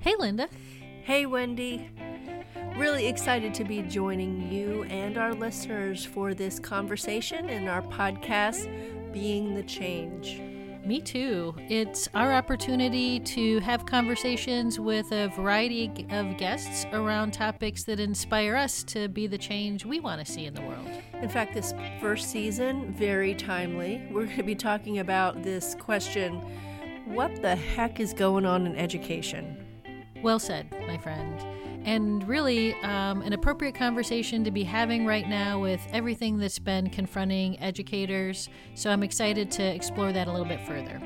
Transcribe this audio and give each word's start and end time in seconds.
Hey, 0.00 0.14
Linda. 0.18 0.48
Hey, 1.02 1.26
Wendy. 1.26 1.90
Really 2.78 3.06
excited 3.06 3.52
to 3.52 3.64
be 3.64 3.82
joining 3.82 4.50
you 4.50 4.84
and 4.84 5.18
our 5.18 5.34
listeners 5.34 6.06
for 6.06 6.32
this 6.32 6.58
conversation 6.58 7.50
in 7.50 7.68
our 7.68 7.82
podcast, 7.82 8.64
Being 9.12 9.54
the 9.54 9.62
Change. 9.62 10.40
Me 10.86 11.02
too. 11.02 11.54
It's 11.68 12.08
our 12.14 12.32
opportunity 12.32 13.20
to 13.20 13.58
have 13.58 13.84
conversations 13.84 14.80
with 14.80 15.12
a 15.12 15.28
variety 15.36 16.06
of 16.08 16.38
guests 16.38 16.86
around 16.94 17.34
topics 17.34 17.84
that 17.84 18.00
inspire 18.00 18.56
us 18.56 18.82
to 18.84 19.06
be 19.08 19.26
the 19.26 19.36
change 19.36 19.84
we 19.84 20.00
want 20.00 20.24
to 20.24 20.32
see 20.32 20.46
in 20.46 20.54
the 20.54 20.62
world. 20.62 20.88
In 21.20 21.28
fact, 21.28 21.52
this 21.52 21.74
first 22.00 22.30
season, 22.30 22.94
very 22.94 23.34
timely. 23.34 24.02
We're 24.10 24.24
going 24.24 24.38
to 24.38 24.42
be 24.44 24.54
talking 24.54 25.00
about 25.00 25.42
this 25.42 25.74
question 25.74 26.40
what 27.04 27.42
the 27.42 27.56
heck 27.56 27.98
is 28.00 28.14
going 28.14 28.46
on 28.46 28.66
in 28.66 28.76
education? 28.76 29.66
Well 30.22 30.38
said, 30.38 30.70
my 30.86 30.98
friend. 30.98 31.40
And 31.84 32.26
really, 32.28 32.74
um, 32.82 33.22
an 33.22 33.32
appropriate 33.32 33.74
conversation 33.74 34.44
to 34.44 34.50
be 34.50 34.64
having 34.64 35.06
right 35.06 35.26
now 35.26 35.60
with 35.60 35.80
everything 35.92 36.38
that's 36.38 36.58
been 36.58 36.90
confronting 36.90 37.58
educators. 37.60 38.50
So 38.74 38.90
I'm 38.90 39.02
excited 39.02 39.50
to 39.52 39.62
explore 39.62 40.12
that 40.12 40.28
a 40.28 40.30
little 40.30 40.46
bit 40.46 40.60
further. 40.66 41.00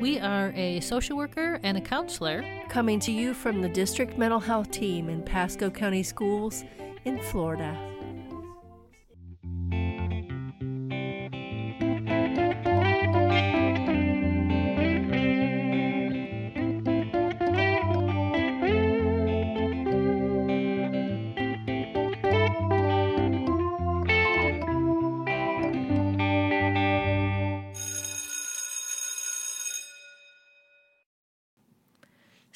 We 0.00 0.18
are 0.18 0.52
a 0.54 0.80
social 0.80 1.16
worker 1.16 1.58
and 1.62 1.76
a 1.76 1.80
counselor 1.80 2.44
coming 2.68 3.00
to 3.00 3.12
you 3.12 3.34
from 3.34 3.60
the 3.60 3.68
district 3.68 4.16
mental 4.16 4.40
health 4.40 4.70
team 4.70 5.08
in 5.08 5.22
Pasco 5.22 5.68
County 5.68 6.02
Schools 6.02 6.64
in 7.04 7.20
Florida. 7.20 7.76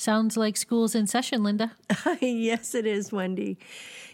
Sounds 0.04 0.36
like 0.36 0.58
school's 0.58 0.94
in 0.94 1.06
session, 1.06 1.42
Linda. 1.42 1.72
yes, 2.20 2.74
it 2.74 2.84
is, 2.84 3.10
Wendy. 3.10 3.56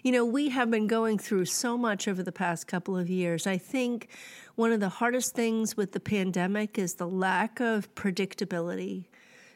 You 0.04 0.12
know, 0.12 0.24
we 0.24 0.50
have 0.50 0.70
been 0.70 0.86
going 0.86 1.18
through 1.18 1.46
so 1.46 1.76
much 1.76 2.06
over 2.06 2.22
the 2.22 2.30
past 2.30 2.68
couple 2.68 2.96
of 2.96 3.10
years. 3.10 3.44
I 3.44 3.58
think 3.58 4.06
one 4.54 4.70
of 4.70 4.78
the 4.78 4.88
hardest 4.88 5.34
things 5.34 5.76
with 5.76 5.90
the 5.90 5.98
pandemic 5.98 6.78
is 6.78 6.94
the 6.94 7.08
lack 7.08 7.58
of 7.58 7.92
predictability, 7.96 9.06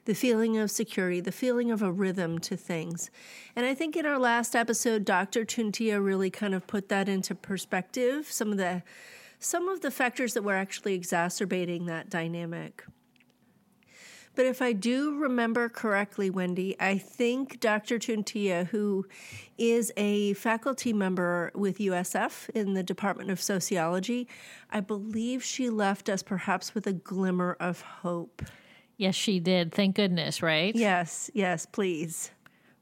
the 0.07 0.15
feeling 0.15 0.59
of 0.59 0.73
security, 0.73 1.21
the 1.21 1.31
feeling 1.31 1.71
of 1.71 1.83
a 1.83 1.93
rhythm 1.93 2.41
to 2.41 2.57
things. 2.57 3.13
And 3.55 3.65
I 3.65 3.73
think 3.73 3.95
in 3.95 4.05
our 4.05 4.19
last 4.19 4.57
episode, 4.57 5.05
Dr. 5.05 5.45
Tuntiya 5.45 6.05
really 6.05 6.31
kind 6.31 6.53
of 6.53 6.67
put 6.67 6.89
that 6.89 7.09
into 7.09 7.37
perspective, 7.37 8.27
some 8.29 8.51
of 8.51 8.59
the 8.59 8.83
some 9.39 9.69
of 9.69 9.83
the 9.83 9.91
factors 9.93 10.35
that 10.35 10.43
were 10.43 10.57
actually 10.57 10.95
exacerbating 10.95 11.87
that 11.87 12.11
dynamic. 12.11 12.83
But 14.35 14.47
if 14.47 14.61
I 14.61 14.73
do 14.73 15.17
remember 15.17 15.69
correctly, 15.69 16.29
Wendy, 16.29 16.77
I 16.81 16.99
think 16.99 17.61
Dr. 17.61 17.99
Tuntiya, 17.99 18.67
who 18.67 19.07
is 19.59 19.93
a 19.97 20.35
faculty 20.35 20.93
member 20.93 21.53
with 21.55 21.79
USF 21.79 22.51
in 22.51 22.75
the 22.75 22.83
Department 22.83 23.31
of 23.31 23.41
Sociology, 23.41 24.27
I 24.71 24.81
believe 24.81 25.45
she 25.45 25.71
left 25.71 26.09
us 26.09 26.23
perhaps 26.23 26.75
with 26.75 26.87
a 26.87 26.93
glimmer 26.93 27.57
of 27.61 27.81
hope. 27.81 28.43
Yes, 28.97 29.15
she 29.15 29.41
did. 29.41 29.73
Thank 29.73 29.97
goodness, 29.97 30.43
right? 30.43 30.75
Yes, 30.75 31.31
yes, 31.35 31.67
please. 31.67 32.31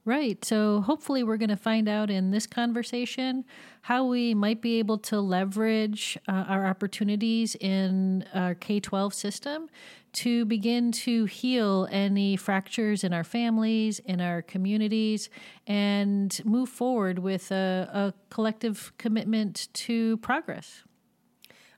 Right. 0.05 0.45
So 0.45 0.81
hopefully, 0.81 1.22
we're 1.22 1.36
going 1.36 1.48
to 1.50 1.56
find 1.56 1.89
out 1.89 2.11
in 2.11 2.33
this 2.33 2.45
conversation 2.45 3.45
how 3.83 4.05
we 4.05 4.34
might 4.34 4.61
be 4.61 4.81
able 4.81 4.98
to 4.98 5.20
leverage 5.20 6.18
uh, 6.27 6.45
our 6.48 6.67
opportunities 6.67 7.55
in 7.55 8.24
our 8.35 8.57
K 8.57 8.80
12 8.80 9.14
system 9.14 9.68
to 10.14 10.45
begin 10.45 10.91
to 10.91 11.27
heal 11.27 11.86
any 11.92 12.36
fractures 12.36 13.05
in 13.05 13.12
our 13.12 13.23
families, 13.23 14.01
in 14.01 14.20
our 14.20 14.42
communities, 14.42 15.30
and 15.68 16.45
move 16.45 16.68
forward 16.68 17.20
with 17.20 17.52
a, 17.52 17.89
a 17.92 18.14
collective 18.29 18.92
commitment 18.98 19.68
to 19.74 20.17
progress. 20.17 20.83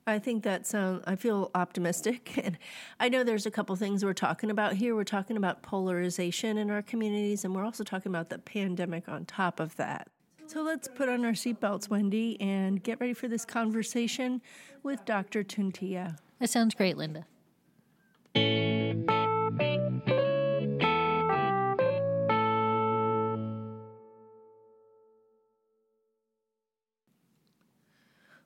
I 0.06 0.18
think 0.18 0.42
that 0.44 0.66
sounds, 0.66 1.02
um, 1.06 1.12
I 1.12 1.16
feel 1.16 1.50
optimistic. 1.54 2.32
And 2.44 2.58
I 3.00 3.08
know 3.08 3.24
there's 3.24 3.46
a 3.46 3.50
couple 3.50 3.74
things 3.76 4.04
we're 4.04 4.12
talking 4.12 4.50
about 4.50 4.74
here. 4.74 4.94
We're 4.94 5.04
talking 5.04 5.36
about 5.36 5.62
polarization 5.62 6.58
in 6.58 6.70
our 6.70 6.82
communities, 6.82 7.44
and 7.44 7.54
we're 7.54 7.64
also 7.64 7.84
talking 7.84 8.10
about 8.10 8.28
the 8.28 8.38
pandemic 8.38 9.08
on 9.08 9.24
top 9.24 9.60
of 9.60 9.74
that. 9.76 10.08
So 10.46 10.62
let's 10.62 10.88
put 10.88 11.08
on 11.08 11.24
our 11.24 11.32
seatbelts, 11.32 11.88
Wendy, 11.88 12.38
and 12.40 12.82
get 12.82 13.00
ready 13.00 13.14
for 13.14 13.28
this 13.28 13.46
conversation 13.46 14.42
with 14.82 15.02
Dr. 15.06 15.42
Tuntiya. 15.42 16.18
That 16.38 16.50
sounds 16.50 16.74
great, 16.74 16.98
Linda. 16.98 17.26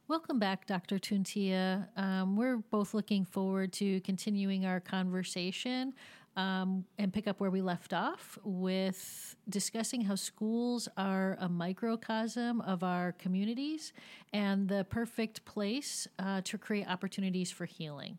Welcome 0.09 0.39
back, 0.39 0.65
Dr. 0.67 0.99
Tuntiya. 0.99 1.87
Um, 1.99 2.35
we're 2.35 2.57
both 2.57 2.95
looking 2.95 3.27
forward 3.27 3.75
to 3.75 4.01
continuing 4.01 4.65
our 4.65 4.81
conversation 4.81 5.93
um, 6.35 6.87
and 6.97 7.13
pick 7.13 7.29
up 7.29 7.41
where 7.41 7.51
we 7.51 7.61
left 7.61 7.93
off 7.93 8.39
with 8.43 9.37
discussing 9.51 10.01
how 10.01 10.15
schools 10.15 10.89
are 10.97 11.37
a 11.41 11.49
microcosm 11.51 12.63
of 12.63 12.83
our 12.83 13.13
communities 13.13 13.93
and 14.33 14.67
the 14.67 14.85
perfect 14.89 15.45
place 15.45 16.09
uh, 16.19 16.41
to 16.43 16.57
create 16.57 16.89
opportunities 16.89 17.51
for 17.51 17.67
healing. 17.67 18.17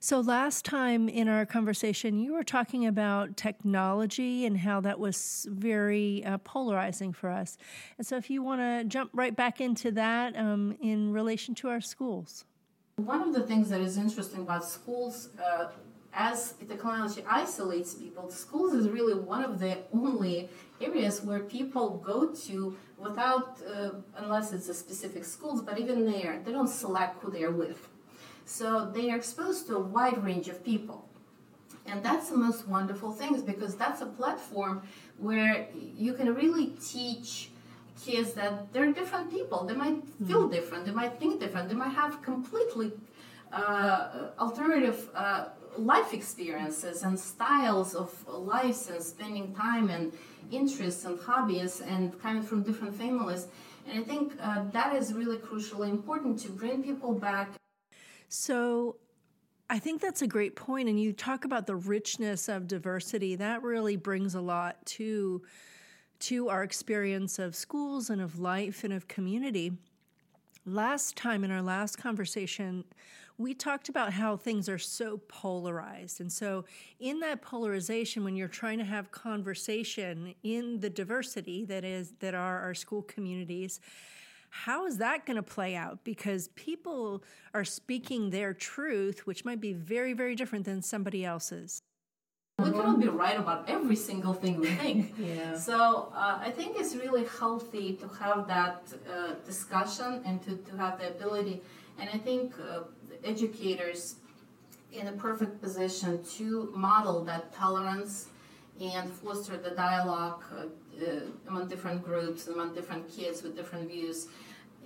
So, 0.00 0.20
last 0.20 0.64
time 0.64 1.08
in 1.08 1.26
our 1.26 1.44
conversation, 1.44 2.20
you 2.20 2.32
were 2.32 2.44
talking 2.44 2.86
about 2.86 3.36
technology 3.36 4.46
and 4.46 4.56
how 4.56 4.80
that 4.82 5.00
was 5.00 5.48
very 5.50 6.24
uh, 6.24 6.38
polarizing 6.38 7.12
for 7.12 7.30
us. 7.30 7.58
And 7.98 8.06
so, 8.06 8.16
if 8.16 8.30
you 8.30 8.40
want 8.40 8.60
to 8.60 8.84
jump 8.84 9.10
right 9.12 9.34
back 9.34 9.60
into 9.60 9.90
that 9.92 10.36
um, 10.36 10.76
in 10.80 11.12
relation 11.12 11.52
to 11.56 11.68
our 11.68 11.80
schools. 11.80 12.44
One 12.94 13.22
of 13.22 13.34
the 13.34 13.42
things 13.42 13.70
that 13.70 13.80
is 13.80 13.98
interesting 13.98 14.42
about 14.42 14.64
schools, 14.64 15.30
uh, 15.44 15.70
as 16.12 16.54
technology 16.68 17.24
isolates 17.28 17.94
people, 17.94 18.30
schools 18.30 18.74
is 18.74 18.88
really 18.88 19.14
one 19.14 19.42
of 19.44 19.58
the 19.58 19.78
only 19.92 20.48
areas 20.80 21.22
where 21.22 21.40
people 21.40 22.00
go 22.04 22.32
to 22.46 22.76
without, 22.98 23.58
uh, 23.68 23.90
unless 24.16 24.52
it's 24.52 24.68
a 24.68 24.74
specific 24.74 25.24
schools, 25.24 25.60
but 25.60 25.76
even 25.78 26.04
there, 26.10 26.40
they 26.44 26.52
don't 26.52 26.68
select 26.68 27.20
who 27.20 27.32
they're 27.32 27.50
with 27.50 27.88
so 28.48 28.90
they 28.94 29.10
are 29.10 29.16
exposed 29.16 29.66
to 29.66 29.76
a 29.76 29.80
wide 29.80 30.24
range 30.24 30.48
of 30.48 30.64
people. 30.64 31.06
And 31.86 32.02
that's 32.02 32.30
the 32.30 32.36
most 32.36 32.66
wonderful 32.66 33.12
things 33.12 33.42
because 33.42 33.76
that's 33.76 34.00
a 34.00 34.06
platform 34.06 34.82
where 35.18 35.68
you 35.74 36.14
can 36.14 36.34
really 36.34 36.72
teach 36.82 37.50
kids 38.02 38.32
that 38.34 38.72
they're 38.72 38.92
different 38.92 39.30
people. 39.30 39.64
They 39.64 39.74
might 39.74 40.02
feel 40.26 40.44
mm-hmm. 40.44 40.52
different, 40.52 40.86
they 40.86 40.92
might 40.92 41.20
think 41.20 41.40
different, 41.40 41.68
they 41.68 41.74
might 41.74 41.94
have 41.94 42.22
completely 42.22 42.92
uh, 43.52 44.30
alternative 44.38 45.10
uh, 45.14 45.46
life 45.76 46.14
experiences 46.14 47.02
and 47.02 47.20
styles 47.20 47.94
of 47.94 48.10
lives 48.28 48.88
and 48.88 49.02
spending 49.02 49.54
time 49.54 49.90
and 49.90 50.12
interests 50.50 51.04
and 51.04 51.20
hobbies 51.20 51.82
and 51.82 52.18
coming 52.22 52.42
from 52.42 52.62
different 52.62 52.94
families. 52.94 53.46
And 53.86 54.00
I 54.00 54.02
think 54.02 54.32
uh, 54.40 54.64
that 54.72 54.94
is 54.94 55.12
really 55.12 55.36
crucially 55.36 55.90
important 55.90 56.38
to 56.40 56.48
bring 56.48 56.82
people 56.82 57.12
back 57.12 57.50
so 58.28 58.96
I 59.70 59.78
think 59.78 60.00
that's 60.00 60.22
a 60.22 60.26
great 60.26 60.56
point. 60.56 60.88
And 60.88 61.00
you 61.00 61.12
talk 61.12 61.44
about 61.44 61.66
the 61.66 61.76
richness 61.76 62.48
of 62.48 62.66
diversity. 62.66 63.36
That 63.36 63.62
really 63.62 63.96
brings 63.96 64.34
a 64.34 64.40
lot 64.40 64.84
to 64.86 65.42
to 66.20 66.48
our 66.48 66.64
experience 66.64 67.38
of 67.38 67.54
schools 67.54 68.10
and 68.10 68.20
of 68.20 68.40
life 68.40 68.82
and 68.82 68.92
of 68.92 69.06
community. 69.06 69.72
Last 70.66 71.16
time 71.16 71.44
in 71.44 71.52
our 71.52 71.62
last 71.62 71.96
conversation, 71.96 72.84
we 73.36 73.54
talked 73.54 73.88
about 73.88 74.12
how 74.12 74.36
things 74.36 74.68
are 74.68 74.78
so 74.78 75.18
polarized. 75.28 76.20
And 76.20 76.30
so, 76.30 76.64
in 76.98 77.20
that 77.20 77.40
polarization, 77.40 78.24
when 78.24 78.34
you're 78.34 78.48
trying 78.48 78.78
to 78.78 78.84
have 78.84 79.12
conversation 79.12 80.34
in 80.42 80.80
the 80.80 80.90
diversity 80.90 81.64
that 81.66 81.84
is 81.84 82.14
that 82.18 82.34
are 82.34 82.60
our 82.60 82.74
school 82.74 83.02
communities, 83.02 83.80
how 84.50 84.86
is 84.86 84.98
that 84.98 85.26
going 85.26 85.36
to 85.36 85.42
play 85.42 85.74
out? 85.74 86.04
Because 86.04 86.48
people 86.48 87.22
are 87.54 87.64
speaking 87.64 88.30
their 88.30 88.54
truth, 88.54 89.26
which 89.26 89.44
might 89.44 89.60
be 89.60 89.72
very, 89.72 90.12
very 90.12 90.34
different 90.34 90.64
than 90.64 90.82
somebody 90.82 91.24
else's. 91.24 91.82
We 92.58 92.72
cannot 92.72 92.98
be 92.98 93.06
right 93.06 93.38
about 93.38 93.70
every 93.70 93.94
single 93.94 94.34
thing 94.34 94.58
we 94.58 94.66
think. 94.66 95.14
yeah. 95.18 95.56
So 95.56 96.12
uh, 96.12 96.40
I 96.40 96.50
think 96.50 96.76
it's 96.76 96.96
really 96.96 97.24
healthy 97.38 97.94
to 97.94 98.08
have 98.20 98.48
that 98.48 98.82
uh, 99.08 99.34
discussion 99.46 100.22
and 100.24 100.42
to, 100.42 100.56
to 100.56 100.76
have 100.76 100.98
the 100.98 101.08
ability. 101.08 101.62
And 102.00 102.10
I 102.12 102.18
think 102.18 102.54
uh, 102.58 102.80
educators 103.22 104.16
in 104.92 105.06
a 105.06 105.12
perfect 105.12 105.60
position 105.60 106.24
to 106.36 106.72
model 106.74 107.24
that 107.24 107.52
tolerance 107.54 108.28
and 108.80 109.10
foster 109.10 109.56
the 109.56 109.70
dialogue 109.70 110.42
uh, 110.52 110.66
uh, 111.04 111.20
among 111.48 111.68
different 111.68 112.04
groups, 112.04 112.46
among 112.48 112.74
different 112.74 113.08
kids 113.08 113.42
with 113.42 113.56
different 113.56 113.88
views, 113.88 114.28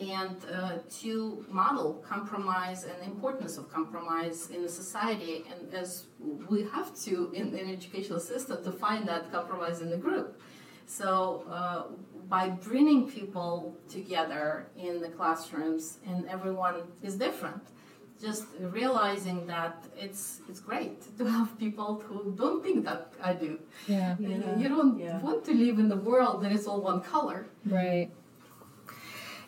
and 0.00 0.36
uh, 0.52 0.78
to 1.00 1.44
model 1.48 2.02
compromise 2.08 2.84
and 2.84 2.94
the 3.00 3.04
importance 3.04 3.58
of 3.58 3.70
compromise 3.70 4.48
in 4.50 4.62
the 4.62 4.68
society, 4.68 5.44
and 5.50 5.72
as 5.74 6.06
we 6.48 6.62
have 6.62 6.98
to 7.04 7.30
in 7.34 7.48
an 7.54 7.70
educational 7.70 8.20
system 8.20 8.62
to 8.64 8.72
find 8.72 9.06
that 9.06 9.30
compromise 9.30 9.80
in 9.80 9.90
the 9.90 9.96
group. 9.96 10.40
So 10.86 11.44
uh, 11.50 11.84
by 12.28 12.48
bringing 12.48 13.10
people 13.10 13.76
together 13.88 14.66
in 14.76 15.00
the 15.00 15.08
classrooms, 15.08 15.98
and 16.06 16.26
everyone 16.28 16.82
is 17.02 17.16
different 17.16 17.62
just 18.22 18.44
realizing 18.60 19.46
that 19.46 19.84
it's 19.98 20.40
it's 20.48 20.60
great 20.60 20.98
to 21.18 21.24
have 21.24 21.58
people 21.58 22.02
who 22.06 22.32
don't 22.36 22.62
think 22.62 22.84
that 22.84 23.12
I 23.22 23.32
do. 23.34 23.58
Yeah. 23.88 24.16
yeah. 24.18 24.56
You 24.56 24.68
don't 24.68 24.98
yeah. 24.98 25.20
want 25.20 25.44
to 25.46 25.52
live 25.52 25.78
in 25.78 25.88
the 25.88 25.96
world 25.96 26.42
that 26.42 26.52
is 26.52 26.66
all 26.66 26.80
one 26.80 27.00
color. 27.02 27.46
Right. 27.66 28.10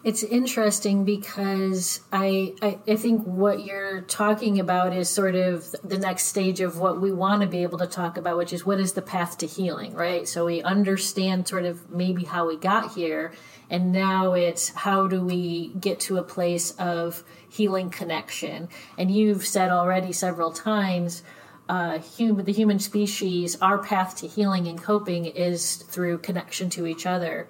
It's 0.05 0.23
interesting 0.23 1.07
because 1.07 2.03
I, 2.13 2.53
I, 2.61 2.79
I 2.87 2.97
think 2.97 3.23
what 3.23 3.65
you're 3.65 4.03
talking 4.03 4.61
about 4.61 4.95
is 4.95 5.09
sort 5.09 5.35
of 5.35 5.75
the 5.83 5.97
next 5.97 6.25
stage 6.27 6.61
of 6.61 6.79
what 6.79 7.01
we 7.01 7.11
want 7.11 7.41
to 7.41 7.49
be 7.49 7.63
able 7.63 7.79
to 7.79 7.87
talk 7.87 8.19
about, 8.19 8.37
which 8.37 8.53
is 8.53 8.67
what 8.67 8.79
is 8.79 8.93
the 8.93 9.01
path 9.01 9.39
to 9.39 9.47
healing, 9.47 9.95
right? 9.95 10.29
So 10.29 10.45
we 10.45 10.63
understand 10.63 11.49
sort 11.49 11.65
of 11.65 11.91
maybe 11.91 12.25
how 12.25 12.47
we 12.47 12.59
got 12.59 12.93
here, 12.93 13.33
and 13.71 13.93
now 13.93 14.35
it's 14.35 14.69
how 14.75 15.07
do 15.07 15.23
we 15.23 15.69
get 15.81 16.01
to 16.01 16.19
a 16.19 16.23
place 16.23 16.73
of 16.73 17.25
healing 17.55 17.91
connection. 17.91 18.69
And 18.99 19.11
you've 19.11 19.47
said 19.47 19.71
already 19.71 20.13
several 20.13 20.51
times, 20.51 21.23
uh, 21.69 21.99
human, 21.99 22.45
the 22.45 22.53
human 22.53 22.79
species, 22.79 23.57
our 23.63 23.79
path 23.79 24.17
to 24.17 24.27
healing 24.27 24.67
and 24.67 24.81
coping 24.83 25.27
is 25.27 25.77
through 25.77 26.19
connection 26.19 26.69
to 26.71 26.87
each 26.87 27.07
other. 27.07 27.49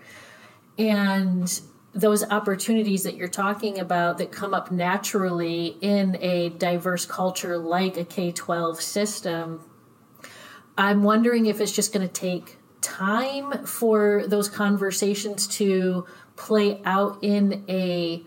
And 0.79 1.61
those 1.95 2.25
opportunities 2.25 3.05
that 3.05 3.17
you're 3.17 3.29
talking 3.29 3.79
about 3.79 4.19
that 4.19 4.31
come 4.31 4.53
up 4.53 4.71
naturally 4.71 5.77
in 5.81 6.17
a 6.21 6.51
diverse 6.51 7.07
culture 7.07 7.57
like 7.57 7.97
a 7.97 8.05
K 8.05 8.31
12 8.31 8.81
system, 8.81 9.61
I'm 10.77 11.03
wondering 11.03 11.47
if 11.47 11.61
it's 11.61 11.73
just 11.73 11.93
going 11.93 12.07
to 12.07 12.13
take 12.13 12.59
time 12.81 13.65
for 13.65 14.25
those 14.27 14.49
conversations 14.49 15.47
to 15.47 16.05
play 16.37 16.83
out 16.85 17.19
in 17.23 17.65
a 17.69 18.25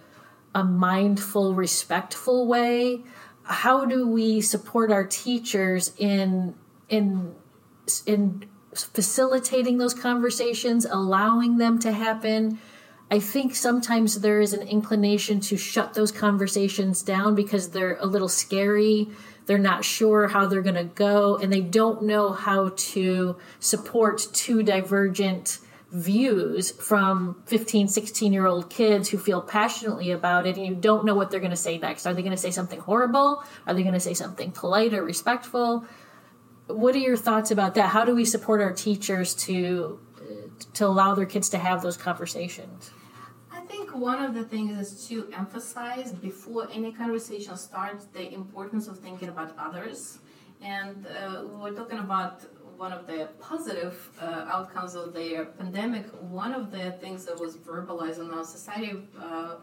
a 0.58 0.64
mindful, 0.64 1.54
respectful 1.54 2.48
way? 2.48 3.04
How 3.44 3.86
do 3.86 4.08
we 4.08 4.42
support 4.42 4.92
our 4.92 5.06
teachers 5.06 5.94
in 5.98 6.56
in 6.90 7.36
in 8.08 8.46
facilitating 8.74 9.78
those 9.78 9.94
conversations, 9.94 10.84
allowing 10.86 11.58
them 11.58 11.78
to 11.80 11.92
happen? 11.92 12.60
I 13.12 13.20
think 13.20 13.56
sometimes 13.56 14.20
there 14.20 14.42
is 14.42 14.52
an 14.52 14.68
inclination 14.68 15.40
to 15.42 15.58
shut 15.58 15.94
those 15.94 16.12
conversations 16.12 17.04
down 17.04 17.36
because 17.36 17.70
they're 17.70 17.98
a 18.02 18.08
little 18.08 18.28
scary. 18.28 19.10
They're 19.46 19.60
not 19.60 19.86
sure 19.86 20.28
how 20.28 20.48
they're 20.48 20.64
going 20.64 20.76
to 20.76 20.84
go, 20.84 21.38
and 21.38 21.54
they 21.54 21.62
don't 21.62 22.02
know 22.02 22.32
how 22.32 22.74
to 22.76 23.38
support 23.60 24.28
two 24.34 24.64
divergent 24.64 25.60
views 25.92 26.72
from 26.72 27.42
15 27.46 27.88
16 27.88 28.34
year 28.34 28.46
old 28.46 28.70
kids 28.70 29.10
who 29.10 29.18
feel 29.18 29.42
passionately 29.42 30.12
about 30.12 30.46
it 30.46 30.58
and 30.58 30.66
you 30.66 30.76
don't 30.76 31.06
know 31.06 31.16
what 31.16 31.32
they're 31.32 31.40
going 31.40 31.50
to 31.52 31.56
say 31.56 31.78
next. 31.78 32.06
Are 32.06 32.14
they 32.14 32.22
going 32.22 32.36
to 32.36 32.38
say 32.38 32.52
something 32.52 32.80
horrible? 32.80 33.44
Are 33.66 33.74
they 33.74 33.84
going 33.84 33.94
to 33.94 34.00
say 34.00 34.14
something 34.14 34.52
polite 34.52 34.94
or 34.94 35.04
respectful? 35.04 35.86
What 36.68 36.94
are 36.96 37.00
your 37.00 37.16
thoughts 37.16 37.52
about 37.52 37.76
that? 37.76 37.90
How 37.90 38.04
do 38.04 38.14
we 38.14 38.26
support 38.26 38.62
our 38.62 38.74
teachers 38.74 39.34
to 39.46 40.00
to 40.74 40.86
allow 40.86 41.16
their 41.16 41.26
kids 41.26 41.48
to 41.50 41.58
have 41.58 41.82
those 41.82 41.96
conversations? 41.96 42.92
I 43.52 43.62
think 43.62 43.96
one 43.96 44.22
of 44.22 44.34
the 44.34 44.44
things 44.44 44.78
is 44.80 45.08
to 45.08 45.30
emphasize 45.34 46.12
before 46.12 46.68
any 46.72 46.92
conversation 46.92 47.56
starts 47.56 48.06
the 48.06 48.34
importance 48.34 48.88
of 48.88 49.00
thinking 49.00 49.30
about 49.30 49.56
others. 49.58 50.20
And 50.62 51.06
uh, 51.06 51.44
we're 51.60 51.72
talking 51.72 52.00
about 52.00 52.42
one 52.78 52.94
of 52.94 53.08
the 53.08 53.30
positive 53.40 54.10
uh, 54.22 54.46
outcomes 54.48 54.94
of 54.96 55.14
the 55.14 55.48
pandemic, 55.58 56.06
one 56.22 56.54
of 56.54 56.72
the 56.72 56.92
things 57.02 57.26
that 57.26 57.40
was 57.40 57.58
verbalized 57.58 58.20
in 58.20 58.30
our 58.32 58.44
society 58.44 58.94
uh, 59.20 59.56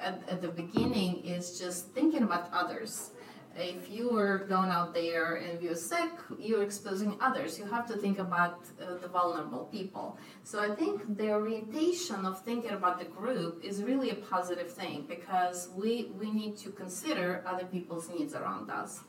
at, 0.00 0.20
at, 0.28 0.42
the 0.42 0.48
beginning 0.48 1.24
is 1.24 1.58
just 1.58 1.90
thinking 1.90 2.22
about 2.24 2.52
others. 2.52 3.12
If 3.56 3.90
you 3.90 4.16
are 4.16 4.38
going 4.38 4.70
out 4.70 4.94
there 4.94 5.36
and 5.36 5.60
you're 5.60 5.74
sick, 5.74 6.10
you're 6.38 6.62
exposing 6.62 7.16
others. 7.20 7.58
You 7.58 7.64
have 7.66 7.86
to 7.88 7.96
think 7.96 8.18
about 8.18 8.60
uh, 8.80 8.96
the 8.98 9.08
vulnerable 9.08 9.64
people. 9.72 10.16
So 10.44 10.60
I 10.60 10.74
think 10.74 11.16
the 11.16 11.30
orientation 11.30 12.24
of 12.24 12.40
thinking 12.42 12.70
about 12.70 13.00
the 13.00 13.06
group 13.06 13.64
is 13.64 13.82
really 13.82 14.10
a 14.10 14.14
positive 14.14 14.70
thing 14.70 15.06
because 15.08 15.70
we, 15.74 16.12
we 16.18 16.30
need 16.30 16.56
to 16.58 16.70
consider 16.70 17.42
other 17.46 17.64
people's 17.64 18.08
needs 18.08 18.34
around 18.34 18.70
us. 18.70 19.00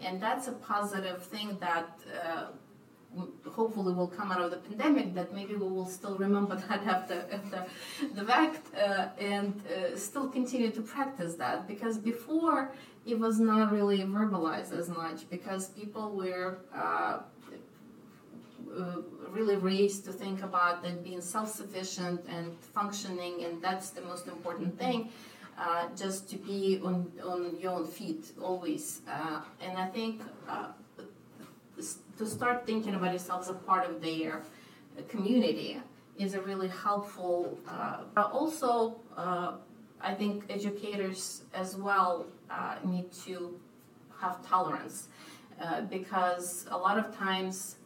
And 0.00 0.22
that's 0.22 0.46
a 0.46 0.52
positive 0.52 1.22
thing 1.24 1.56
that 1.60 1.98
uh, 2.22 2.46
hopefully 3.50 3.92
will 3.94 4.08
come 4.08 4.30
out 4.32 4.40
of 4.40 4.50
the 4.50 4.56
pandemic 4.56 5.14
that 5.14 5.32
maybe 5.34 5.54
we 5.54 5.68
will 5.68 5.86
still 5.86 6.16
remember 6.16 6.56
that 6.68 6.86
after, 6.86 7.24
after 7.32 7.66
the 8.14 8.24
fact 8.24 8.74
uh, 8.74 9.08
and 9.18 9.62
uh, 9.66 9.96
still 9.96 10.28
continue 10.28 10.70
to 10.70 10.82
practice 10.82 11.34
that. 11.34 11.66
Because 11.66 11.98
before 11.98 12.72
it 13.06 13.18
was 13.18 13.38
not 13.38 13.72
really 13.72 13.98
verbalized 13.98 14.76
as 14.76 14.88
much 14.88 15.28
because 15.30 15.68
people 15.68 16.10
were 16.10 16.58
uh, 16.74 17.18
uh 18.78 18.96
really 19.30 19.56
raised 19.56 20.04
to 20.04 20.12
think 20.12 20.42
about 20.42 20.82
that 20.82 21.04
being 21.04 21.20
self-sufficient 21.20 22.20
and 22.28 22.46
functioning 22.78 23.44
and 23.44 23.62
that's 23.62 23.90
the 23.90 24.00
most 24.00 24.26
important 24.26 24.76
thing 24.78 25.08
uh, 25.58 25.86
just 25.96 26.28
to 26.30 26.36
be 26.36 26.80
on, 26.84 27.10
on 27.24 27.56
your 27.60 27.72
own 27.72 27.86
feet 27.86 28.32
always. 28.42 29.02
Uh, 29.08 29.40
and 29.60 29.78
i 29.78 29.86
think 29.86 30.20
to 32.18 32.26
start 32.26 32.66
thinking 32.66 32.94
about 32.94 33.12
yourself 33.12 33.42
as 33.42 33.50
a 33.50 33.54
part 33.54 33.88
of 33.88 34.00
their 34.00 34.42
community 35.08 35.80
is 36.18 36.34
a 36.34 36.40
really 36.40 36.68
helpful. 36.68 37.58
Uh, 37.68 38.22
also, 38.32 38.96
uh, 39.16 39.52
I 40.00 40.14
think 40.14 40.44
educators 40.48 41.42
as 41.54 41.76
well 41.76 42.26
uh, 42.50 42.76
need 42.84 43.12
to 43.26 43.58
have 44.20 44.46
tolerance 44.46 45.08
uh, 45.60 45.82
because 45.82 46.66
a 46.70 46.76
lot 46.76 46.98
of 46.98 47.14
times, 47.16 47.76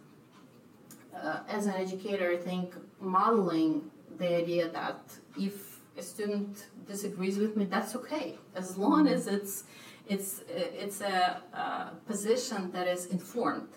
uh, 1.15 1.41
as 1.49 1.67
an 1.67 1.75
educator, 1.75 2.31
I 2.31 2.37
think 2.37 2.75
modeling 3.01 3.91
the 4.19 4.37
idea 4.37 4.69
that 4.69 5.01
if 5.39 5.81
a 5.97 6.03
student 6.03 6.67
disagrees 6.87 7.39
with 7.39 7.57
me, 7.57 7.65
that's 7.65 7.97
okay 7.97 8.39
as 8.55 8.77
long 8.77 9.09
as 9.09 9.27
it's 9.27 9.65
it's 10.09 10.43
it's 10.49 11.01
a, 11.01 11.41
a 11.53 11.91
position 12.07 12.71
that 12.73 12.87
is 12.89 13.07
informed 13.07 13.69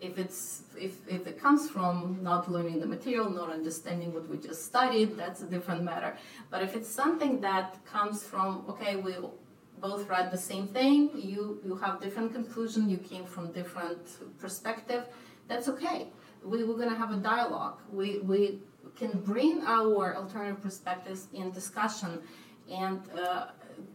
if 0.00 0.18
it's 0.18 0.62
if, 0.78 0.94
if 1.08 1.26
it 1.26 1.40
comes 1.40 1.68
from 1.68 2.18
not 2.22 2.50
learning 2.50 2.80
the 2.80 2.86
material 2.86 3.28
not 3.28 3.50
understanding 3.50 4.12
what 4.14 4.28
we 4.28 4.36
just 4.36 4.64
studied 4.64 5.16
that's 5.16 5.42
a 5.42 5.46
different 5.46 5.82
matter. 5.82 6.16
But 6.50 6.62
if 6.62 6.76
it's 6.76 6.88
something 6.88 7.40
that 7.40 7.84
comes 7.84 8.22
from 8.22 8.64
okay 8.68 8.96
we 8.96 9.14
both 9.80 10.08
read 10.08 10.30
the 10.30 10.38
same 10.38 10.66
thing 10.66 11.10
you 11.14 11.60
you 11.64 11.76
have 11.76 12.00
different 12.00 12.32
conclusion 12.32 12.88
you 12.88 12.98
came 12.98 13.24
from 13.24 13.52
different 13.52 14.04
perspective 14.38 15.04
that's 15.48 15.68
okay. 15.68 16.08
We, 16.44 16.62
we're 16.62 16.76
going 16.76 16.90
to 16.90 16.96
have 16.96 17.10
a 17.10 17.16
dialogue. 17.16 17.78
We 17.90 18.18
we 18.18 18.60
can 18.96 19.20
bring 19.20 19.62
our 19.64 20.16
alternative 20.16 20.62
perspectives 20.62 21.28
in 21.32 21.50
discussion 21.50 22.20
and 22.70 23.00
uh, 23.18 23.46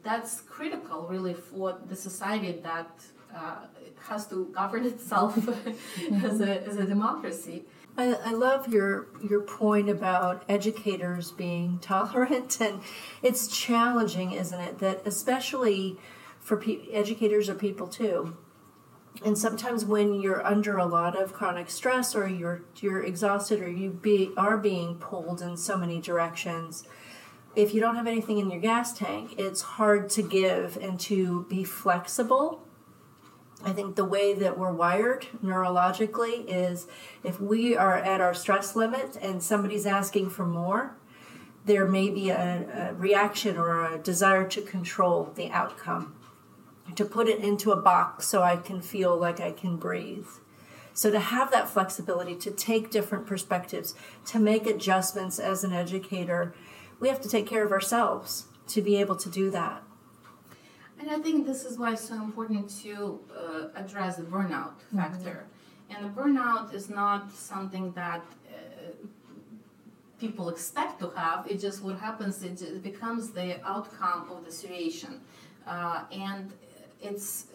that's 0.01 0.41
critical 0.41 1.07
really 1.07 1.33
for 1.33 1.77
the 1.87 1.95
society 1.95 2.59
that 2.63 3.03
uh, 3.35 3.65
has 4.07 4.27
to 4.27 4.45
govern 4.53 4.85
itself 4.93 5.37
as, 6.23 6.41
a, 6.41 6.63
as 6.67 6.77
a 6.77 6.85
democracy. 6.85 7.65
I, 7.95 8.13
I, 8.13 8.31
love 8.31 8.73
your 8.73 9.07
your 9.23 9.41
point 9.41 9.87
about 9.87 10.43
educators 10.49 11.31
being 11.31 11.77
tolerant, 11.81 12.59
and 12.59 12.81
it's 13.21 13.47
challenging, 13.47 14.31
isn't 14.31 14.59
it? 14.59 14.79
That 14.79 15.05
especially 15.05 15.97
for 16.39 16.57
pe- 16.57 16.91
educators 16.91 17.49
are 17.49 17.55
people 17.55 17.87
too, 17.87 18.35
and 19.23 19.37
sometimes 19.37 19.85
when 19.85 20.19
you're 20.19 20.43
under 20.43 20.77
a 20.77 20.85
lot 20.87 21.15
of 21.15 21.33
chronic 21.33 21.69
stress, 21.69 22.15
or 22.15 22.27
you're 22.27 22.63
you're 22.81 23.03
exhausted, 23.03 23.61
or 23.61 23.69
you 23.69 23.91
be 23.91 24.31
are 24.37 24.57
being 24.57 24.95
pulled 24.95 25.41
in 25.41 25.55
so 25.55 25.77
many 25.77 26.01
directions. 26.01 26.87
If 27.55 27.75
you 27.75 27.79
don't 27.79 27.95
have 27.95 28.07
anything 28.07 28.39
in 28.39 28.49
your 28.49 28.59
gas 28.59 28.97
tank, 28.97 29.35
it's 29.37 29.61
hard 29.61 30.09
to 30.11 30.23
give 30.23 30.75
and 30.77 30.99
to 31.01 31.45
be 31.47 31.63
flexible 31.63 32.63
I 33.65 33.71
think 33.71 33.95
the 33.95 34.05
way 34.05 34.33
that 34.33 34.57
we're 34.57 34.73
wired 34.73 35.27
neurologically 35.43 36.45
is 36.47 36.87
if 37.23 37.39
we 37.39 37.77
are 37.77 37.95
at 37.95 38.19
our 38.19 38.33
stress 38.33 38.75
limit 38.75 39.17
and 39.21 39.41
somebody's 39.41 39.85
asking 39.85 40.31
for 40.31 40.45
more, 40.45 40.97
there 41.65 41.85
may 41.85 42.09
be 42.09 42.29
a, 42.29 42.91
a 42.91 42.93
reaction 42.95 43.57
or 43.57 43.93
a 43.93 43.97
desire 43.97 44.45
to 44.49 44.61
control 44.61 45.31
the 45.35 45.49
outcome. 45.51 46.15
to 46.95 47.05
put 47.05 47.29
it 47.29 47.39
into 47.39 47.71
a 47.71 47.81
box 47.81 48.27
so 48.27 48.41
I 48.41 48.57
can 48.57 48.81
feel 48.81 49.15
like 49.17 49.39
I 49.39 49.51
can 49.51 49.77
breathe. 49.77 50.27
So 50.93 51.09
to 51.09 51.19
have 51.19 51.49
that 51.51 51.69
flexibility, 51.69 52.35
to 52.35 52.51
take 52.51 52.91
different 52.91 53.25
perspectives, 53.25 53.95
to 54.25 54.39
make 54.39 54.67
adjustments 54.67 55.39
as 55.39 55.63
an 55.63 55.73
educator, 55.73 56.53
we 56.99 57.07
have 57.07 57.21
to 57.21 57.29
take 57.29 57.47
care 57.47 57.63
of 57.65 57.71
ourselves 57.71 58.47
to 58.67 58.81
be 58.81 58.97
able 58.97 59.15
to 59.15 59.29
do 59.29 59.49
that. 59.51 59.82
And 61.03 61.11
I 61.11 61.19
think 61.19 61.45
this 61.45 61.65
is 61.65 61.77
why 61.77 61.91
it's 61.91 62.07
so 62.07 62.15
important 62.15 62.69
to 62.83 63.19
uh, 63.37 63.67
address 63.75 64.15
the 64.15 64.23
burnout 64.23 64.75
mm-hmm. 64.75 64.99
factor. 64.99 65.43
And 65.89 66.05
the 66.05 66.21
burnout 66.21 66.73
is 66.73 66.89
not 66.89 67.29
something 67.33 67.91
that 67.91 68.23
uh, 68.47 68.55
people 70.17 70.47
expect 70.47 71.01
to 71.01 71.09
have. 71.09 71.45
It 71.45 71.59
just 71.59 71.83
what 71.83 71.99
happens. 71.99 72.41
It 72.41 72.81
becomes 72.81 73.31
the 73.31 73.61
outcome 73.67 74.31
of 74.31 74.45
the 74.45 74.51
situation, 74.51 75.19
uh, 75.67 76.05
and 76.09 76.53
it's 77.01 77.47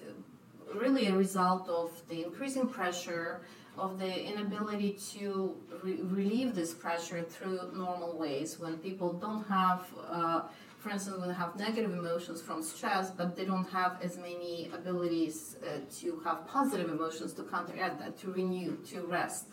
really 0.75 1.07
a 1.07 1.15
result 1.15 1.71
of 1.71 1.91
the 2.11 2.27
increasing 2.27 2.69
pressure, 2.69 3.41
of 3.79 3.99
the 3.99 4.25
inability 4.31 4.99
to 5.13 5.57
re- 5.83 6.01
relieve 6.03 6.55
this 6.55 6.75
pressure 6.75 7.23
through 7.23 7.61
normal 7.75 8.19
ways. 8.19 8.59
When 8.59 8.79
people 8.79 9.13
don't 9.13 9.45
have, 9.45 9.87
uh, 10.11 10.43
for 10.79 10.91
instance, 10.91 11.19
when 11.19 11.29
they 11.29 11.35
have 11.35 11.57
negative 11.57 11.93
emotions 11.93 12.43
from 12.43 12.63
stress, 12.63 13.11
but 13.11 13.37
they 13.37 13.45
don't 13.45 13.69
have 13.71 13.99
as 14.03 14.17
many 14.17 14.71
abilities 14.75 15.57
uh, 15.63 15.81
to 16.01 16.21
have 16.25 16.47
positive 16.47 16.89
emotions 16.91 17.33
to 17.35 17.43
counteract 17.45 17.99
that, 18.01 18.19
to 18.21 18.33
renew, 18.33 18.77
to 18.91 19.03
rest. 19.03 19.47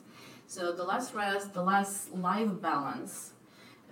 So 0.48 0.72
the 0.72 0.84
less 0.84 1.14
rest, 1.14 1.54
the 1.54 1.64
less 1.64 2.10
life 2.14 2.62
balance 2.62 3.34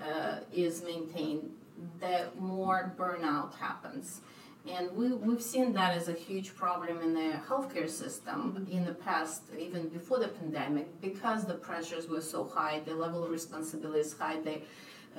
uh, 0.01 0.37
is 0.51 0.83
maintained, 0.83 1.51
the 1.99 2.27
more 2.39 2.93
burnout 2.97 3.55
happens. 3.55 4.21
And 4.69 4.95
we, 4.95 5.11
we've 5.11 5.41
seen 5.41 5.73
that 5.73 5.95
as 5.95 6.07
a 6.07 6.13
huge 6.13 6.55
problem 6.55 7.01
in 7.01 7.13
the 7.13 7.37
healthcare 7.49 7.89
system 7.89 8.65
in 8.71 8.85
the 8.85 8.93
past, 8.93 9.43
even 9.59 9.89
before 9.89 10.19
the 10.19 10.29
pandemic, 10.29 11.01
because 11.01 11.45
the 11.45 11.55
pressures 11.55 12.07
were 12.07 12.21
so 12.21 12.45
high, 12.45 12.79
the 12.79 12.95
level 12.95 13.25
of 13.25 13.29
responsibility 13.29 13.99
is 13.99 14.13
high, 14.17 14.39
the 14.39 14.61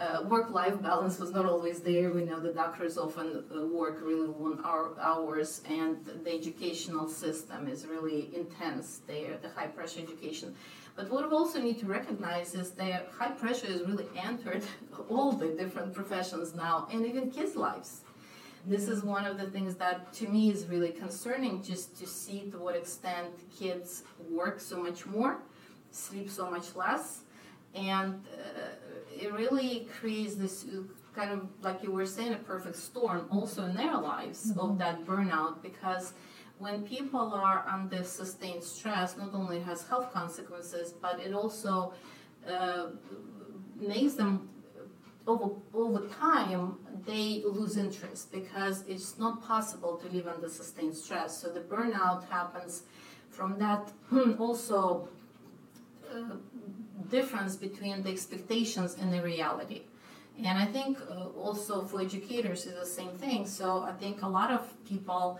uh, 0.00 0.22
work-life 0.24 0.80
balance 0.82 1.18
was 1.20 1.30
not 1.30 1.44
always 1.44 1.80
there. 1.80 2.10
We 2.10 2.24
know 2.24 2.40
the 2.40 2.52
doctors 2.52 2.96
often 2.96 3.44
uh, 3.54 3.66
work 3.66 4.00
really 4.02 4.26
long 4.26 4.60
hour, 4.64 4.96
hours, 4.98 5.60
and 5.68 6.04
the 6.24 6.34
educational 6.34 7.06
system 7.06 7.68
is 7.68 7.86
really 7.86 8.34
intense 8.34 9.02
there, 9.06 9.36
the 9.40 9.50
high-pressure 9.50 10.00
education. 10.00 10.54
But 10.96 11.10
what 11.10 11.28
we 11.28 11.36
also 11.36 11.60
need 11.60 11.78
to 11.80 11.86
recognize 11.86 12.54
is 12.54 12.70
that 12.72 13.10
high 13.16 13.32
pressure 13.32 13.66
has 13.66 13.82
really 13.82 14.08
entered 14.16 14.64
all 15.10 15.32
the 15.32 15.48
different 15.48 15.92
professions 15.92 16.54
now, 16.54 16.88
and 16.90 17.04
even 17.04 17.30
kids' 17.30 17.56
lives 17.56 18.03
this 18.66 18.88
is 18.88 19.02
one 19.02 19.26
of 19.26 19.38
the 19.38 19.46
things 19.50 19.74
that 19.76 20.12
to 20.12 20.28
me 20.28 20.50
is 20.50 20.66
really 20.66 20.90
concerning 20.90 21.62
just 21.62 21.98
to 21.98 22.06
see 22.06 22.50
to 22.50 22.58
what 22.58 22.74
extent 22.76 23.28
kids 23.58 24.02
work 24.30 24.60
so 24.60 24.82
much 24.82 25.06
more 25.06 25.38
sleep 25.90 26.30
so 26.30 26.50
much 26.50 26.74
less 26.74 27.20
and 27.74 28.14
uh, 28.32 29.20
it 29.20 29.32
really 29.32 29.88
creates 29.98 30.34
this 30.34 30.66
kind 31.14 31.30
of 31.30 31.46
like 31.62 31.82
you 31.82 31.90
were 31.92 32.06
saying 32.06 32.32
a 32.32 32.36
perfect 32.36 32.76
storm 32.76 33.26
also 33.30 33.64
in 33.64 33.74
their 33.76 33.96
lives 33.96 34.50
mm-hmm. 34.50 34.60
of 34.60 34.78
that 34.78 35.04
burnout 35.04 35.62
because 35.62 36.14
when 36.58 36.82
people 36.82 37.32
are 37.34 37.64
under 37.70 38.02
sustained 38.02 38.62
stress 38.62 39.16
not 39.16 39.34
only 39.34 39.60
has 39.60 39.86
health 39.86 40.12
consequences 40.12 40.94
but 41.00 41.20
it 41.20 41.32
also 41.32 41.92
uh, 42.48 42.86
makes 43.78 44.14
them 44.14 44.48
over, 45.26 45.54
over 45.72 46.06
time, 46.08 46.76
they 47.06 47.42
lose 47.46 47.76
interest 47.76 48.30
because 48.32 48.84
it's 48.86 49.18
not 49.18 49.42
possible 49.42 49.96
to 49.96 50.08
live 50.08 50.26
under 50.26 50.48
sustained 50.48 50.96
stress. 50.96 51.40
So 51.40 51.48
the 51.48 51.60
burnout 51.60 52.28
happens 52.28 52.82
from 53.30 53.58
that 53.58 53.90
also 54.38 55.08
uh, 56.10 56.36
difference 57.10 57.56
between 57.56 58.02
the 58.02 58.10
expectations 58.10 58.96
and 59.00 59.12
the 59.12 59.22
reality. 59.22 59.82
And 60.38 60.58
I 60.58 60.66
think 60.66 60.98
uh, 61.10 61.26
also 61.38 61.82
for 61.82 62.00
educators 62.00 62.66
is 62.66 62.74
the 62.74 62.86
same 62.86 63.12
thing. 63.12 63.46
So 63.46 63.82
I 63.82 63.92
think 63.92 64.22
a 64.22 64.28
lot 64.28 64.50
of 64.50 64.62
people 64.84 65.38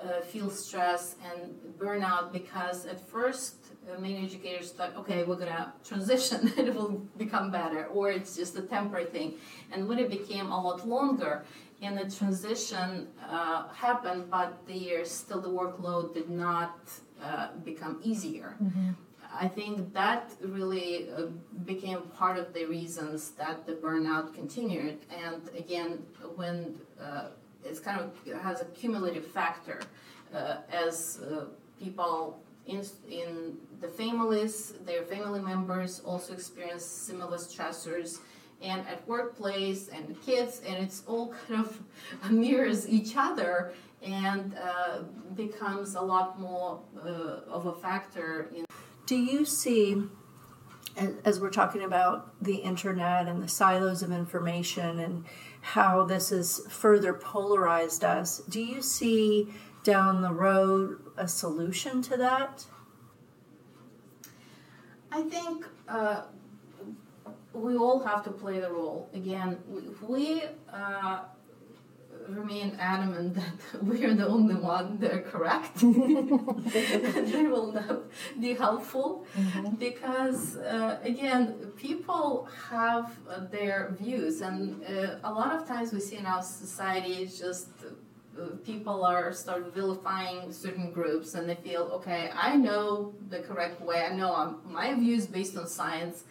uh, 0.00 0.20
feel 0.20 0.50
stress 0.50 1.16
and 1.24 1.54
burnout 1.78 2.32
because 2.32 2.86
at 2.86 3.00
first 3.00 3.56
uh, 3.90 4.00
many 4.00 4.24
educators 4.24 4.72
thought, 4.72 4.96
okay, 4.96 5.24
we're 5.24 5.36
gonna 5.36 5.72
transition, 5.84 6.52
it 6.58 6.74
will 6.74 7.02
become 7.16 7.50
better, 7.50 7.86
or 7.86 8.10
it's 8.10 8.36
just 8.36 8.56
a 8.56 8.62
temporary 8.62 9.06
thing. 9.06 9.34
And 9.72 9.88
when 9.88 9.98
it 9.98 10.10
became 10.10 10.50
a 10.50 10.60
lot 10.62 10.86
longer, 10.86 11.44
and 11.82 11.98
the 11.98 12.10
transition 12.10 13.08
uh, 13.28 13.68
happened, 13.68 14.30
but 14.30 14.66
the 14.66 15.04
still 15.04 15.40
the 15.40 15.50
workload 15.50 16.14
did 16.14 16.30
not 16.30 16.78
uh, 17.22 17.48
become 17.64 18.00
easier. 18.02 18.56
Mm-hmm. 18.62 18.90
I 19.38 19.48
think 19.48 19.92
that 19.92 20.32
really 20.40 21.10
uh, 21.10 21.26
became 21.64 22.00
part 22.16 22.38
of 22.38 22.54
the 22.54 22.64
reasons 22.64 23.32
that 23.32 23.66
the 23.66 23.72
burnout 23.72 24.34
continued. 24.34 24.98
And 25.10 25.42
again, 25.56 26.02
when 26.36 26.76
uh, 27.00 27.28
it's 27.64 27.80
kind 27.80 28.00
of 28.00 28.40
has 28.42 28.62
a 28.62 28.64
cumulative 28.66 29.26
factor 29.26 29.80
uh, 30.34 30.58
as 30.72 31.20
uh, 31.20 31.44
people 31.78 32.40
in, 32.66 32.84
in 33.08 33.56
the 33.80 33.88
families, 33.88 34.74
their 34.84 35.02
family 35.02 35.40
members 35.40 36.00
also 36.04 36.32
experience 36.32 36.84
similar 36.84 37.38
stressors. 37.38 38.18
And 38.62 38.86
at 38.88 39.06
workplace 39.06 39.88
and 39.88 40.16
kids 40.24 40.62
and 40.66 40.76
it's 40.76 41.02
all 41.06 41.34
kind 41.46 41.60
of 41.60 41.80
mirrors 42.30 42.88
each 42.88 43.14
other 43.16 43.74
and 44.02 44.54
uh, 44.54 45.02
becomes 45.34 45.94
a 45.94 46.00
lot 46.00 46.40
more 46.40 46.80
uh, 47.04 47.50
of 47.50 47.66
a 47.66 47.72
factor 47.74 48.50
in 48.54 48.64
do 49.06 49.16
you 49.16 49.44
see 49.44 50.02
as 51.24 51.40
we're 51.40 51.50
talking 51.50 51.82
about 51.82 52.32
the 52.42 52.56
internet 52.56 53.26
and 53.26 53.42
the 53.42 53.48
silos 53.48 54.02
of 54.02 54.10
information 54.10 54.98
and 55.00 55.24
how 55.60 56.04
this 56.04 56.30
has 56.30 56.60
further 56.68 57.12
polarized 57.12 58.04
us 58.04 58.38
do 58.48 58.60
you 58.60 58.82
see 58.82 59.48
down 59.82 60.22
the 60.22 60.32
road 60.32 60.98
a 61.16 61.28
solution 61.28 62.02
to 62.02 62.16
that? 62.16 62.64
I 65.10 65.22
think 65.22 65.64
uh, 65.88 66.22
we 67.52 67.76
all 67.76 68.00
have 68.00 68.22
to 68.24 68.30
play 68.30 68.60
the 68.60 68.70
role. 68.70 69.08
Again, 69.14 69.58
if 69.74 70.02
we 70.02 70.42
uh, 70.72 71.20
remain 72.28 72.76
adamant 72.78 73.34
that 73.36 73.82
we 73.82 74.04
are 74.04 74.14
the 74.14 74.26
only 74.26 74.54
one 74.54 74.98
that 74.98 75.12
are 75.12 75.22
correct, 75.22 75.76
they 75.80 77.46
will 77.46 77.72
not 77.72 78.02
be 78.40 78.54
helpful 78.54 79.26
mm-hmm. 79.36 79.74
because, 79.76 80.56
uh, 80.56 80.98
again, 81.02 81.54
people 81.76 82.48
have 82.70 83.12
their 83.50 83.96
views, 83.98 84.40
and 84.40 84.82
uh, 84.84 85.16
a 85.24 85.32
lot 85.32 85.54
of 85.54 85.66
times 85.66 85.92
we 85.92 86.00
see 86.00 86.16
in 86.16 86.26
our 86.26 86.42
society 86.42 87.26
just 87.26 87.68
people 88.64 89.04
are 89.04 89.32
start 89.32 89.74
vilifying 89.74 90.52
certain 90.52 90.92
groups 90.92 91.34
and 91.34 91.48
they 91.48 91.54
feel 91.54 91.82
okay 91.92 92.30
i 92.34 92.56
know 92.56 93.14
the 93.28 93.40
correct 93.40 93.80
way. 93.80 94.04
I 94.04 94.14
know 94.14 94.34
I'm, 94.34 94.72
my 94.72 94.94
view 94.94 95.16
is 95.16 95.26
based 95.26 95.56
on 95.56 95.66
science. 95.66 96.24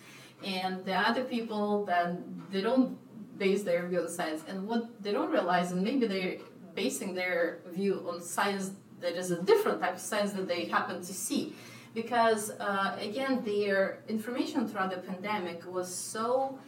And 0.44 0.86
the 0.86 0.94
other 0.94 1.24
people 1.24 1.86
that 1.86 2.18
they 2.52 2.62
don't 2.62 2.98
base 3.38 3.64
their 3.64 3.88
view 3.88 4.02
on 4.02 4.10
science. 4.10 4.44
And 4.48 4.68
what 4.68 5.02
they 5.02 5.12
don't 5.12 5.32
realize 5.32 5.72
and 5.72 5.84
maybe 5.84 6.08
they're 6.08 6.38
basing 6.74 7.16
their 7.16 7.60
view 7.74 8.06
on 8.10 8.22
science 8.22 8.72
that 9.02 9.16
is 9.16 9.32
a 9.32 9.42
different 9.42 9.82
type 9.82 9.96
of 9.96 10.02
science 10.02 10.34
that 10.34 10.48
they 10.48 10.66
happen 10.66 10.98
to 11.02 11.14
see. 11.14 11.56
Because 11.94 12.52
uh, 12.60 12.98
again 13.00 13.44
their 13.44 14.00
information 14.08 14.68
throughout 14.68 14.92
the 14.92 14.98
pandemic 14.98 15.66
was 15.66 15.94
so 15.94 16.60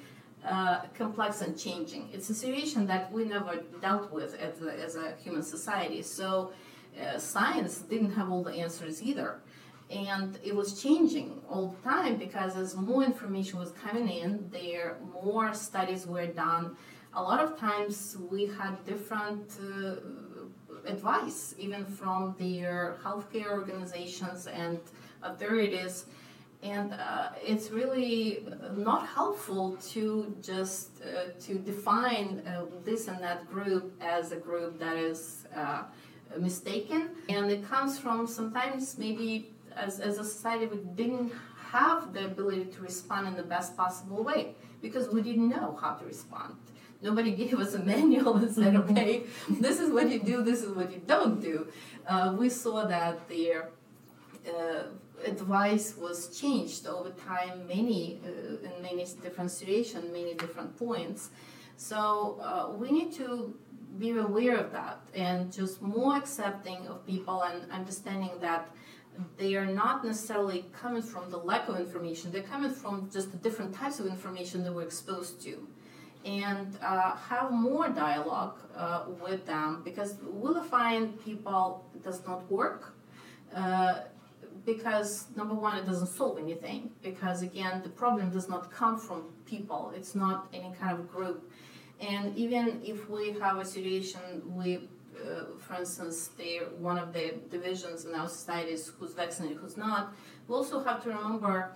uh, 0.48 0.82
complex 0.98 1.42
and 1.42 1.58
changing. 1.58 2.10
It's 2.14 2.30
a 2.30 2.34
situation 2.34 2.86
that 2.88 3.12
we 3.12 3.26
never 3.26 3.64
dealt 3.82 4.12
with 4.12 4.36
as 4.36 4.96
a, 4.96 5.14
human 5.24 5.44
society. 5.44 6.02
So 6.02 6.54
uh, 7.02 7.18
science 7.18 7.80
didn't 7.80 8.12
have 8.12 8.32
all 8.32 8.44
the 8.44 8.54
answers 8.54 9.04
either. 9.04 9.40
And 9.90 10.38
it 10.44 10.56
was 10.56 10.82
changing 10.82 11.42
all 11.50 11.76
the 11.76 11.90
time 11.90 12.18
because 12.18 12.58
as 12.58 12.76
more 12.76 13.04
information 13.04 13.60
was 13.60 13.72
coming 13.72 14.10
in, 14.10 14.50
there 14.52 14.98
more 15.24 15.54
studies 15.54 16.06
were 16.06 16.28
done. 16.28 16.76
A 17.14 17.22
lot 17.22 17.40
of 17.40 17.58
times 17.58 18.18
we 18.30 18.46
had 18.46 18.84
different 18.86 19.58
uh, 19.62 19.96
advice, 20.86 21.56
even 21.58 21.86
from 21.86 22.36
their 22.38 22.98
healthcare 23.04 23.52
organizations 23.52 24.48
and 24.48 24.80
authorities 25.24 26.06
and 26.64 26.94
uh, 26.94 27.30
it's 27.44 27.70
really 27.70 28.46
not 28.76 29.08
helpful 29.08 29.78
to 29.78 30.36
just 30.42 31.02
uh, 31.04 31.32
to 31.40 31.56
define 31.56 32.42
uh, 32.48 32.66
this 32.84 33.08
and 33.08 33.22
that 33.22 33.48
group 33.52 33.94
as 34.02 34.32
a 34.32 34.36
group 34.36 34.80
that 34.80 34.98
is 34.98 35.46
uh, 35.56 35.84
mistaken 36.40 37.10
and 37.30 37.52
it 37.52 37.68
comes 37.68 38.00
from 38.00 38.26
sometimes 38.26 38.98
maybe 38.98 39.54
as, 39.76 40.00
as 40.00 40.18
a 40.18 40.24
society 40.24 40.66
we 40.66 40.78
didn't 40.96 41.32
have 41.72 42.12
the 42.14 42.26
ability 42.26 42.66
to 42.66 42.82
respond 42.82 43.28
in 43.28 43.36
the 43.36 43.44
best 43.44 43.78
possible 43.78 44.24
way 44.24 44.56
because 44.82 45.10
we 45.10 45.22
didn't 45.22 45.50
know 45.50 45.78
how 45.80 45.94
to 45.94 46.06
respond 46.06 46.56
Nobody 47.02 47.32
gave 47.44 47.60
us 47.60 47.74
a 47.74 47.80
manual 47.80 48.36
and 48.38 48.54
said, 48.54 48.76
okay, 48.84 49.24
this 49.50 49.80
is 49.80 49.92
what 49.92 50.10
you 50.10 50.20
do, 50.20 50.44
this 50.44 50.64
is 50.64 50.72
what 50.76 50.92
you 50.92 51.02
don't 51.06 51.42
do. 51.42 51.68
Uh, 52.08 52.36
we 52.38 52.50
saw 52.50 52.86
that 52.86 53.28
their 53.30 53.70
uh, 54.48 54.84
advice 55.26 55.96
was 55.98 56.40
changed 56.40 56.88
over 56.88 57.10
time, 57.12 57.68
many 57.68 58.20
uh, 58.24 58.68
in 58.68 58.82
many 58.82 59.06
different 59.22 59.52
situations, 59.52 60.06
many 60.12 60.34
different 60.36 60.78
points. 60.78 61.30
So 61.76 62.40
uh, 62.42 62.72
we 62.76 62.92
need 62.92 63.12
to 63.14 63.56
be 63.98 64.12
aware 64.12 64.58
of 64.58 64.72
that 64.72 65.00
and 65.14 65.52
just 65.52 65.82
more 65.82 66.16
accepting 66.16 66.88
of 66.88 67.06
people 67.06 67.44
and 67.44 67.72
understanding 67.72 68.32
that 68.42 68.70
they 69.38 69.56
are 69.56 69.66
not 69.66 70.06
necessarily 70.06 70.66
coming 70.72 71.02
from 71.02 71.32
the 71.32 71.38
lack 71.38 71.68
of 71.68 71.80
information 71.80 72.32
they're 72.32 72.44
coming 72.44 72.70
from 72.70 73.10
just 73.12 73.32
the 73.32 73.38
different 73.38 73.74
types 73.74 74.00
of 74.00 74.06
information 74.06 74.64
that 74.64 74.72
we're 74.72 74.84
exposed 74.84 75.42
to 75.42 75.68
and 76.26 76.78
uh, 76.84 77.16
have 77.16 77.52
more 77.52 77.90
dialogue 77.90 78.60
uh, 78.76 79.06
with 79.24 79.46
them 79.46 79.82
because 79.84 80.18
vilifying 80.42 81.14
people 81.26 81.86
does 82.04 82.26
not 82.28 82.50
work 82.52 82.94
uh, 83.56 84.02
because 84.68 85.28
number 85.40 85.56
one 85.56 85.76
it 85.78 85.86
doesn't 85.86 86.14
solve 86.20 86.38
anything 86.38 86.92
because 87.02 87.42
again 87.42 87.82
the 87.88 87.94
problem 88.02 88.30
does 88.30 88.48
not 88.54 88.64
come 88.80 88.96
from 89.06 89.20
people 89.46 89.82
it's 89.96 90.14
not 90.14 90.38
any 90.54 90.72
kind 90.80 90.94
of 91.00 91.10
group 91.16 91.50
and 92.02 92.38
even 92.38 92.66
if 92.84 93.10
we 93.10 93.24
have 93.44 93.58
a 93.58 93.66
situation 93.66 94.22
we 94.60 94.88
uh, 95.18 95.46
for 95.58 95.76
instance, 95.76 96.30
they 96.38 96.58
one 96.78 96.98
of 96.98 97.12
the 97.12 97.36
divisions 97.50 98.06
in 98.06 98.14
our 98.14 98.30
society 98.30 98.72
is 98.72 98.92
who's 99.00 99.14
vaccinated, 99.14 99.58
who's 99.58 99.78
not. 99.78 100.14
We 100.48 100.54
also 100.56 100.84
have 100.84 101.02
to 101.04 101.10
remember 101.10 101.72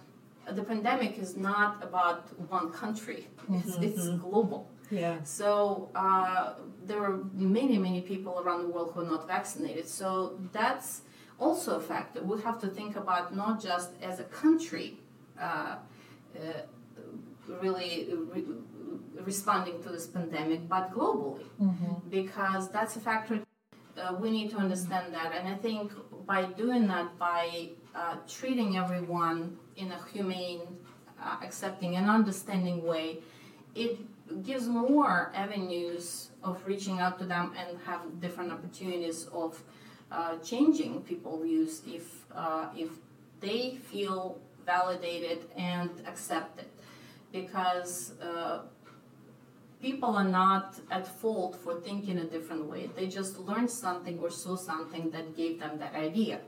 uh, 0.48 0.53
the 0.53 0.63
pandemic 0.63 1.17
is 1.17 1.36
not 1.36 1.83
about 1.83 2.21
one 2.50 2.71
country; 2.71 3.27
it's, 3.51 3.71
mm-hmm. 3.71 3.83
it's 3.83 4.10
global. 4.10 4.69
Yeah. 4.91 5.24
So 5.24 5.89
uh, 5.95 6.53
there 6.86 7.01
are 7.03 7.17
many, 7.33 7.77
many 7.77 8.01
people 8.01 8.39
around 8.41 8.63
the 8.63 8.69
world 8.69 8.91
who 8.93 9.01
are 9.01 9.12
not 9.15 9.27
vaccinated. 9.27 9.88
So 9.88 10.38
that's 10.51 11.01
also 11.41 11.77
a 11.77 11.81
factor. 11.81 12.21
We 12.24 12.41
have 12.41 12.60
to 12.62 12.67
think 12.67 12.95
about 12.95 13.36
not 13.36 13.62
just 13.62 13.89
as 14.01 14.19
a 14.19 14.27
country, 14.41 14.98
uh, 15.39 15.75
uh 16.36 16.62
really. 17.62 18.07
Re- 18.33 18.45
responding 19.25 19.81
to 19.83 19.89
this 19.89 20.07
pandemic, 20.07 20.67
but 20.67 20.91
globally, 20.93 21.45
mm-hmm. 21.62 22.10
because 22.10 22.69
that's 22.69 22.95
a 22.95 23.00
factor. 23.00 23.41
Uh, 23.98 24.15
we 24.19 24.31
need 24.31 24.50
to 24.50 24.57
understand 24.57 25.13
that, 25.13 25.33
and 25.33 25.48
I 25.48 25.55
think 25.55 25.91
by 26.25 26.45
doing 26.45 26.88
that, 26.88 27.17
by 27.17 27.69
uh, 27.93 28.15
treating 28.27 28.77
everyone 28.77 29.57
in 29.75 29.91
a 29.91 30.00
humane, 30.12 30.62
uh, 31.21 31.38
accepting, 31.43 31.98
and 31.98 32.10
understanding 32.10 32.83
way, 32.83 33.19
it 33.75 34.00
gives 34.43 34.67
more 34.67 35.31
avenues 35.36 36.29
of 36.43 36.65
reaching 36.65 37.00
out 37.00 37.19
to 37.19 37.25
them 37.25 37.53
and 37.57 37.77
have 37.86 38.01
different 38.21 38.51
opportunities 38.51 39.27
of 39.33 39.62
uh, 40.12 40.38
changing 40.38 41.01
people's 41.01 41.44
views 41.44 41.82
if 41.88 42.25
uh, 42.36 42.68
if 42.75 42.89
they 43.39 43.77
feel 43.91 44.38
validated 44.65 45.39
and 45.56 45.89
accepted 46.08 46.65
because 47.32 48.13
uh, 48.22 48.60
people 49.82 50.15
are 50.15 50.27
not 50.27 50.75
at 50.91 51.08
fault 51.08 51.56
for 51.63 51.80
thinking 51.80 52.20
a 52.20 52.25
different 52.25 52.65
way. 52.65 52.89
They 52.96 53.08
just 53.08 53.39
learned 53.39 53.70
something 53.70 54.20
or 54.20 54.30
saw 54.30 54.56
something 54.56 55.10
that 55.12 55.36
gave 55.36 55.60
them 55.60 55.80
that 55.80 55.96
idea. 55.96 56.41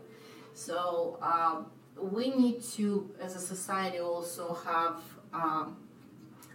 So 0.53 1.17
uh, 1.21 1.63
we 1.99 2.29
need 2.29 2.63
to, 2.75 3.09
as 3.19 3.35
a 3.35 3.39
society, 3.39 3.99
also 3.99 4.57
have 4.65 4.99
um, 5.33 5.77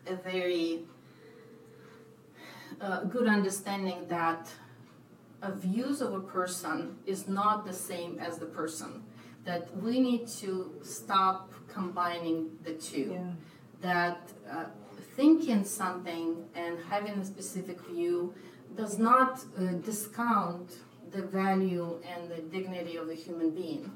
a 0.07 0.15
very 0.15 0.85
uh, 2.81 3.05
good 3.05 3.27
understanding 3.27 4.07
that 4.09 4.49
views 5.43 6.01
of 6.01 6.15
a 6.15 6.21
person 6.21 6.97
is 7.07 7.29
not 7.29 7.65
the 7.65 7.73
same 7.73 8.19
as 8.19 8.39
the 8.39 8.47
person. 8.47 9.03
That 9.45 9.75
we 9.77 10.01
need 10.01 10.29
to 10.43 10.75
stop 10.83 11.53
combining 11.69 12.51
the 12.65 12.75
two. 12.75 13.11
Yeah. 13.13 13.33
That 13.81 14.33
uh, 14.51 14.65
thinking 15.17 15.65
something 15.65 16.45
and 16.55 16.79
having 16.91 17.13
a 17.13 17.25
specific 17.25 17.81
view 17.87 18.35
does 18.77 18.99
not 18.99 19.45
uh, 19.57 19.73
discount 19.91 20.79
the 21.11 21.23
value 21.23 22.01
and 22.13 22.31
the 22.31 22.43
dignity 22.57 22.97
of 22.97 23.07
the 23.07 23.15
human 23.15 23.51
being. 23.51 23.91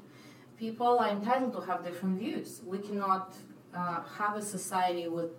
People 0.57 0.99
are 0.99 1.09
entitled 1.09 1.53
to 1.53 1.61
have 1.61 1.83
different 1.83 2.19
views. 2.19 2.61
We 2.65 2.79
cannot 2.79 3.35
uh, 3.73 4.01
have 4.17 4.37
a 4.37 4.41
society 4.41 5.07
with 5.07 5.31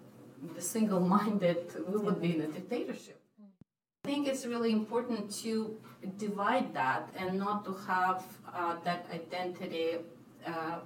the 0.54 0.60
single 0.60 1.00
minded, 1.00 1.72
we 1.88 1.98
would 1.98 2.20
be 2.20 2.34
in 2.34 2.42
a 2.42 2.48
dictatorship. 2.48 3.23
I 4.04 4.06
think 4.06 4.28
it's 4.28 4.44
really 4.44 4.70
important 4.70 5.30
to 5.44 5.78
divide 6.18 6.74
that 6.74 7.08
and 7.16 7.38
not 7.38 7.64
to 7.64 7.72
have 7.86 8.22
uh, 8.54 8.76
that 8.84 9.06
identity, 9.10 9.96
uh, 10.46 10.50
uh 10.50 10.80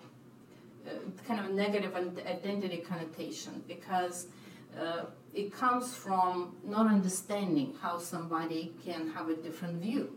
kind 1.27 1.41
of 1.41 1.51
negative 1.51 1.97
identity 1.97 2.77
connotation, 2.77 3.65
because 3.67 4.29
uh, 4.81 5.07
it 5.35 5.53
comes 5.53 5.97
from 5.97 6.55
not 6.65 6.87
understanding 6.87 7.75
how 7.83 7.99
somebody 7.99 8.73
can 8.85 9.11
have 9.11 9.29
a 9.29 9.35
different 9.35 9.83
view. 9.83 10.17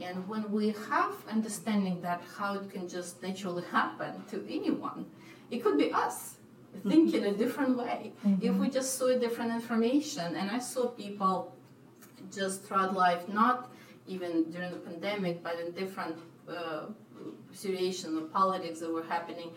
And 0.00 0.28
when 0.28 0.48
we 0.52 0.68
have 0.90 1.14
understanding 1.28 2.00
that 2.02 2.22
how 2.36 2.54
it 2.54 2.70
can 2.70 2.88
just 2.88 3.20
naturally 3.20 3.64
happen 3.64 4.22
to 4.30 4.46
anyone, 4.48 5.06
it 5.50 5.64
could 5.64 5.76
be 5.76 5.92
us 5.92 6.36
thinking 6.86 7.24
a 7.24 7.32
different 7.32 7.76
way. 7.76 8.12
Mm-hmm. 8.24 8.46
If 8.46 8.54
we 8.54 8.70
just 8.70 8.96
saw 8.96 9.08
different 9.18 9.50
information, 9.50 10.36
and 10.36 10.48
I 10.52 10.60
saw 10.60 10.86
people 10.86 11.57
just 12.32 12.64
throughout 12.64 12.94
life, 12.94 13.28
not 13.28 13.70
even 14.06 14.50
during 14.50 14.70
the 14.70 14.78
pandemic, 14.78 15.42
but 15.42 15.58
in 15.60 15.72
different 15.72 16.16
uh, 16.48 16.86
situations 17.52 18.16
of 18.16 18.32
politics 18.32 18.80
that 18.80 18.90
were 18.90 19.02
happening, 19.02 19.50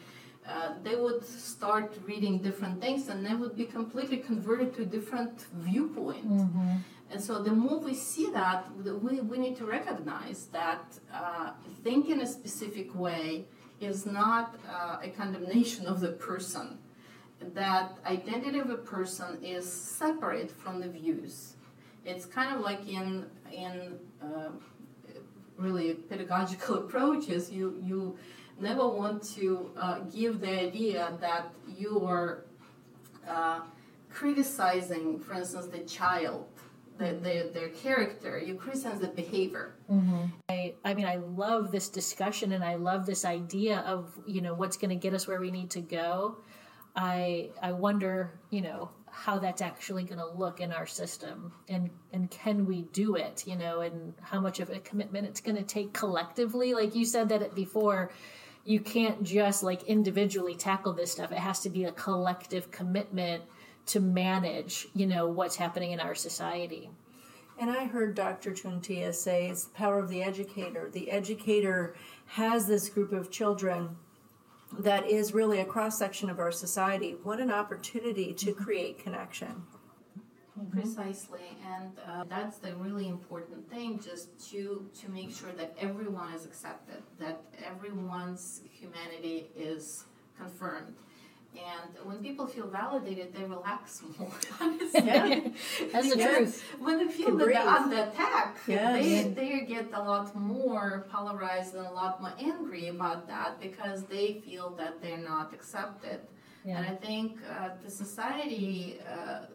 uh, 0.48 0.74
they 0.84 0.96
would 0.96 1.24
start 1.24 1.96
reading 2.06 2.40
different 2.40 2.82
things 2.82 3.08
and 3.10 3.26
they 3.26 3.36
would 3.36 3.56
be 3.56 3.66
completely 3.66 4.18
converted 4.18 4.74
to 4.76 4.82
a 4.82 4.86
different 4.86 5.46
viewpoint. 5.54 6.28
Mm-hmm. 6.28 6.78
And 7.12 7.22
so 7.22 7.44
the 7.44 7.52
more 7.52 7.80
we 7.80 7.94
see 7.94 8.32
that, 8.32 8.66
we, 8.84 9.20
we 9.22 9.38
need 9.38 9.58
to 9.58 9.66
recognize 9.66 10.48
that 10.54 10.84
uh, 11.14 11.52
thinking 11.84 12.22
a 12.22 12.28
specific 12.28 12.96
way 12.96 13.46
is 13.80 14.06
not 14.06 14.56
uh, 14.70 14.98
a 15.04 15.10
condemnation 15.10 15.86
of 15.86 16.00
the 16.00 16.14
person. 16.14 16.78
That 17.54 17.98
identity 18.06 18.60
of 18.60 18.70
a 18.70 18.78
person 18.78 19.44
is 19.44 19.72
separate 19.72 20.52
from 20.52 20.80
the 20.80 20.88
views. 20.88 21.56
It's 22.06 22.26
kind 22.26 22.56
of 22.56 22.62
like 22.62 22.88
in 22.88 23.26
in 23.52 23.98
uh, 24.22 24.50
really 25.58 25.94
pedagogical 25.94 26.76
approaches. 26.84 27.52
You 27.52 27.80
you 27.82 28.18
never 28.60 28.88
want 28.88 29.24
to 29.36 29.72
uh, 29.78 30.00
give 30.00 30.40
the 30.42 30.62
idea 30.62 31.18
that 31.20 31.54
you 31.68 32.06
are 32.06 32.46
uh, 33.28 33.62
criticizing, 34.10 35.20
for 35.20 35.34
instance, 35.34 35.68
the 35.68 35.80
child, 35.80 36.48
the, 36.98 37.14
the, 37.14 37.50
their 37.54 37.70
character. 37.70 38.40
You 38.40 38.56
criticize 38.56 39.00
the 39.00 39.08
behavior. 39.08 39.76
Mm-hmm. 39.90 40.26
I, 40.50 40.74
I 40.86 40.94
mean, 40.94 41.06
I 41.06 41.16
love 41.16 41.72
this 41.72 41.90
discussion, 41.90 42.52
and 42.52 42.64
I 42.64 42.76
love 42.76 43.06
this 43.06 43.26
idea 43.26 43.80
of 43.80 44.18
you 44.26 44.42
know 44.42 44.54
what's 44.54 44.78
going 44.78 44.90
to 44.90 44.96
get 44.96 45.14
us 45.14 45.28
where 45.28 45.40
we 45.40 45.52
need 45.52 45.72
to 45.72 45.82
go. 45.82 46.38
I 46.96 47.50
I 47.62 47.72
wonder, 47.72 48.40
you 48.50 48.62
know, 48.62 48.90
how 49.12 49.38
that's 49.38 49.62
actually 49.62 50.04
going 50.04 50.19
to 50.19 50.28
look 50.28 50.62
in 50.62 50.71
our 50.71 50.88
system 50.88 51.52
and 51.67 51.89
and 52.13 52.32
can 52.32 52.65
we 52.65 52.84
do 52.93 53.15
it 53.15 53.45
you 53.45 53.58
know 53.58 53.82
and 53.82 54.13
how 54.21 54.39
much 54.39 54.60
of 54.60 54.69
a 54.69 54.80
commitment 54.80 55.28
it's 55.28 55.41
going 55.41 55.56
to 55.56 55.63
take 55.63 55.91
collectively 55.93 56.74
like 56.74 56.95
you 56.95 57.04
said 57.04 57.28
that 57.28 57.41
it 57.41 57.54
before 57.54 58.10
you 58.63 58.80
can't 58.80 59.24
just 59.24 59.63
like 59.63 59.84
individually 59.84 60.56
tackle 60.56 60.93
this 60.93 61.12
stuff. 61.12 61.32
It 61.32 61.39
has 61.39 61.62
to 61.62 61.69
be 61.69 61.86
a 61.86 61.91
collective 61.91 62.71
commitment 62.71 63.43
to 63.88 64.00
manage, 64.00 64.88
you 64.93 65.08
know, 65.08 65.28
what's 65.28 65.56
happening 65.56 65.91
in 65.91 66.00
our 66.00 66.15
society. 66.15 66.89
And 67.60 67.69
I 67.69 67.86
heard 67.86 68.15
Dr. 68.15 68.52
Tuntiya 68.52 69.13
say 69.13 69.50
it's 69.50 69.65
the 69.65 69.74
power 69.74 70.00
of 70.00 70.10
the 70.10 70.24
educator. 70.24 70.89
The 70.91 71.12
educator 71.12 71.95
has 72.28 72.67
this 72.67 72.89
group 72.89 73.12
of 73.12 73.32
children 73.32 73.97
that 74.80 75.08
is 75.08 75.34
really 75.34 75.60
a 75.60 75.66
cross 75.66 75.98
section 75.98 76.30
of 76.30 76.40
our 76.40 76.52
society. 76.52 77.16
What 77.24 77.40
an 77.40 77.52
opportunity 77.52 78.34
to 78.34 78.52
mm-hmm. 78.52 78.64
create 78.64 79.00
connection. 79.00 79.64
Mm-hmm. 80.60 80.80
Precisely, 80.80 81.58
and 81.66 81.92
uh, 82.08 82.26
that's 82.28 82.58
the 82.58 82.76
really 82.76 83.08
important 83.08 83.70
thing, 83.70 84.00
just 84.00 84.52
to 84.52 84.86
to 85.02 85.10
make 85.10 85.34
sure 85.34 85.52
that 85.54 85.76
everyone 85.80 86.34
is 86.34 86.46
accepted, 86.46 87.02
that 87.20 87.42
everyone's 87.66 88.62
humanity 88.70 89.50
is 89.56 90.06
confirmed. 90.38 90.96
And 91.54 92.08
when 92.08 92.24
people 92.24 92.48
feel 92.48 92.68
validated, 92.68 93.34
they 93.36 93.44
relax 93.44 94.02
more. 94.18 94.32
Honestly, 94.62 95.06
yeah. 95.06 95.40
that's 95.92 96.10
the 96.14 96.24
truth. 96.24 96.64
When 96.80 96.98
they 97.00 97.12
feel 97.12 97.36
that 97.38 97.48
they're 97.48 97.68
under 97.68 98.04
attack, 98.04 98.58
yes. 98.68 98.96
they 98.96 99.30
they 99.30 99.66
get 99.66 99.90
a 99.94 100.02
lot 100.02 100.34
more 100.36 101.06
polarized 101.12 101.76
and 101.76 101.86
a 101.86 101.92
lot 101.92 102.22
more 102.22 102.34
angry 102.40 102.88
about 102.88 103.28
that 103.28 103.60
because 103.60 104.04
they 104.04 104.42
feel 104.46 104.70
that 104.78 105.02
they're 105.02 105.26
not 105.34 105.54
accepted. 105.54 106.22
Yeah. 106.64 106.78
And 106.78 106.86
I 106.88 106.96
think 106.96 107.40
uh, 107.50 107.70
the 107.84 107.92
society. 107.92 109.00
Uh, 109.06 109.46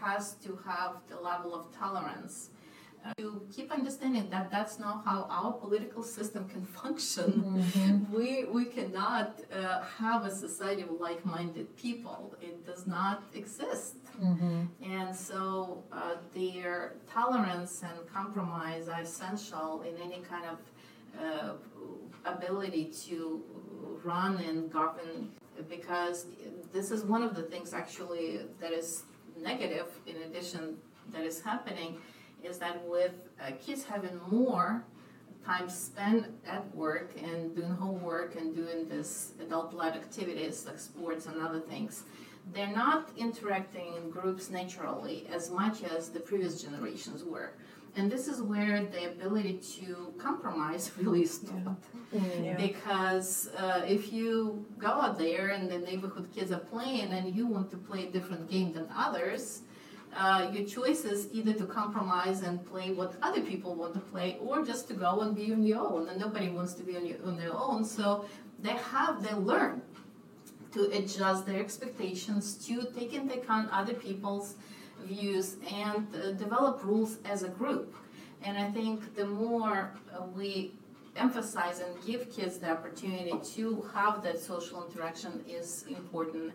has 0.00 0.34
to 0.44 0.58
have 0.66 0.96
the 1.08 1.18
level 1.18 1.54
of 1.54 1.64
tolerance 1.76 2.50
to 3.18 3.46
keep 3.54 3.70
understanding 3.70 4.28
that 4.30 4.50
that's 4.50 4.78
not 4.78 5.04
how 5.04 5.26
our 5.30 5.52
political 5.52 6.02
system 6.02 6.48
can 6.48 6.64
function. 6.64 7.30
Mm-hmm. 7.32 8.14
We, 8.14 8.44
we 8.44 8.64
cannot 8.66 9.40
uh, 9.52 9.82
have 9.98 10.24
a 10.24 10.30
society 10.30 10.82
of 10.82 10.92
like 11.00 11.24
minded 11.26 11.76
people, 11.76 12.34
it 12.40 12.64
does 12.64 12.86
not 12.86 13.24
exist. 13.34 13.96
Mm-hmm. 14.22 14.62
And 14.82 15.14
so 15.14 15.82
uh, 15.92 16.16
their 16.34 16.94
tolerance 17.12 17.82
and 17.82 17.98
compromise 18.08 18.88
are 18.88 19.00
essential 19.00 19.82
in 19.82 19.94
any 20.00 20.20
kind 20.22 20.46
of 20.52 20.58
uh, 21.20 21.52
ability 22.24 22.92
to 23.06 23.42
run 24.02 24.36
and 24.38 24.72
govern 24.72 25.30
because 25.68 26.26
this 26.72 26.90
is 26.90 27.04
one 27.04 27.22
of 27.22 27.34
the 27.34 27.42
things 27.42 27.72
actually 27.72 28.40
that 28.60 28.72
is 28.72 29.04
negative 29.40 29.86
in 30.06 30.16
addition 30.22 30.76
that 31.12 31.24
is 31.24 31.40
happening 31.40 31.98
is 32.44 32.58
that 32.58 32.86
with 32.88 33.14
uh, 33.40 33.50
kids 33.64 33.84
having 33.84 34.20
more 34.30 34.84
time 35.44 35.68
spent 35.68 36.26
at 36.46 36.74
work 36.74 37.10
and 37.22 37.54
doing 37.54 37.74
homework 37.74 38.36
and 38.36 38.54
doing 38.54 38.88
this 38.88 39.32
adult-led 39.40 39.94
activities 39.94 40.64
like 40.66 40.78
sports 40.78 41.26
and 41.26 41.40
other 41.40 41.60
things, 41.60 42.04
they're 42.52 42.74
not 42.74 43.10
interacting 43.16 43.94
in 43.96 44.10
groups 44.10 44.50
naturally 44.50 45.26
as 45.32 45.50
much 45.50 45.82
as 45.82 46.10
the 46.10 46.20
previous 46.20 46.62
generations 46.62 47.24
were. 47.24 47.52
And 47.96 48.10
this 48.10 48.26
is 48.26 48.42
where 48.42 48.84
the 48.84 49.10
ability 49.12 49.60
to 49.76 50.12
compromise 50.18 50.90
really 50.98 51.26
stopped. 51.26 51.84
Yeah. 52.12 52.20
Yeah. 52.42 52.56
Because 52.56 53.50
uh, 53.56 53.82
if 53.86 54.12
you 54.12 54.64
go 54.78 54.88
out 54.88 55.18
there 55.18 55.48
and 55.48 55.70
the 55.70 55.78
neighborhood 55.78 56.28
kids 56.34 56.50
are 56.52 56.58
playing 56.58 57.12
and 57.12 57.34
you 57.34 57.46
want 57.46 57.70
to 57.70 57.76
play 57.76 58.08
a 58.08 58.10
different 58.10 58.50
game 58.50 58.72
than 58.72 58.88
others, 58.96 59.62
uh, 60.16 60.50
your 60.52 60.66
choice 60.66 61.04
is 61.04 61.28
either 61.32 61.52
to 61.52 61.66
compromise 61.66 62.42
and 62.42 62.64
play 62.66 62.92
what 62.92 63.14
other 63.22 63.40
people 63.40 63.74
want 63.74 63.94
to 63.94 64.00
play 64.00 64.38
or 64.40 64.64
just 64.64 64.88
to 64.88 64.94
go 64.94 65.20
and 65.20 65.34
be 65.34 65.52
on 65.52 65.64
your 65.64 65.80
own. 65.80 66.08
And 66.08 66.20
nobody 66.20 66.48
wants 66.48 66.74
to 66.74 66.82
be 66.82 66.96
on, 66.96 67.06
your, 67.06 67.18
on 67.24 67.36
their 67.36 67.54
own. 67.54 67.84
So 67.84 68.26
they 68.60 68.76
have 68.92 69.22
they 69.22 69.34
learn 69.34 69.82
to 70.72 70.90
adjust 70.90 71.46
their 71.46 71.60
expectations 71.60 72.54
to 72.66 72.84
take 72.96 73.14
into 73.14 73.34
account 73.34 73.70
other 73.72 73.94
people's 73.94 74.54
views 75.04 75.56
and 75.72 76.06
uh, 76.14 76.32
develop 76.32 76.84
rules 76.84 77.18
as 77.24 77.42
a 77.42 77.48
group. 77.48 77.94
And 78.42 78.58
i 78.58 78.70
think 78.70 79.14
the 79.14 79.26
more 79.26 79.90
uh, 80.12 80.24
we 80.36 80.72
emphasize 81.16 81.80
and 81.80 81.92
give 82.04 82.30
kids 82.30 82.58
the 82.58 82.70
opportunity 82.70 83.32
to 83.54 83.88
have 83.94 84.22
that 84.22 84.38
social 84.38 84.84
interaction 84.84 85.44
is 85.48 85.84
important 85.88 86.52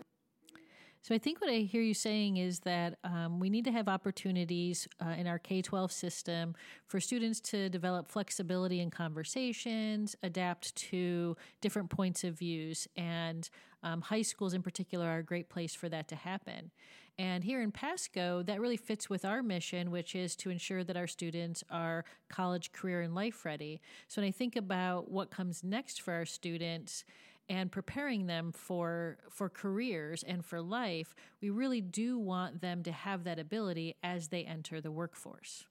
so 1.02 1.14
I 1.14 1.18
think 1.18 1.40
what 1.40 1.50
I 1.50 1.58
hear 1.58 1.80
you 1.80 1.94
saying 1.94 2.36
is 2.36 2.60
that 2.60 2.98
um, 3.04 3.40
we 3.40 3.48
need 3.48 3.64
to 3.64 3.72
have 3.72 3.88
opportunities 3.88 4.86
uh, 5.04 5.10
in 5.10 5.26
our 5.26 5.38
K 5.38 5.62
12 5.62 5.90
system 5.90 6.54
for 6.86 7.00
students 7.00 7.40
to 7.40 7.68
develop 7.70 8.08
flexibility 8.08 8.80
in 8.80 8.90
conversations, 8.90 10.14
adapt 10.22 10.74
to 10.76 11.36
different 11.60 11.88
points 11.88 12.22
of 12.22 12.38
views, 12.38 12.86
and 12.96 13.48
um, 13.82 14.02
high 14.02 14.22
schools 14.22 14.52
in 14.52 14.62
particular 14.62 15.06
are 15.06 15.18
a 15.18 15.24
great 15.24 15.48
place 15.48 15.74
for 15.74 15.88
that 15.88 16.06
to 16.08 16.16
happen. 16.16 16.70
And 17.18 17.44
here 17.44 17.60
in 17.60 17.70
Pasco, 17.70 18.42
that 18.44 18.60
really 18.60 18.78
fits 18.78 19.10
with 19.10 19.26
our 19.26 19.42
mission, 19.42 19.90
which 19.90 20.14
is 20.14 20.34
to 20.36 20.48
ensure 20.48 20.84
that 20.84 20.96
our 20.96 21.06
students 21.06 21.62
are 21.70 22.04
college, 22.30 22.72
career, 22.72 23.02
and 23.02 23.14
life 23.14 23.44
ready. 23.44 23.80
So 24.08 24.22
when 24.22 24.28
I 24.28 24.32
think 24.32 24.56
about 24.56 25.10
what 25.10 25.30
comes 25.30 25.62
next 25.62 26.00
for 26.00 26.14
our 26.14 26.24
students, 26.24 27.04
and 27.50 27.70
preparing 27.70 28.26
them 28.26 28.52
for 28.52 29.18
for 29.28 29.48
careers 29.48 30.22
and 30.22 30.44
for 30.44 30.62
life, 30.62 31.14
we 31.42 31.50
really 31.50 31.82
do 31.82 32.16
want 32.16 32.62
them 32.62 32.82
to 32.84 32.92
have 32.92 33.24
that 33.24 33.38
ability 33.38 33.96
as 34.02 34.28
they 34.28 34.44
enter 34.44 34.80
the 34.80 34.92
workforce. 34.92 35.64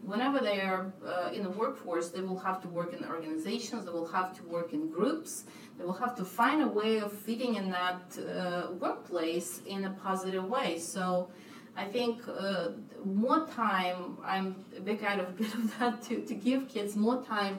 Whenever 0.00 0.38
they 0.38 0.60
are 0.60 0.92
uh, 1.04 1.30
in 1.32 1.42
the 1.42 1.50
workforce, 1.50 2.08
they 2.10 2.20
will 2.20 2.38
have 2.38 2.62
to 2.62 2.68
work 2.68 2.94
in 2.94 3.04
organizations, 3.04 3.84
they 3.84 3.90
will 3.90 4.12
have 4.18 4.34
to 4.38 4.42
work 4.44 4.72
in 4.72 4.88
groups, 4.88 5.44
they 5.76 5.84
will 5.84 6.00
have 6.04 6.14
to 6.14 6.24
find 6.24 6.62
a 6.62 6.68
way 6.68 6.98
of 6.98 7.12
fitting 7.12 7.56
in 7.56 7.68
that 7.70 8.02
uh, 8.16 8.72
workplace 8.84 9.60
in 9.66 9.84
a 9.84 9.90
positive 9.90 10.44
way. 10.44 10.78
So 10.78 11.30
I 11.76 11.84
think 11.84 12.22
uh, 12.28 12.68
more 13.04 13.46
time, 13.48 14.18
I'm 14.24 14.64
a 14.76 14.80
big 14.80 15.02
advocate 15.02 15.52
of 15.54 15.78
that, 15.78 16.02
to, 16.06 16.24
to 16.30 16.34
give 16.34 16.68
kids 16.68 16.94
more 16.96 17.20
time 17.22 17.58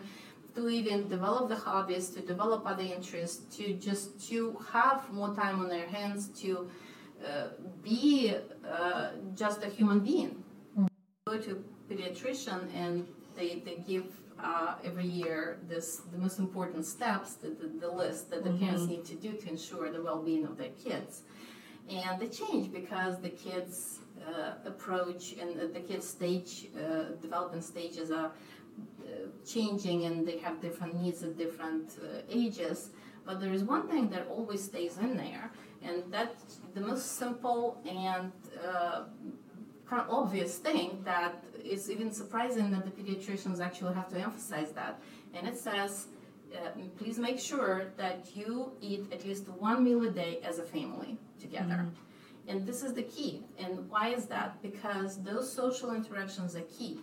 to 0.60 0.69
even 0.69 1.08
develop 1.08 1.50
the 1.50 1.56
hobbies, 1.56 2.10
to 2.10 2.22
develop 2.22 2.65
other 2.65 2.84
interests, 2.84 3.56
to 3.58 3.74
just 3.74 4.30
to 4.30 4.58
have 4.74 5.10
more 5.12 5.34
time 5.34 5.60
on 5.60 5.69
their 5.69 5.88
hands, 5.88 6.28
to 6.41 6.69
uh, 7.26 7.48
be 7.84 8.34
uh, 8.69 9.12
just 9.36 9.63
a 9.63 9.69
human 9.69 10.00
being. 10.00 10.43
Mm. 10.78 10.88
Go 11.28 11.38
to 11.38 11.63
pediatrician 11.89 12.62
and 12.76 13.08
they, 13.36 13.62
they 13.65 13.78
give 13.88 14.08
uh, 14.41 14.76
every 14.84 15.06
year 15.06 15.60
this 15.67 16.02
the 16.12 16.17
most 16.17 16.39
important 16.39 16.86
steps, 16.86 17.36
the, 17.36 17.50
the, 17.50 17.67
the 17.80 17.91
list 17.91 18.30
that 18.32 18.43
the 18.43 18.50
mm-hmm. 18.50 18.65
parents 18.65 18.86
need 18.88 19.06
to 19.06 19.15
do 19.15 19.34
to 19.34 19.50
ensure 19.50 19.91
the 19.91 20.02
well-being 20.02 20.45
of 20.45 20.58
their 20.58 20.74
kids. 20.84 21.24
And 21.89 22.19
they 22.19 22.28
change 22.28 22.72
because 22.72 23.19
the 23.19 23.30
kids 23.30 23.99
approach 24.66 25.36
and 25.42 25.74
the, 25.74 25.80
kids 25.80 26.08
stage 26.08 26.68
uh, 26.76 27.16
development 27.22 27.64
stages 27.64 28.12
are 28.12 28.32
changing 29.46 30.06
and 30.06 30.28
they 30.28 30.38
have 30.38 30.62
different 30.62 31.02
needs 31.02 31.24
at 31.24 31.38
different 31.38 31.98
uh, 32.02 32.22
ages. 32.30 32.90
But 33.26 33.40
there 33.42 33.54
is 33.54 33.64
one 33.64 33.88
thing 33.88 34.10
that 34.10 34.28
always 34.28 34.64
stays 34.64 34.98
in 34.98 35.16
there, 35.16 35.52
and 35.84 36.04
that's 36.10 36.60
the 36.74 36.82
most 36.82 37.18
simple 37.18 37.82
and 37.88 38.32
uh, 38.66 39.04
kind 39.90 40.02
of 40.02 40.10
obvious 40.10 40.58
thing 40.58 41.02
that 41.04 41.44
is 41.64 41.90
even 41.90 42.12
surprising 42.12 42.72
that 42.72 42.84
the 42.86 42.92
pediatricians 42.92 43.60
actually 43.60 43.94
have 43.94 44.10
to 44.10 44.20
emphasize 44.20 44.72
that. 44.72 45.00
And 45.34 45.48
it 45.48 45.58
says, 45.58 46.08
uh, 46.56 46.70
please 46.98 47.20
make 47.20 47.40
sure 47.40 47.92
that 47.98 48.36
you 48.36 48.72
eat 48.82 49.06
at 49.12 49.26
least 49.26 49.48
one 49.50 49.84
meal 49.84 50.04
a 50.04 50.12
day 50.12 50.40
as 50.44 50.60
a 50.60 50.64
family 50.64 51.18
together. 51.40 51.86
Mm-hmm. 51.86 52.09
And 52.50 52.66
this 52.68 52.84
is 52.84 52.94
the 52.94 53.04
key. 53.04 53.44
And 53.58 53.90
why 53.90 54.10
is 54.10 54.26
that? 54.26 54.62
Because 54.62 55.22
those 55.24 55.52
social 55.52 55.94
interactions 55.94 56.56
are 56.56 56.68
key 56.78 57.00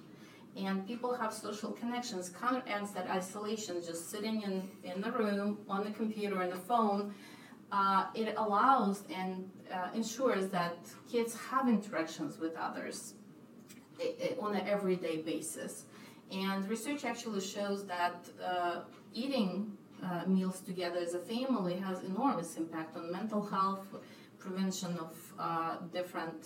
and 0.56 0.86
people 0.86 1.14
have 1.14 1.32
social 1.32 1.70
connections 1.72 2.30
counteracts 2.30 2.90
that 2.92 3.08
isolation 3.10 3.82
just 3.82 4.10
sitting 4.10 4.42
in, 4.42 4.68
in 4.84 5.00
the 5.00 5.12
room 5.12 5.58
on 5.68 5.84
the 5.84 5.90
computer 5.90 6.40
and 6.40 6.52
the 6.52 6.56
phone 6.56 7.14
uh, 7.72 8.06
it 8.14 8.34
allows 8.36 9.04
and 9.14 9.50
uh, 9.72 9.88
ensures 9.94 10.48
that 10.48 10.76
kids 11.10 11.36
have 11.36 11.68
interactions 11.68 12.38
with 12.38 12.56
others 12.56 13.14
on 14.40 14.54
an 14.54 14.66
everyday 14.66 15.18
basis 15.18 15.84
and 16.30 16.68
research 16.68 17.04
actually 17.04 17.40
shows 17.40 17.86
that 17.86 18.28
uh, 18.44 18.80
eating 19.12 19.72
uh, 20.04 20.22
meals 20.26 20.60
together 20.60 20.98
as 20.98 21.14
a 21.14 21.18
family 21.18 21.76
has 21.76 22.02
enormous 22.02 22.56
impact 22.56 22.96
on 22.96 23.10
mental 23.10 23.42
health 23.42 23.86
prevention 24.46 24.92
of 25.06 25.12
uh, 25.38 25.76
different 25.92 26.40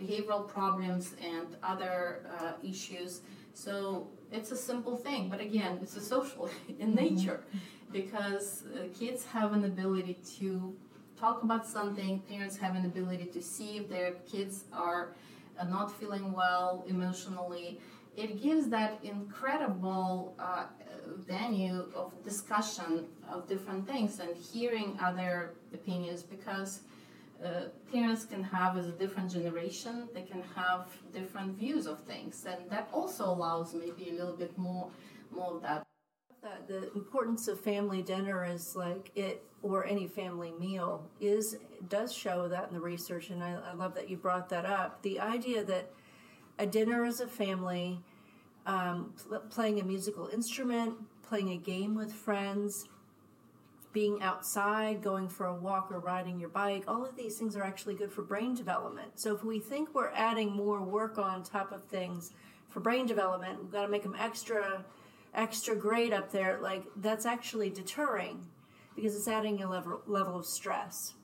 behavioral 0.00 0.44
problems 0.56 1.04
and 1.34 1.48
other 1.62 2.00
uh, 2.38 2.52
issues 2.72 3.22
so 3.54 4.08
it's 4.30 4.50
a 4.50 4.56
simple 4.56 4.96
thing, 4.96 5.28
but 5.28 5.40
again, 5.40 5.78
it's 5.82 5.96
a 5.96 6.00
social 6.00 6.48
in 6.78 6.94
mm-hmm. 6.94 7.16
nature 7.16 7.44
because 7.92 8.64
uh, 8.74 8.84
kids 8.98 9.24
have 9.26 9.52
an 9.52 9.64
ability 9.64 10.18
to 10.38 10.74
talk 11.18 11.42
about 11.42 11.66
something, 11.66 12.20
parents 12.28 12.56
have 12.56 12.74
an 12.74 12.86
ability 12.86 13.26
to 13.26 13.42
see 13.42 13.76
if 13.76 13.88
their 13.88 14.12
kids 14.30 14.64
are 14.72 15.14
uh, 15.58 15.64
not 15.64 15.92
feeling 15.92 16.32
well 16.32 16.84
emotionally. 16.88 17.80
It 18.16 18.42
gives 18.42 18.68
that 18.68 18.98
incredible 19.02 20.34
uh, 20.38 20.66
venue 21.18 21.86
of 21.94 22.12
discussion 22.24 23.06
of 23.30 23.48
different 23.48 23.86
things 23.86 24.20
and 24.20 24.34
hearing 24.36 24.98
other 25.02 25.54
opinions 25.72 26.22
because 26.22 26.80
uh, 27.44 27.68
parents 27.92 28.24
can 28.24 28.42
have 28.42 28.76
as 28.76 28.86
a 28.86 28.92
different 28.92 29.30
generation 29.30 30.08
they 30.14 30.22
can 30.22 30.42
have 30.54 30.86
different 31.12 31.58
views 31.58 31.86
of 31.86 31.98
things 32.00 32.44
and 32.48 32.70
that 32.70 32.88
also 32.92 33.24
allows 33.24 33.74
maybe 33.74 34.10
a 34.10 34.12
little 34.12 34.36
bit 34.36 34.56
more 34.56 34.88
more 35.34 35.56
of 35.56 35.62
that. 35.62 35.84
The 36.66 36.92
importance 36.94 37.46
of 37.46 37.60
family 37.60 38.02
dinner 38.02 38.44
is 38.44 38.74
like 38.74 39.10
it 39.14 39.44
or 39.62 39.86
any 39.86 40.08
family 40.08 40.52
meal 40.58 41.08
is 41.20 41.56
does 41.88 42.12
show 42.12 42.48
that 42.48 42.68
in 42.68 42.74
the 42.74 42.80
research 42.80 43.30
and 43.30 43.42
I, 43.42 43.58
I 43.70 43.74
love 43.74 43.94
that 43.94 44.10
you 44.10 44.16
brought 44.16 44.48
that 44.48 44.66
up. 44.66 45.02
The 45.02 45.20
idea 45.20 45.64
that 45.64 45.92
a 46.58 46.66
dinner 46.66 47.04
as 47.04 47.20
a 47.20 47.28
family 47.28 48.00
um, 48.66 49.14
pl- 49.28 49.40
playing 49.50 49.80
a 49.80 49.84
musical 49.84 50.28
instrument 50.28 50.94
playing 51.22 51.50
a 51.50 51.56
game 51.56 51.94
with 51.94 52.12
friends 52.12 52.88
being 53.92 54.22
outside, 54.22 55.02
going 55.02 55.28
for 55.28 55.46
a 55.46 55.54
walk 55.54 55.90
or 55.90 55.98
riding 55.98 56.40
your 56.40 56.48
bike, 56.48 56.84
all 56.88 57.04
of 57.04 57.16
these 57.16 57.36
things 57.36 57.56
are 57.56 57.62
actually 57.62 57.94
good 57.94 58.10
for 58.10 58.22
brain 58.22 58.54
development. 58.54 59.12
So 59.16 59.34
if 59.34 59.44
we 59.44 59.58
think 59.58 59.94
we're 59.94 60.10
adding 60.14 60.52
more 60.52 60.82
work 60.82 61.18
on 61.18 61.42
top 61.42 61.72
of 61.72 61.84
things 61.84 62.32
for 62.68 62.80
brain 62.80 63.06
development, 63.06 63.62
we've 63.62 63.72
got 63.72 63.82
to 63.82 63.88
make 63.88 64.02
them 64.02 64.16
extra 64.18 64.84
extra 65.34 65.74
great 65.74 66.12
up 66.12 66.30
there. 66.30 66.58
Like 66.60 66.84
that's 66.96 67.26
actually 67.26 67.70
deterring 67.70 68.46
because 68.94 69.14
it's 69.16 69.28
adding 69.28 69.62
a 69.62 69.70
level 69.70 70.02
level 70.06 70.38
of 70.38 70.46
stress. 70.46 71.14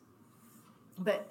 But 0.99 1.29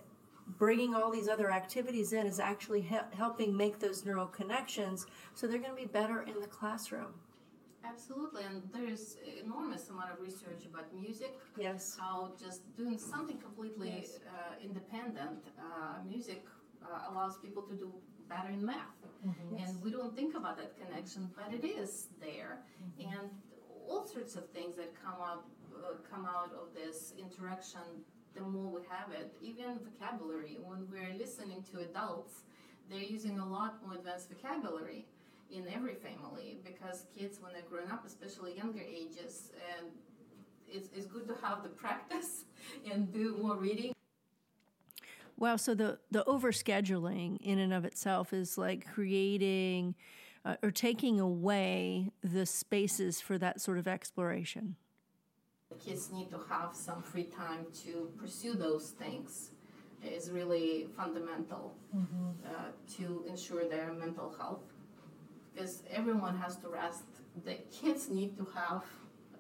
bringing 0.58 0.96
all 0.96 1.12
these 1.12 1.28
other 1.28 1.52
activities 1.52 2.14
in 2.14 2.26
is 2.26 2.40
actually 2.40 2.82
he- 2.82 2.98
helping 3.16 3.56
make 3.56 3.80
those 3.80 4.06
neural 4.06 4.28
connections 4.28 5.06
so 5.34 5.46
they're 5.46 5.60
going 5.60 5.76
to 5.76 5.82
be 5.82 5.88
better 5.88 6.22
in 6.22 6.40
the 6.40 6.48
classroom. 6.48 7.14
Absolutely, 7.88 8.44
and 8.44 8.62
there's 8.74 9.18
enormous 9.44 9.90
amount 9.90 10.12
of 10.12 10.20
research 10.20 10.66
about 10.66 10.94
music. 10.94 11.34
Yes. 11.58 11.98
How 12.00 12.32
just 12.40 12.62
doing 12.76 12.98
something 12.98 13.38
completely 13.38 13.90
Yes. 14.02 14.20
uh, 14.28 14.56
independent, 14.68 15.40
uh, 15.60 16.04
music 16.06 16.42
uh, 16.84 17.10
allows 17.10 17.38
people 17.38 17.64
to 17.64 17.76
do 17.76 17.90
better 18.30 18.50
in 18.50 18.64
math, 18.66 19.00
and 19.62 19.72
we 19.84 19.90
don't 19.92 20.14
think 20.16 20.36
about 20.36 20.58
that 20.58 20.72
connection, 20.82 21.22
but 21.38 21.54
it 21.54 21.64
is 21.66 21.92
there, 22.20 22.54
and 23.00 23.30
all 23.88 24.06
sorts 24.06 24.36
of 24.36 24.44
things 24.50 24.76
that 24.76 24.92
come 25.06 25.20
up 25.32 25.44
uh, 25.78 25.94
come 26.12 26.26
out 26.26 26.52
of 26.62 26.74
this 26.74 27.14
interaction. 27.18 27.86
The 28.36 28.42
more 28.42 28.70
we 28.78 28.82
have 28.96 29.10
it, 29.22 29.34
even 29.42 29.80
vocabulary. 29.88 30.60
When 30.70 30.82
we're 30.92 31.16
listening 31.18 31.64
to 31.72 31.80
adults, 31.80 32.34
they're 32.90 33.10
using 33.18 33.40
a 33.40 33.48
lot 33.58 33.72
more 33.84 33.96
advanced 33.96 34.30
vocabulary 34.30 35.08
in 35.52 35.66
every 35.74 35.96
family 35.96 36.58
because 36.64 37.06
kids 37.18 37.40
when 37.42 37.54
they're 37.54 37.62
growing 37.70 37.90
up 37.92 38.06
especially 38.06 38.56
younger 38.56 38.82
ages 38.82 39.52
and 39.78 39.88
it's, 40.70 40.90
it's 40.96 41.06
good 41.06 41.28
to 41.28 41.36
have 41.42 41.64
the 41.64 41.70
practice 41.70 42.46
and 42.92 43.12
do 43.12 43.38
more 43.42 43.56
reading. 43.56 43.94
Wow, 45.38 45.56
so 45.56 45.76
the, 45.76 46.00
the 46.10 46.24
overscheduling 46.26 47.38
in 47.42 47.60
and 47.60 47.72
of 47.72 47.86
itself 47.86 48.34
is 48.34 48.58
like 48.58 48.92
creating 48.92 49.96
uh, 50.44 50.56
or 50.64 50.72
taking 50.72 51.20
away 51.20 52.12
the 52.24 52.46
spaces 52.46 53.22
for 53.22 53.38
that 53.38 53.62
sort 53.62 53.78
of 53.78 53.88
exploration. 53.88 54.76
kids 55.86 56.10
need 56.12 56.30
to 56.30 56.40
have 56.50 56.74
some 56.74 57.02
free 57.02 57.26
time 57.26 57.66
to 57.86 58.10
pursue 58.18 58.54
those 58.54 58.90
things. 58.92 59.52
Is 60.04 60.30
really 60.30 60.88
fundamental 60.96 61.76
uh, 62.46 62.50
to 62.98 63.26
ensure 63.28 63.68
their 63.68 63.92
mental 63.94 64.34
health 64.38 64.62
because 65.58 65.82
everyone 65.92 66.38
has 66.38 66.56
to 66.58 66.70
rest. 66.70 67.04
The 67.46 67.56
kids 67.72 68.10
need 68.10 68.38
to 68.38 68.48
have 68.56 68.84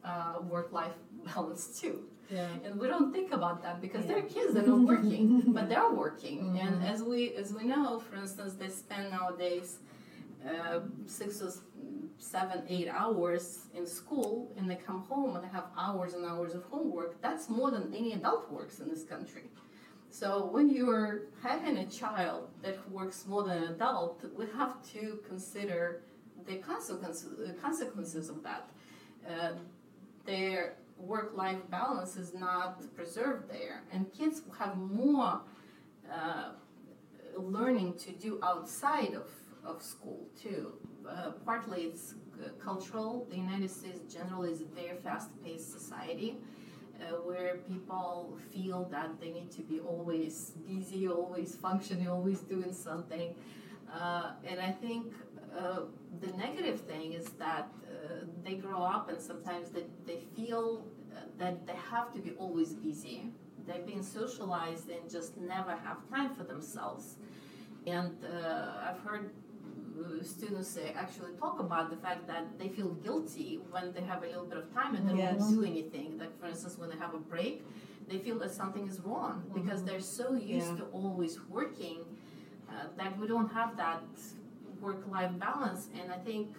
uh, 0.04 0.42
work-life 0.42 0.98
balance 1.26 1.80
too. 1.80 2.04
Yeah. 2.30 2.50
and 2.66 2.78
we 2.78 2.90
don't 2.90 3.14
think 3.14 3.32
about 3.32 3.64
that 3.64 3.80
because 3.82 4.06
they're 4.06 4.22
kids 4.22 4.54
they're 4.54 4.68
not 4.68 4.82
working 4.96 5.54
but 5.54 5.70
they're 5.70 5.92
working. 5.92 6.60
And 6.62 6.84
as 6.84 7.02
we 7.02 7.34
as 7.36 7.54
we 7.54 7.64
know 7.64 8.00
for 8.00 8.18
instance 8.18 8.56
they 8.56 8.68
spend 8.68 9.12
nowadays 9.12 9.80
uh, 10.46 10.82
six 11.06 11.42
or 11.42 11.52
seven 12.18 12.64
eight 12.68 12.90
hours 12.90 13.68
in 13.74 13.88
school 13.88 14.52
and 14.58 14.70
they 14.70 14.76
come 14.76 15.04
home 15.04 15.38
and 15.38 15.44
they 15.46 15.54
have 15.60 15.68
hours 15.78 16.16
and 16.16 16.26
hours 16.26 16.54
of 16.54 16.64
homework. 16.66 17.22
That's 17.22 17.50
more 17.50 17.72
than 17.72 17.94
any 17.96 18.12
adult 18.12 18.52
works 18.52 18.80
in 18.82 18.90
this 18.90 19.06
country 19.06 19.46
so 20.20 20.46
when 20.46 20.68
you're 20.70 21.26
having 21.44 21.78
a 21.78 21.86
child 21.86 22.50
that 22.64 22.78
works 22.90 23.26
more 23.28 23.44
than 23.44 23.58
an 23.64 23.74
adult 23.76 24.24
we 24.36 24.46
have 24.58 24.76
to 24.94 25.20
consider 25.28 26.02
the 26.48 26.56
consequences, 26.56 27.52
consequences 27.62 28.30
of 28.30 28.42
that. 28.42 28.70
Uh, 29.30 29.52
their 30.26 30.76
work-life 30.98 31.60
balance 31.70 32.16
is 32.16 32.34
not 32.34 32.82
preserved 32.96 33.48
there 33.50 33.84
and 33.92 34.12
kids 34.12 34.42
have 34.58 34.76
more 34.78 35.42
uh, 36.12 36.50
learning 37.38 37.94
to 37.94 38.12
do 38.14 38.40
outside 38.42 39.14
of, 39.14 39.30
of 39.64 39.84
school 39.84 40.26
too. 40.42 40.74
Uh, 41.08 41.32
partly 41.46 41.82
it's 41.84 42.16
cultural. 42.64 43.28
The 43.30 43.38
united 43.38 43.70
states 43.70 44.02
generally 44.12 44.52
is 44.52 44.62
a 44.62 44.66
very 44.66 44.98
fast-paced 44.98 45.72
society 45.72 46.38
uh, 47.00 47.16
where 47.28 47.58
people 47.70 48.38
feel 48.52 48.88
that 48.92 49.20
they 49.20 49.30
need 49.30 49.52
to 49.52 49.62
be 49.62 49.80
always 49.80 50.54
busy 50.68 51.08
always 51.08 51.56
functioning 51.56 52.08
always 52.08 52.40
doing 52.42 52.74
something 52.74 53.36
uh, 53.94 54.32
and 54.50 54.60
i 54.60 54.72
think 54.72 55.14
uh, 55.58 55.82
the 56.22 56.32
negative 56.38 56.82
thing 56.82 57.14
is 57.14 57.30
that 57.40 57.70
uh, 57.88 58.26
they 58.44 58.56
grow 58.56 58.82
up 58.82 59.10
and 59.10 59.20
sometimes 59.20 59.70
they, 59.70 59.86
they 60.06 60.20
feel 60.36 60.86
uh, 61.16 61.22
that 61.38 61.66
they 61.66 61.76
have 61.92 62.14
to 62.14 62.20
be 62.20 62.32
always 62.38 62.74
busy. 62.74 63.32
They've 63.66 63.86
been 63.86 64.04
socialized 64.04 64.90
and 64.90 65.10
just 65.10 65.38
never 65.38 65.72
have 65.72 65.98
time 66.10 66.34
for 66.34 66.44
themselves. 66.44 67.16
And 67.86 68.14
uh, 68.24 68.90
I've 68.90 69.00
heard 69.00 69.32
students 70.24 70.78
actually 70.96 71.34
talk 71.40 71.60
about 71.60 71.90
the 71.90 71.96
fact 71.98 72.28
that 72.28 72.58
they 72.60 72.70
feel 72.70 72.90
guilty 73.08 73.60
when 73.72 73.92
they 73.94 74.02
have 74.02 74.24
a 74.24 74.28
little 74.28 74.46
bit 74.46 74.58
of 74.58 74.74
time 74.74 74.96
and 74.96 75.10
they 75.10 75.16
Yes. 75.18 75.38
don't 75.38 75.56
do 75.56 75.64
anything. 75.64 76.18
Like, 76.18 76.40
for 76.40 76.48
instance, 76.48 76.78
when 76.78 76.90
they 76.90 76.98
have 76.98 77.14
a 77.14 77.20
break, 77.20 77.66
they 78.10 78.18
feel 78.20 78.38
that 78.40 78.52
something 78.52 78.88
is 78.88 79.00
wrong 79.02 79.44
because 79.54 79.84
they're 79.84 80.00
so 80.20 80.34
used 80.34 80.72
Yeah. 80.72 80.76
to 80.78 80.84
always 80.86 81.40
working 81.50 82.00
uh, 82.70 82.88
that 82.98 83.18
we 83.20 83.28
don't 83.28 83.52
have 83.54 83.78
that 83.78 84.04
work-life 84.82 85.32
balance 85.40 85.88
and 86.00 86.12
i 86.12 86.18
think 86.18 86.50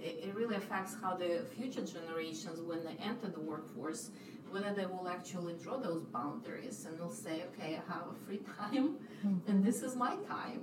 it, 0.00 0.14
it 0.28 0.34
really 0.34 0.56
affects 0.56 0.96
how 1.02 1.14
the 1.14 1.44
future 1.56 1.84
generations 1.84 2.58
when 2.62 2.82
they 2.84 2.96
enter 3.10 3.28
the 3.28 3.40
workforce 3.40 4.10
whether 4.50 4.72
they 4.74 4.86
will 4.86 5.08
actually 5.08 5.54
draw 5.62 5.76
those 5.76 6.02
boundaries 6.04 6.86
and 6.86 6.98
they'll 6.98 7.10
say 7.10 7.44
okay 7.48 7.80
i 7.80 7.92
have 7.92 8.06
a 8.10 8.26
free 8.26 8.40
time 8.58 8.96
and 9.48 9.64
this 9.64 9.82
is 9.82 9.96
my 9.96 10.16
time. 10.28 10.60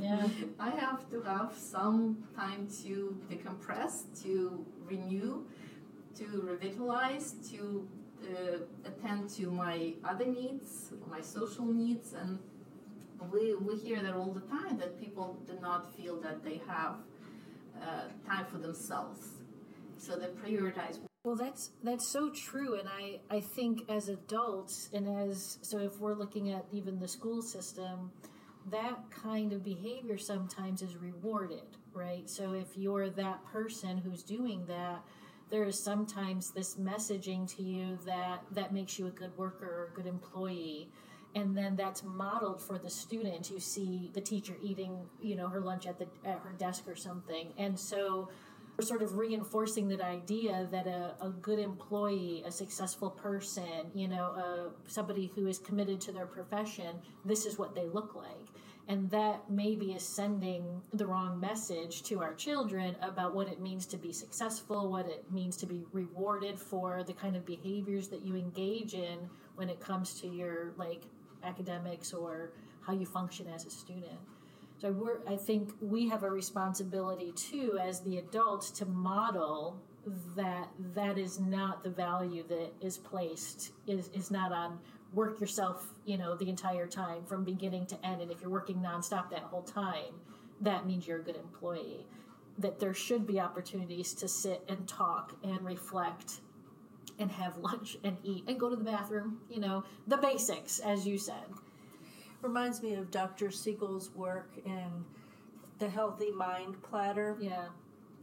Yeah. 0.00 0.26
i 0.60 0.70
have 0.70 1.08
to 1.10 1.22
have 1.22 1.54
some 1.56 2.18
time 2.36 2.68
to 2.82 3.16
decompress 3.30 4.04
to 4.22 4.64
renew 4.84 5.44
to 6.18 6.24
revitalize 6.50 7.34
to 7.50 7.86
uh, 8.22 8.58
attend 8.84 9.28
to 9.30 9.50
my 9.50 9.94
other 10.04 10.26
needs 10.26 10.92
my 11.10 11.20
social 11.20 11.64
needs. 11.64 12.12
And 12.12 12.38
we, 13.32 13.54
we 13.54 13.76
hear 13.76 14.02
that 14.02 14.14
all 14.14 14.32
the 14.32 14.40
time 14.40 14.78
that 14.78 15.00
people 15.00 15.38
do 15.46 15.58
not 15.60 15.94
feel 15.96 16.20
that 16.20 16.44
they 16.44 16.60
have 16.66 16.96
uh, 17.80 18.02
time 18.28 18.46
for 18.46 18.58
themselves. 18.58 19.20
So 19.98 20.16
they 20.16 20.26
prioritize 20.26 20.98
Well, 21.26 21.34
that's 21.34 21.70
that's 21.82 22.06
so 22.06 22.30
true, 22.30 22.78
and 22.78 22.88
I 22.88 23.18
I 23.28 23.40
think 23.40 23.90
as 23.90 24.08
adults 24.08 24.88
and 24.92 25.08
as 25.08 25.58
so 25.60 25.80
if 25.80 25.98
we're 25.98 26.14
looking 26.14 26.52
at 26.52 26.64
even 26.70 27.00
the 27.00 27.08
school 27.08 27.42
system, 27.42 28.12
that 28.70 29.10
kind 29.10 29.52
of 29.52 29.64
behavior 29.64 30.18
sometimes 30.18 30.82
is 30.82 30.94
rewarded, 30.94 31.66
right? 31.92 32.30
So 32.30 32.52
if 32.52 32.76
you're 32.76 33.10
that 33.10 33.44
person 33.44 33.98
who's 33.98 34.22
doing 34.22 34.66
that, 34.66 35.02
there 35.50 35.64
is 35.64 35.82
sometimes 35.82 36.52
this 36.52 36.76
messaging 36.76 37.52
to 37.56 37.62
you 37.64 37.98
that 38.06 38.44
that 38.52 38.72
makes 38.72 38.96
you 38.96 39.08
a 39.08 39.10
good 39.10 39.36
worker 39.36 39.66
or 39.66 39.90
a 39.92 39.96
good 39.96 40.06
employee 40.06 40.88
and 41.34 41.56
then 41.56 41.76
that's 41.76 42.02
modeled 42.02 42.62
for 42.62 42.78
the 42.78 42.88
student 42.88 43.50
you 43.50 43.60
see 43.60 44.10
the 44.14 44.20
teacher 44.20 44.56
eating 44.62 45.04
you 45.20 45.36
know 45.36 45.48
her 45.48 45.60
lunch 45.60 45.86
at 45.86 45.98
the 45.98 46.06
at 46.24 46.38
her 46.38 46.54
desk 46.56 46.84
or 46.88 46.96
something 46.96 47.52
and 47.58 47.78
so 47.78 48.28
we're 48.76 48.84
sort 48.84 49.02
of 49.02 49.16
reinforcing 49.16 49.88
that 49.88 50.00
idea 50.00 50.68
that 50.70 50.86
a, 50.86 51.14
a 51.20 51.30
good 51.30 51.58
employee 51.58 52.42
a 52.46 52.50
successful 52.50 53.10
person 53.10 53.90
you 53.94 54.08
know 54.08 54.34
uh, 54.36 54.70
somebody 54.86 55.32
who 55.34 55.46
is 55.46 55.58
committed 55.58 56.00
to 56.00 56.12
their 56.12 56.26
profession 56.26 56.96
this 57.24 57.46
is 57.46 57.58
what 57.58 57.74
they 57.74 57.86
look 57.86 58.14
like. 58.14 58.48
And 58.88 59.10
that 59.10 59.50
maybe 59.50 59.86
is 59.92 60.06
sending 60.06 60.80
the 60.92 61.06
wrong 61.06 61.40
message 61.40 62.04
to 62.04 62.22
our 62.22 62.34
children 62.34 62.94
about 63.02 63.34
what 63.34 63.48
it 63.48 63.60
means 63.60 63.84
to 63.86 63.96
be 63.96 64.12
successful 64.12 64.90
what 64.90 65.06
it 65.06 65.24
means 65.32 65.56
to 65.56 65.66
be 65.66 65.84
rewarded 65.92 66.56
for 66.56 67.02
the 67.02 67.12
kind 67.12 67.34
of 67.34 67.44
behaviors 67.44 68.06
that 68.08 68.24
you 68.24 68.36
engage 68.36 68.94
in 68.94 69.18
when 69.56 69.68
it 69.68 69.80
comes 69.80 70.20
to 70.20 70.28
your 70.28 70.72
like 70.76 71.02
academics 71.42 72.12
or 72.12 72.52
how 72.80 72.92
you 72.92 73.06
function 73.06 73.48
as 73.52 73.66
a 73.66 73.70
student 73.70 74.20
so 74.78 74.92
we're, 74.92 75.18
I 75.26 75.36
think 75.36 75.72
we 75.80 76.08
have 76.08 76.22
a 76.22 76.30
responsibility 76.30 77.32
too, 77.32 77.78
as 77.80 78.00
the 78.00 78.18
adults, 78.18 78.70
to 78.72 78.86
model 78.86 79.80
that 80.36 80.68
that 80.94 81.18
is 81.18 81.40
not 81.40 81.82
the 81.82 81.90
value 81.90 82.44
that 82.48 82.72
is 82.80 82.96
placed 82.96 83.72
is 83.88 84.08
is 84.14 84.30
not 84.30 84.52
on 84.52 84.78
work 85.12 85.40
yourself, 85.40 85.88
you 86.04 86.18
know, 86.18 86.36
the 86.36 86.48
entire 86.48 86.86
time 86.86 87.24
from 87.24 87.42
beginning 87.42 87.86
to 87.86 88.06
end. 88.06 88.20
And 88.20 88.30
if 88.30 88.40
you're 88.40 88.50
working 88.50 88.76
nonstop 88.76 89.30
that 89.30 89.40
whole 89.40 89.62
time, 89.62 90.14
that 90.60 90.86
means 90.86 91.06
you're 91.06 91.20
a 91.20 91.22
good 91.22 91.36
employee. 91.36 92.06
That 92.58 92.78
there 92.78 92.94
should 92.94 93.26
be 93.26 93.40
opportunities 93.40 94.14
to 94.14 94.28
sit 94.28 94.62
and 94.68 94.86
talk 94.86 95.34
and 95.42 95.60
reflect 95.62 96.40
and 97.18 97.30
have 97.30 97.56
lunch 97.58 97.96
and 98.04 98.16
eat 98.22 98.44
and 98.46 98.60
go 98.60 98.68
to 98.68 98.76
the 98.76 98.84
bathroom. 98.84 99.38
You 99.48 99.60
know, 99.60 99.84
the 100.06 100.18
basics, 100.18 100.78
as 100.80 101.06
you 101.06 101.18
said. 101.18 101.46
Reminds 102.46 102.80
me 102.80 102.94
of 102.94 103.10
Dr. 103.10 103.50
Siegel's 103.50 104.14
work 104.14 104.52
in 104.64 105.04
the 105.80 105.88
Healthy 105.88 106.30
Mind 106.30 106.80
Platter. 106.80 107.36
Yeah. 107.40 107.64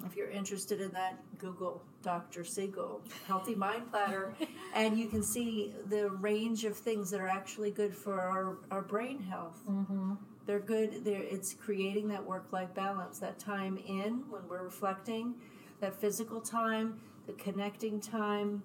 If 0.05 0.15
you're 0.15 0.29
interested 0.29 0.79
in 0.79 0.91
that, 0.91 1.19
Google 1.39 1.83
Dr. 2.03 2.45
Siegel 2.45 3.01
Healthy 3.27 3.55
Mind 3.55 3.91
Platter, 3.91 4.33
and 4.75 4.97
you 4.97 5.09
can 5.09 5.23
see 5.23 5.73
the 5.87 6.09
range 6.09 6.63
of 6.63 6.77
things 6.77 7.11
that 7.11 7.19
are 7.19 7.27
actually 7.27 7.69
good 7.69 7.93
for 7.93 8.21
our, 8.21 8.59
our 8.71 8.81
brain 8.81 9.21
health. 9.21 9.61
Mm-hmm. 9.69 10.13
They're 10.45 10.59
good. 10.59 11.03
They're, 11.03 11.23
it's 11.23 11.53
creating 11.53 12.07
that 12.07 12.25
work 12.25 12.47
life 12.53 12.73
balance, 12.73 13.19
that 13.19 13.39
time 13.39 13.77
in 13.85 14.23
when 14.29 14.47
we're 14.47 14.63
reflecting, 14.63 15.35
that 15.81 15.93
physical 15.93 16.39
time, 16.39 16.97
the 17.27 17.33
connecting 17.33 17.99
time, 17.99 18.63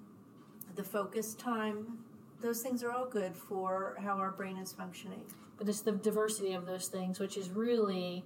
the 0.76 0.84
focus 0.84 1.34
time, 1.34 1.98
those 2.40 2.62
things 2.62 2.84
are 2.84 2.92
all 2.92 3.06
good 3.06 3.34
for 3.34 3.96
how 4.00 4.18
our 4.18 4.30
brain 4.30 4.56
is 4.56 4.72
functioning. 4.72 5.22
But 5.58 5.68
it's 5.68 5.80
the 5.80 5.92
diversity 5.92 6.54
of 6.54 6.66
those 6.66 6.88
things, 6.88 7.18
which 7.18 7.36
is 7.36 7.50
really 7.50 8.24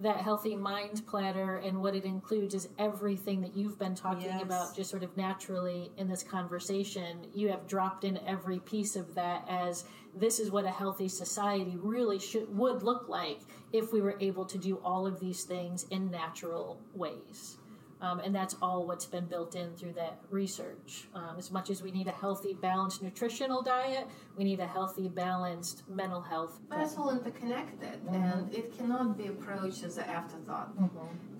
that 0.00 0.16
healthy 0.16 0.56
mind 0.56 1.06
platter 1.06 1.58
and 1.58 1.80
what 1.80 1.94
it 1.94 2.04
includes 2.04 2.52
is 2.54 2.68
everything 2.78 3.40
that 3.40 3.56
you've 3.56 3.78
been 3.78 3.94
talking 3.94 4.24
Yes. 4.24 4.42
about 4.42 4.74
just 4.74 4.90
sort 4.90 5.04
of 5.04 5.16
naturally 5.16 5.92
in 5.96 6.08
this 6.08 6.22
conversation 6.24 7.18
you 7.32 7.48
have 7.48 7.66
dropped 7.68 8.02
in 8.02 8.18
every 8.26 8.58
piece 8.58 8.96
of 8.96 9.14
that 9.14 9.44
as 9.48 9.84
this 10.16 10.40
is 10.40 10.50
what 10.50 10.64
a 10.64 10.70
healthy 10.70 11.06
society 11.08 11.76
really 11.80 12.18
should 12.18 12.54
would 12.56 12.82
look 12.82 13.08
like 13.08 13.38
if 13.72 13.92
we 13.92 14.00
were 14.00 14.16
able 14.20 14.44
to 14.44 14.58
do 14.58 14.76
all 14.84 15.06
of 15.06 15.20
these 15.20 15.44
things 15.44 15.86
in 15.90 16.10
natural 16.10 16.80
ways 16.94 17.58
um, 18.04 18.20
and 18.20 18.34
that's 18.34 18.54
all 18.60 18.86
what's 18.86 19.06
been 19.06 19.26
built 19.26 19.54
in 19.54 19.74
through 19.76 19.94
that 19.94 20.18
research. 20.30 21.08
Um, 21.14 21.36
as 21.38 21.50
much 21.50 21.70
as 21.70 21.82
we 21.82 21.90
need 21.90 22.06
a 22.06 22.12
healthy, 22.12 22.54
balanced 22.54 23.02
nutritional 23.02 23.62
diet, 23.62 24.06
we 24.36 24.44
need 24.44 24.60
a 24.60 24.66
healthy, 24.66 25.08
balanced 25.08 25.88
mental 25.88 26.20
health. 26.20 26.60
But 26.68 26.80
it's 26.80 26.96
all 26.96 27.10
interconnected, 27.10 28.00
and 28.10 28.52
it 28.54 28.76
cannot 28.76 29.16
be 29.16 29.28
approached 29.28 29.84
as 29.84 29.96
an 29.96 30.04
afterthought 30.04 30.70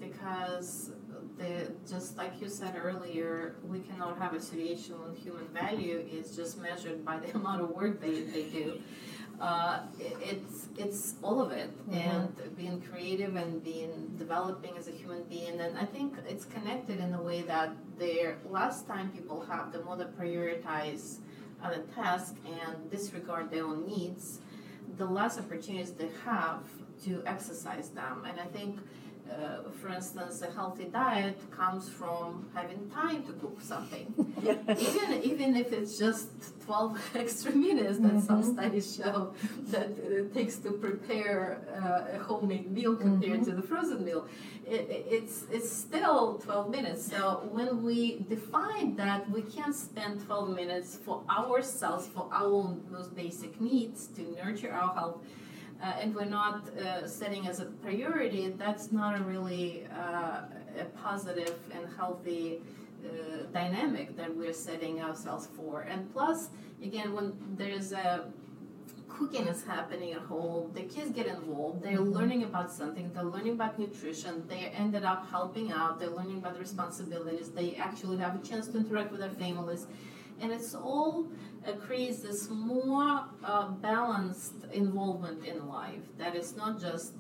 because 0.01 0.93
the 1.39 1.73
just 1.89 2.17
like 2.17 2.41
you 2.41 2.49
said 2.49 2.75
earlier, 2.83 3.57
we 3.65 3.81
cannot 3.81 4.19
have 4.19 4.35
a 4.35 4.41
situation 4.41 4.95
when 5.01 5.15
human 5.15 5.47
value 5.49 6.07
is 6.11 6.37
just 6.37 6.61
measured 6.61 7.05
by 7.05 7.19
the 7.19 7.35
amount 7.37 7.63
of 7.63 7.71
work 7.71 8.01
they, 8.01 8.23
they 8.23 8.45
do. 8.45 8.81
Uh, 9.41 9.81
it's 9.99 10.69
it's 10.79 11.15
all 11.23 11.41
of 11.41 11.51
it, 11.51 11.71
and 11.91 12.29
being 12.57 12.81
creative 12.81 13.35
and 13.37 13.63
being 13.65 14.15
developing 14.17 14.77
as 14.79 14.87
a 14.89 14.93
human 14.93 15.25
being, 15.25 15.61
and 15.61 15.77
I 15.77 15.85
think 15.85 16.15
it's 16.29 16.45
connected 16.45 17.01
in 17.01 17.13
a 17.15 17.23
way 17.23 17.43
that 17.43 17.71
the 17.99 18.35
last 18.49 18.87
time 18.87 19.11
people 19.11 19.45
have 19.51 19.73
the 19.73 19.83
more 19.83 19.97
they 19.97 20.05
prioritize 20.05 21.19
on 21.63 21.73
a 21.73 21.83
task 21.95 22.37
and 22.47 22.91
disregard 22.91 23.51
their 23.51 23.65
own 23.65 23.87
needs, 23.87 24.41
the 24.99 25.05
less 25.05 25.39
opportunities 25.39 25.93
they 25.93 26.11
have 26.25 26.63
to 27.05 27.23
exercise 27.27 27.89
them. 27.91 28.25
And 28.29 28.39
I 28.39 28.47
think, 28.47 28.79
uh, 29.31 29.71
for 29.81 29.89
instance, 29.89 30.43
a 30.43 30.51
healthy 30.51 30.85
diet 30.85 31.39
comes 31.51 31.89
from 31.89 32.47
having 32.55 32.91
time 32.91 33.23
to 33.25 33.33
cook 33.35 33.59
something. 33.61 34.07
even 34.89 35.23
even 35.23 35.57
if 35.57 35.73
it's 35.73 35.99
just 35.99 36.29
12 36.67 36.99
extra 37.15 37.53
minutes 37.53 37.99
that 37.99 38.21
some 38.23 38.43
studies 38.43 38.97
show 38.97 39.33
that 39.71 39.89
it 39.99 40.33
takes 40.35 40.57
to 40.59 40.71
prepare 40.73 41.61
uh, 41.75 42.17
a 42.17 42.19
homemade 42.19 42.71
meal 42.71 42.97
compared 42.97 43.45
to 43.45 43.53
the 43.53 43.63
frozen 43.63 44.05
meal 44.05 44.27
it, 44.67 44.83
it- 44.97 45.07
it's 45.17 45.45
it's 45.51 45.71
still 45.71 46.39
12 46.45 46.71
minutes. 46.71 47.03
So 47.13 47.21
when 47.53 47.83
we 47.83 47.99
define 48.29 48.97
that 48.97 49.29
we 49.31 49.43
can't 49.43 49.75
spend 49.75 50.25
12 50.27 50.51
minutes 50.51 50.97
for 51.05 51.23
ourselves 51.31 52.07
for 52.15 52.29
our 52.33 52.47
own 52.47 52.83
most 52.91 53.15
basic 53.15 53.61
needs 53.61 54.07
to 54.17 54.23
nurture 54.43 54.73
our 54.73 54.95
health 54.95 55.19
uh, 55.83 56.01
and 56.01 56.15
we're 56.15 56.25
not 56.25 56.69
uh, 56.79 57.07
setting 57.07 57.47
as 57.47 57.61
a 57.61 57.67
priority, 57.67 58.49
that's 58.57 58.93
not 58.93 59.19
a 59.21 59.23
really 59.23 59.87
uh, 59.97 60.43
a 60.81 60.85
positive 60.97 61.57
and 61.73 61.87
healthy 61.97 62.61
uh, 63.05 63.45
dynamic 63.53 64.17
that 64.17 64.35
we're 64.35 64.53
setting 64.53 65.01
ourselves 65.01 65.49
for. 65.57 65.83
And 65.83 66.13
plus, 66.13 66.49
again, 66.83 67.13
when 67.13 67.33
there's 67.57 67.93
a 67.93 68.25
cooking 69.09 69.47
is 69.47 69.63
happening 69.65 70.13
at 70.13 70.23
home, 70.23 70.71
the 70.75 70.83
kids 70.83 71.11
get 71.11 71.27
involved, 71.27 71.83
they're 71.83 72.01
learning 72.01 72.43
about 72.43 72.73
something, 72.73 73.11
they're 73.15 73.23
learning 73.23 73.53
about 73.53 73.79
nutrition, 73.79 74.45
they 74.49 74.73
ended 74.77 75.05
up 75.05 75.29
helping 75.31 75.71
out, 75.71 76.01
they're 76.01 76.11
learning 76.11 76.39
about 76.39 76.59
responsibilities, 76.59 77.51
they 77.51 77.77
actually 77.77 78.17
have 78.17 78.35
a 78.35 78.47
chance 78.47 78.67
to 78.69 78.79
interact 78.79 79.13
with 79.13 79.21
their 79.21 79.31
families. 79.31 79.87
And 80.41 80.53
it's 80.53 80.75
all 80.75 81.29
uh, 81.67 81.73
creates 81.73 82.19
this 82.21 82.49
more 82.51 83.25
uh, 83.45 83.69
balanced 83.69 84.55
involvement 84.73 85.45
in 85.45 85.67
life 85.69 86.03
that 86.19 86.35
is 86.37 86.57
not 86.57 86.81
just 86.81 87.15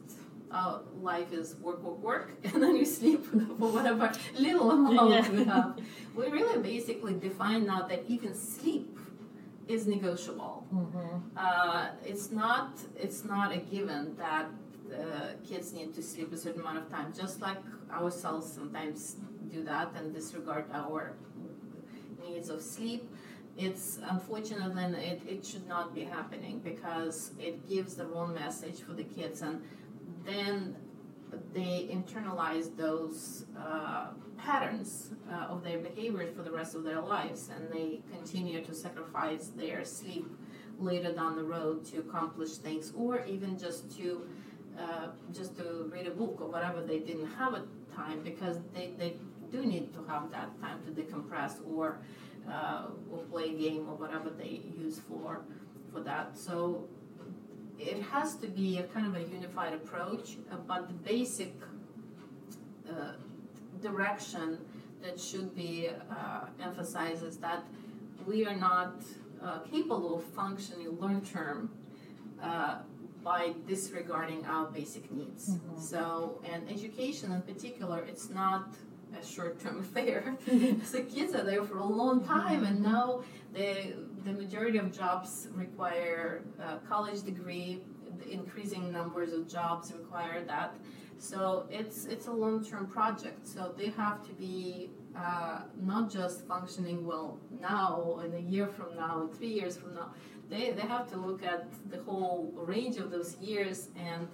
uh, 0.51 0.79
life 1.01 1.33
is 1.33 1.57
work, 1.57 1.83
work, 1.83 1.99
work, 2.03 2.31
and 2.45 2.63
then 2.63 2.77
you 2.77 2.85
sleep 2.85 3.25
for 3.59 3.69
whatever 3.73 4.13
little 4.39 4.71
amount 4.71 5.11
Yeah. 5.11 5.31
we 5.31 5.45
have. 5.45 5.79
We 6.15 6.29
really 6.29 6.63
basically 6.63 7.15
define 7.15 7.67
now 7.67 7.87
that 7.89 8.05
even 8.09 8.35
sleep 8.35 8.99
is 9.67 9.87
negotiable. 9.87 10.67
Uh, 11.37 11.89
it's 12.05 12.31
not 12.31 12.79
it's 12.97 13.25
not 13.25 13.53
a 13.53 13.57
given 13.59 14.15
that 14.17 14.47
uh, 14.93 14.99
kids 15.49 15.73
need 15.73 15.95
to 15.95 16.03
sleep 16.03 16.33
a 16.33 16.37
certain 16.37 16.61
amount 16.61 16.79
of 16.79 16.91
time. 16.91 17.13
Just 17.17 17.41
like 17.41 17.59
ourselves 17.91 18.53
sometimes 18.53 19.17
do 19.51 19.65
that 19.65 19.89
and 19.97 20.13
disregard 20.15 20.67
our 20.73 21.15
needs 22.29 22.49
of 22.49 22.61
sleep. 22.61 23.09
It's 23.57 24.01
unfortunate 24.11 24.73
and 24.77 24.97
it, 24.97 25.23
it 25.29 25.47
should 25.47 25.67
not 25.69 25.95
be 25.95 26.05
happening 26.05 26.61
because 26.65 27.33
it 27.39 27.69
gives 27.69 27.95
the 27.95 28.07
wrong 28.07 28.35
message 28.35 28.81
for 28.81 28.95
the 28.95 29.05
kids 29.05 29.43
and 29.43 29.63
then 30.25 30.77
they 31.53 31.89
internalize 31.93 32.77
those 32.77 33.45
uh, 33.59 34.09
patterns 34.37 35.11
uh, 35.31 35.53
of 35.53 35.63
their 35.63 35.79
behaviors 35.79 36.35
for 36.37 36.43
the 36.43 36.51
rest 36.51 36.75
of 36.75 36.83
their 36.85 37.01
lives 37.01 37.51
and 37.55 37.73
they 37.73 38.01
continue 38.13 38.63
to 38.65 38.75
sacrifice 38.75 39.53
their 39.57 39.85
sleep 39.85 40.27
later 40.79 41.13
down 41.13 41.37
the 41.37 41.45
road 41.45 41.85
to 41.85 41.99
accomplish 41.99 42.57
things 42.57 42.93
or 42.97 43.25
even 43.25 43.57
just 43.57 43.97
to 43.97 44.27
uh, 44.79 45.07
just 45.33 45.57
to 45.57 45.89
read 45.93 46.07
a 46.07 46.11
book 46.11 46.39
or 46.41 46.49
whatever 46.49 46.83
they 46.83 46.99
didn't 46.99 47.31
have 47.39 47.55
a 47.55 47.63
time 47.95 48.21
because 48.25 48.59
they, 48.75 48.91
they 48.99 49.15
do 49.55 49.65
need 49.75 49.87
to 49.97 50.01
have 50.11 50.31
that 50.31 50.51
time 50.61 50.79
to 50.87 50.91
decompress 51.01 51.53
or 51.75 51.87
uh, 52.51 52.87
or 53.11 53.19
play 53.33 53.47
a 53.55 53.57
game 53.67 53.83
or 53.91 53.95
whatever 54.03 54.31
they 54.31 54.55
use 54.85 54.99
for 55.09 55.31
for 55.91 56.01
that 56.01 56.37
so 56.47 56.57
it 57.79 58.01
has 58.15 58.37
to 58.43 58.49
be 58.61 58.79
a 58.79 58.85
kind 58.95 59.07
of 59.11 59.15
a 59.23 59.25
unified 59.39 59.73
approach 59.81 60.27
uh, 60.51 60.57
but 60.71 60.81
the 60.89 60.99
basic 61.15 61.55
uh, 62.89 63.13
direction 63.81 64.59
that 65.03 65.21
should 65.21 65.55
be 65.55 65.89
uh, 65.89 66.47
emphasized 66.63 67.23
is 67.23 67.37
that 67.39 67.63
we 68.27 68.47
are 68.47 68.57
not 68.57 68.95
uh, 69.43 69.59
capable 69.71 70.17
of 70.19 70.25
functioning 70.25 70.89
long 70.99 71.21
term 71.21 71.71
uh, 72.43 72.77
by 73.23 73.55
disregarding 73.67 74.45
our 74.45 74.67
basic 74.67 75.11
needs. 75.11 75.59
So, 75.79 76.43
and 76.51 76.71
education 76.71 77.33
in 77.33 77.41
particular, 77.43 78.05
it's 78.07 78.29
not 78.29 78.75
a 79.21 79.25
short 79.25 79.61
term 79.61 79.81
affair. 79.87 80.37
so, 80.85 81.03
kids 81.05 81.35
are 81.35 81.45
there 81.45 81.65
for 81.65 81.79
a 81.79 81.87
long 81.87 82.25
time, 82.25 82.65
and 82.65 82.83
now 82.83 83.23
the, 83.53 83.95
the 84.25 84.33
majority 84.33 84.79
of 84.79 84.97
jobs 84.97 85.49
require 85.53 86.43
a 86.61 86.79
college 86.89 87.23
degree, 87.23 87.83
the 88.19 88.31
increasing 88.31 88.93
numbers 88.93 89.33
of 89.33 89.49
jobs 89.49 89.93
require 89.93 90.43
that. 90.45 90.75
So 91.19 91.67
it's 91.71 92.07
it's 92.07 92.27
a 92.27 92.33
long-term 92.33 92.89
project. 92.89 93.47
So 93.47 93.73
they 93.77 93.91
have 93.91 94.27
to 94.27 94.33
be 94.35 94.91
uh, 95.17 95.63
not 95.81 96.11
just 96.11 96.47
functioning 96.47 97.07
well 97.07 97.39
now, 97.61 98.21
and 98.23 98.35
a 98.35 98.41
year 98.41 98.67
from 98.67 98.97
now, 98.97 99.31
three 99.37 99.53
years 99.53 99.77
from 99.77 99.95
now. 99.95 100.13
They 100.51 100.73
they 100.73 100.83
have 100.83 101.09
to 101.13 101.17
look 101.17 101.43
at 101.45 101.69
the 101.91 102.03
whole 102.03 102.53
range 102.57 102.97
of 102.97 103.11
those 103.11 103.37
years, 103.39 103.89
and 103.97 104.29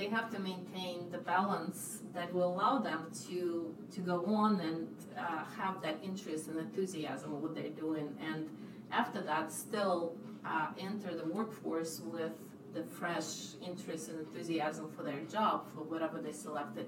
they 0.00 0.08
have 0.08 0.30
to 0.30 0.38
maintain 0.38 1.10
the 1.10 1.18
balance 1.18 2.00
that 2.14 2.32
will 2.32 2.54
allow 2.54 2.78
them 2.78 3.10
to 3.28 3.74
to 3.94 4.00
go 4.00 4.24
on 4.24 4.58
and 4.60 4.88
uh, 5.18 5.44
have 5.60 5.82
that 5.82 5.96
interest 6.02 6.48
and 6.48 6.58
enthusiasm 6.58 7.40
what 7.42 7.54
they're 7.54 7.76
doing, 7.86 8.08
and 8.28 8.48
after 8.90 9.20
that, 9.20 9.52
still 9.52 10.16
uh, 10.44 10.68
enter 10.78 11.14
the 11.14 11.26
workforce 11.26 12.00
with 12.00 12.32
the 12.72 12.82
fresh 12.82 13.56
interest 13.66 14.08
and 14.08 14.20
enthusiasm 14.20 14.90
for 14.96 15.02
their 15.02 15.20
job, 15.36 15.66
for 15.74 15.82
whatever 15.82 16.18
they 16.26 16.32
selected 16.32 16.86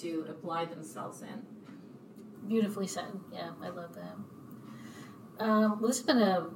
to 0.00 0.26
apply 0.28 0.64
themselves 0.64 1.22
in. 1.22 1.38
Beautifully 2.48 2.88
said. 2.88 3.12
Yeah, 3.32 3.50
I 3.62 3.68
love 3.68 3.94
that. 3.94 4.16
Um, 5.44 5.80
well, 5.80 5.88
this 5.88 5.98
has 5.98 6.06
been 6.06 6.18
a, 6.18 6.48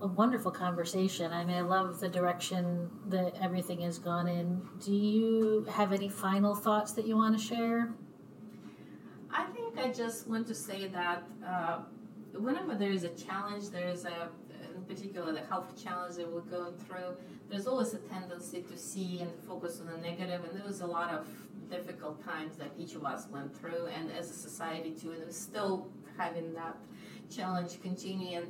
a 0.00 0.06
wonderful 0.06 0.50
conversation. 0.50 1.32
I 1.32 1.44
mean, 1.44 1.56
I 1.56 1.60
love 1.60 2.00
the 2.00 2.08
direction 2.08 2.90
that 3.08 3.34
everything 3.40 3.80
has 3.80 3.98
gone 3.98 4.28
in. 4.28 4.62
Do 4.84 4.92
you 4.94 5.66
have 5.70 5.92
any 5.92 6.08
final 6.08 6.54
thoughts 6.54 6.92
that 6.92 7.06
you 7.06 7.16
want 7.16 7.38
to 7.38 7.44
share? 7.44 7.92
I 9.30 9.44
think 9.44 9.78
I 9.78 9.92
just 9.92 10.26
want 10.28 10.46
to 10.48 10.54
say 10.54 10.88
that 10.88 11.22
uh, 11.46 11.80
whenever 12.32 12.74
there 12.74 12.90
is 12.90 13.04
a 13.04 13.10
challenge, 13.10 13.70
there 13.70 13.88
is 13.88 14.04
a, 14.04 14.30
in 14.74 14.82
particular, 14.84 15.32
the 15.32 15.40
health 15.40 15.82
challenge 15.82 16.16
that 16.16 16.30
we're 16.30 16.40
going 16.40 16.74
through, 16.76 17.16
there's 17.50 17.66
always 17.66 17.94
a 17.94 17.98
tendency 17.98 18.62
to 18.62 18.76
see 18.76 19.20
and 19.20 19.30
focus 19.46 19.80
on 19.80 19.86
the 19.86 19.92
negative. 19.98 20.18
negative, 20.18 20.50
and 20.50 20.58
there 20.58 20.66
was 20.66 20.80
a 20.80 20.86
lot 20.86 21.12
of 21.12 21.28
difficult 21.70 22.24
times 22.24 22.56
that 22.56 22.70
each 22.78 22.94
of 22.94 23.04
us 23.04 23.26
went 23.30 23.54
through, 23.54 23.86
and 23.86 24.10
as 24.12 24.30
a 24.30 24.34
society 24.34 24.90
too, 24.90 25.12
and 25.12 25.22
we're 25.24 25.30
still 25.30 25.88
having 26.16 26.52
that 26.54 26.76
challenge 27.30 27.80
continuing. 27.82 28.46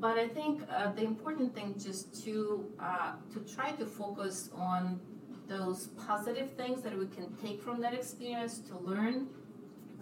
But 0.00 0.16
I 0.16 0.28
think 0.28 0.62
uh, 0.70 0.92
the 0.92 1.02
important 1.02 1.54
thing 1.54 1.74
just 1.78 2.24
to 2.24 2.66
uh, 2.80 3.12
to 3.32 3.40
try 3.54 3.72
to 3.72 3.86
focus 3.86 4.50
on 4.54 5.00
those 5.48 5.88
positive 6.06 6.52
things 6.52 6.82
that 6.82 6.96
we 6.96 7.06
can 7.06 7.34
take 7.42 7.60
from 7.62 7.80
that 7.80 7.94
experience 7.94 8.60
to 8.68 8.78
learn 8.78 9.28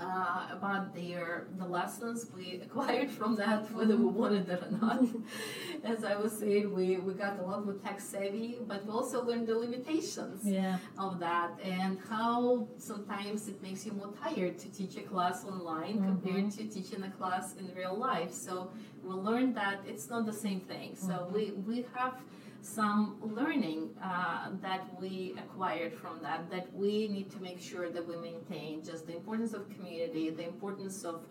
uh, 0.00 0.48
about 0.50 0.94
their 0.94 1.46
the 1.58 1.64
lessons 1.64 2.26
we 2.36 2.60
acquired 2.66 3.10
from 3.10 3.36
that, 3.36 3.70
whether 3.72 3.96
we 3.96 4.04
mm-hmm. 4.04 4.18
wanted 4.18 4.48
it 4.48 4.62
or 4.62 4.70
not. 4.70 5.02
As 5.84 6.04
I 6.04 6.16
was 6.16 6.32
saying, 6.32 6.74
we, 6.74 6.98
we 6.98 7.14
got 7.14 7.38
a 7.38 7.42
lot 7.42 7.64
more 7.64 7.74
tech 7.74 8.00
savvy, 8.00 8.58
but 8.66 8.84
we 8.84 8.92
also 8.92 9.24
learned 9.24 9.46
the 9.46 9.56
limitations 9.56 10.40
Yeah. 10.44 10.78
of 10.98 11.18
that 11.20 11.58
and 11.62 11.98
how 12.08 12.68
sometimes 12.78 13.48
it 13.48 13.62
makes 13.62 13.86
you 13.86 13.92
more 13.92 14.12
tired 14.22 14.58
to 14.58 14.68
teach 14.70 14.96
a 14.96 15.02
class 15.02 15.44
online 15.44 16.04
compared 16.04 16.46
mm-hmm. 16.46 16.68
to 16.68 16.74
teaching 16.74 17.02
a 17.02 17.10
class 17.10 17.54
in 17.54 17.72
real 17.74 17.96
life. 17.96 18.32
So 18.32 18.70
we 19.02 19.14
learned 19.14 19.56
that 19.56 19.80
it's 19.86 20.10
not 20.10 20.26
the 20.26 20.32
same 20.32 20.60
thing. 20.60 20.94
So 20.94 21.08
mm-hmm. 21.08 21.34
we, 21.34 21.52
we 21.66 21.86
have 21.94 22.14
some 22.62 23.16
learning 23.22 23.90
uh, 24.02 24.48
that 24.60 24.88
we 25.00 25.34
acquired 25.38 25.92
from 25.94 26.20
that 26.22 26.50
that 26.50 26.72
we 26.74 27.08
need 27.08 27.30
to 27.30 27.40
make 27.40 27.60
sure 27.60 27.90
that 27.90 28.06
we 28.06 28.16
maintain 28.16 28.82
just 28.82 29.06
the 29.06 29.14
importance 29.14 29.52
of 29.52 29.68
community 29.70 30.30
the 30.30 30.44
importance 30.44 31.04
of 31.04 31.26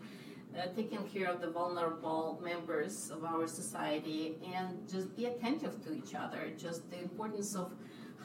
uh, 0.58 0.68
taking 0.76 1.04
care 1.10 1.30
of 1.30 1.42
the 1.42 1.50
vulnerable 1.50 2.42
members 2.44 3.12
of 3.12 3.26
our 3.26 3.46
society 3.46 4.38
and 4.54 4.90
just 4.90 5.14
be 5.16 5.26
attentive 5.26 5.84
to 5.84 5.94
each 5.94 6.16
other. 6.16 6.50
Just 6.58 6.90
the 6.90 7.00
importance 7.00 7.56
of 7.56 7.74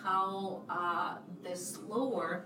how 0.03 0.63
uh, 0.69 1.17
the 1.43 1.57
slower 1.57 2.45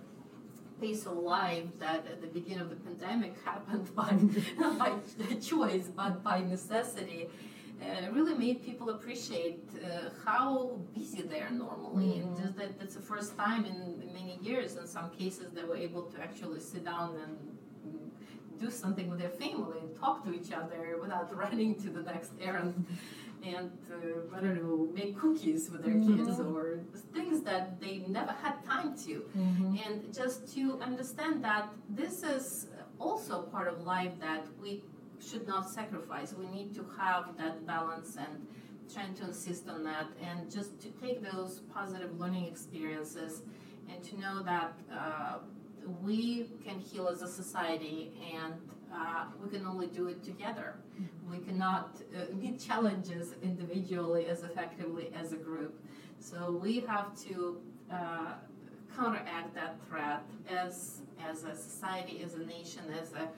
pace 0.81 1.07
of 1.07 1.19
life 1.19 1.67
that 1.79 2.07
at 2.07 2.21
the 2.21 2.27
beginning 2.27 2.61
of 2.61 2.71
the 2.71 2.77
pandemic 2.77 3.35
happened 3.45 3.95
by 3.95 4.11
not 4.59 4.79
by 5.19 5.35
choice 5.37 5.89
but 5.95 6.23
by 6.25 6.41
necessity 6.41 7.29
uh, 7.85 8.11
really 8.13 8.35
made 8.35 8.65
people 8.65 8.91
appreciate 8.91 9.63
uh, 9.75 10.11
how 10.25 10.79
busy 10.95 11.23
they 11.23 11.41
are 11.41 11.51
normally. 11.51 12.19
And 12.21 12.37
just 12.37 12.57
that 12.57 12.79
that's 12.79 12.95
the 12.95 13.03
first 13.03 13.37
time 13.37 13.65
in 13.65 13.79
many 14.13 14.39
years 14.43 14.77
in 14.77 14.87
some 14.87 15.11
cases 15.11 15.53
they 15.53 15.65
were 15.65 15.77
able 15.77 16.03
to 16.13 16.21
actually 16.21 16.61
sit 16.61 16.85
down 16.85 17.17
and 17.25 17.37
do 18.61 18.71
something 18.71 19.11
with 19.11 19.19
their 19.19 19.31
family 19.31 19.79
and 19.81 19.99
talk 19.99 20.25
to 20.25 20.33
each 20.33 20.53
other 20.53 20.99
without 21.01 21.35
running 21.43 21.75
to 21.83 21.91
the 21.91 22.03
next 22.03 22.33
errand 22.41 22.87
and 23.45 23.71
uh, 23.93 24.37
I 24.37 24.41
don't 24.41 24.63
know 24.63 24.89
make 24.95 25.19
cookies 25.19 25.71
with 25.71 25.85
their 25.85 25.99
kids 26.09 26.41
or 26.41 26.81
things 27.13 27.43
that 27.43 27.81
they 27.81 28.03
never 28.09 28.33
had 28.33 28.65
time 28.65 28.97
to. 29.05 29.29
And 29.85 30.15
just 30.15 30.55
to 30.55 30.81
understand 30.81 31.45
that 31.45 31.69
this 31.91 32.23
is 32.23 32.69
also 32.99 33.43
part 33.43 33.69
of 33.69 33.83
life 33.83 34.13
that 34.21 34.47
we 34.63 34.83
should 35.21 35.47
not 35.47 35.71
sacrifice 35.71 36.35
we 36.35 36.47
need 36.47 36.75
to 36.75 36.85
have 36.99 37.37
that 37.37 37.67
balance 37.67 38.17
and 38.17 38.47
trying 38.93 39.15
to 39.15 39.25
insist 39.25 39.69
on 39.69 39.83
that 39.83 40.07
and 40.23 40.51
just 40.51 40.81
to 40.81 40.89
take 40.91 41.23
those 41.33 41.61
positive 41.73 42.19
learning 42.19 42.45
experiences 42.47 43.43
and 43.91 44.03
to 44.03 44.21
know 44.21 44.43
that 44.43 44.73
uh, 44.93 45.39
we 46.03 46.51
can 46.65 46.79
heal 46.79 47.09
as 47.09 47.23
a 47.23 47.29
society 47.29 48.13
and 48.35 48.55
uh, 48.95 49.25
we 49.43 49.51
can 49.51 49.67
only 49.67 49.87
do 49.89 50.07
it 50.07 50.23
together. 50.23 50.77
We 51.29 51.39
cannot 51.39 52.01
uh, 52.15 52.35
meet 52.35 52.61
challenges 52.61 53.35
individually 53.43 54.27
as 54.27 54.43
effectively 54.45 55.11
as 55.19 55.33
a 55.33 55.37
group. 55.37 55.83
So 56.21 56.59
we 56.63 56.81
have 56.81 57.19
to 57.25 57.61
uh, 57.91 58.35
counteract 58.97 59.55
that 59.55 59.77
threat 59.89 60.23
as, 60.49 61.01
as 61.29 61.45
a 61.45 61.57
society, 61.57 62.23
as 62.25 62.35
a 62.35 62.45
nation, 62.47 62.83
as 63.01 63.13
a 63.13 63.29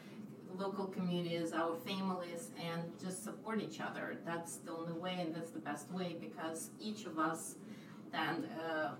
local 0.56 0.86
communities, 0.86 1.52
our 1.52 1.76
families, 1.76 2.50
and 2.62 2.82
just 3.02 3.24
support 3.24 3.60
each 3.60 3.80
other. 3.80 4.18
That's 4.24 4.56
the 4.56 4.72
only 4.72 4.92
way, 4.92 5.16
and 5.20 5.34
that's 5.34 5.50
the 5.50 5.58
best 5.58 5.90
way 5.90 6.16
because 6.20 6.70
each 6.80 7.04
of 7.06 7.18
us 7.18 7.56
then 8.12 8.48
uh, 8.68 8.94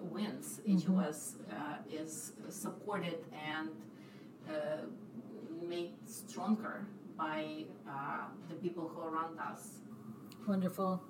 wins. 0.00 0.60
Each 0.64 0.86
of 0.86 0.98
us 0.98 1.36
uh, 1.50 1.76
is 1.90 2.32
supported 2.48 3.18
and 3.32 3.70
uh, 4.48 4.86
made 5.66 5.92
stronger 6.06 6.86
by 7.16 7.64
uh, 7.88 8.24
the 8.48 8.54
people 8.56 8.88
who 8.88 9.00
are 9.00 9.10
around 9.10 9.38
us. 9.38 9.80
Wonderful. 10.48 11.02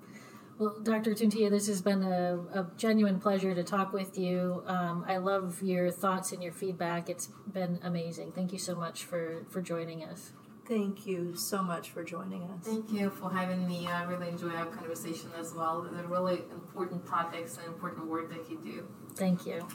Well, 0.61 0.77
Dr. 0.83 1.13
Tuntiya, 1.13 1.49
this 1.49 1.69
has 1.69 1.81
been 1.81 2.03
a, 2.03 2.39
a 2.53 2.67
genuine 2.77 3.19
pleasure 3.19 3.55
to 3.55 3.65
talk 3.65 3.95
with 3.95 4.19
you. 4.19 4.63
Um, 4.67 5.07
I 5.09 5.17
love 5.17 5.63
your 5.63 5.91
thoughts 5.91 6.33
and 6.33 6.43
your 6.43 6.53
feedback. 6.53 7.09
It's 7.09 7.31
been 7.51 7.79
amazing. 7.83 8.33
Thank 8.33 8.53
you 8.53 8.59
so 8.59 8.75
much 8.75 9.05
for, 9.05 9.47
for 9.49 9.63
joining 9.63 10.05
us. 10.05 10.33
Thank 10.69 11.07
you 11.07 11.35
so 11.35 11.63
much 11.63 11.89
for 11.89 12.05
joining 12.05 12.43
us. 12.43 12.67
Thank 12.67 12.93
you 12.93 13.09
for 13.09 13.33
having 13.33 13.67
me. 13.67 13.87
I 13.87 14.03
really 14.03 14.29
enjoy 14.29 14.51
our 14.51 14.67
conversation 14.67 15.31
as 15.39 15.55
well. 15.55 15.89
They're 15.91 16.07
really 16.07 16.43
important 16.53 17.07
topics 17.07 17.57
and 17.57 17.67
important 17.67 18.07
work 18.07 18.29
that 18.29 18.51
you 18.51 18.61
do. 18.63 18.87
Thank 19.17 19.47
you. 19.47 19.67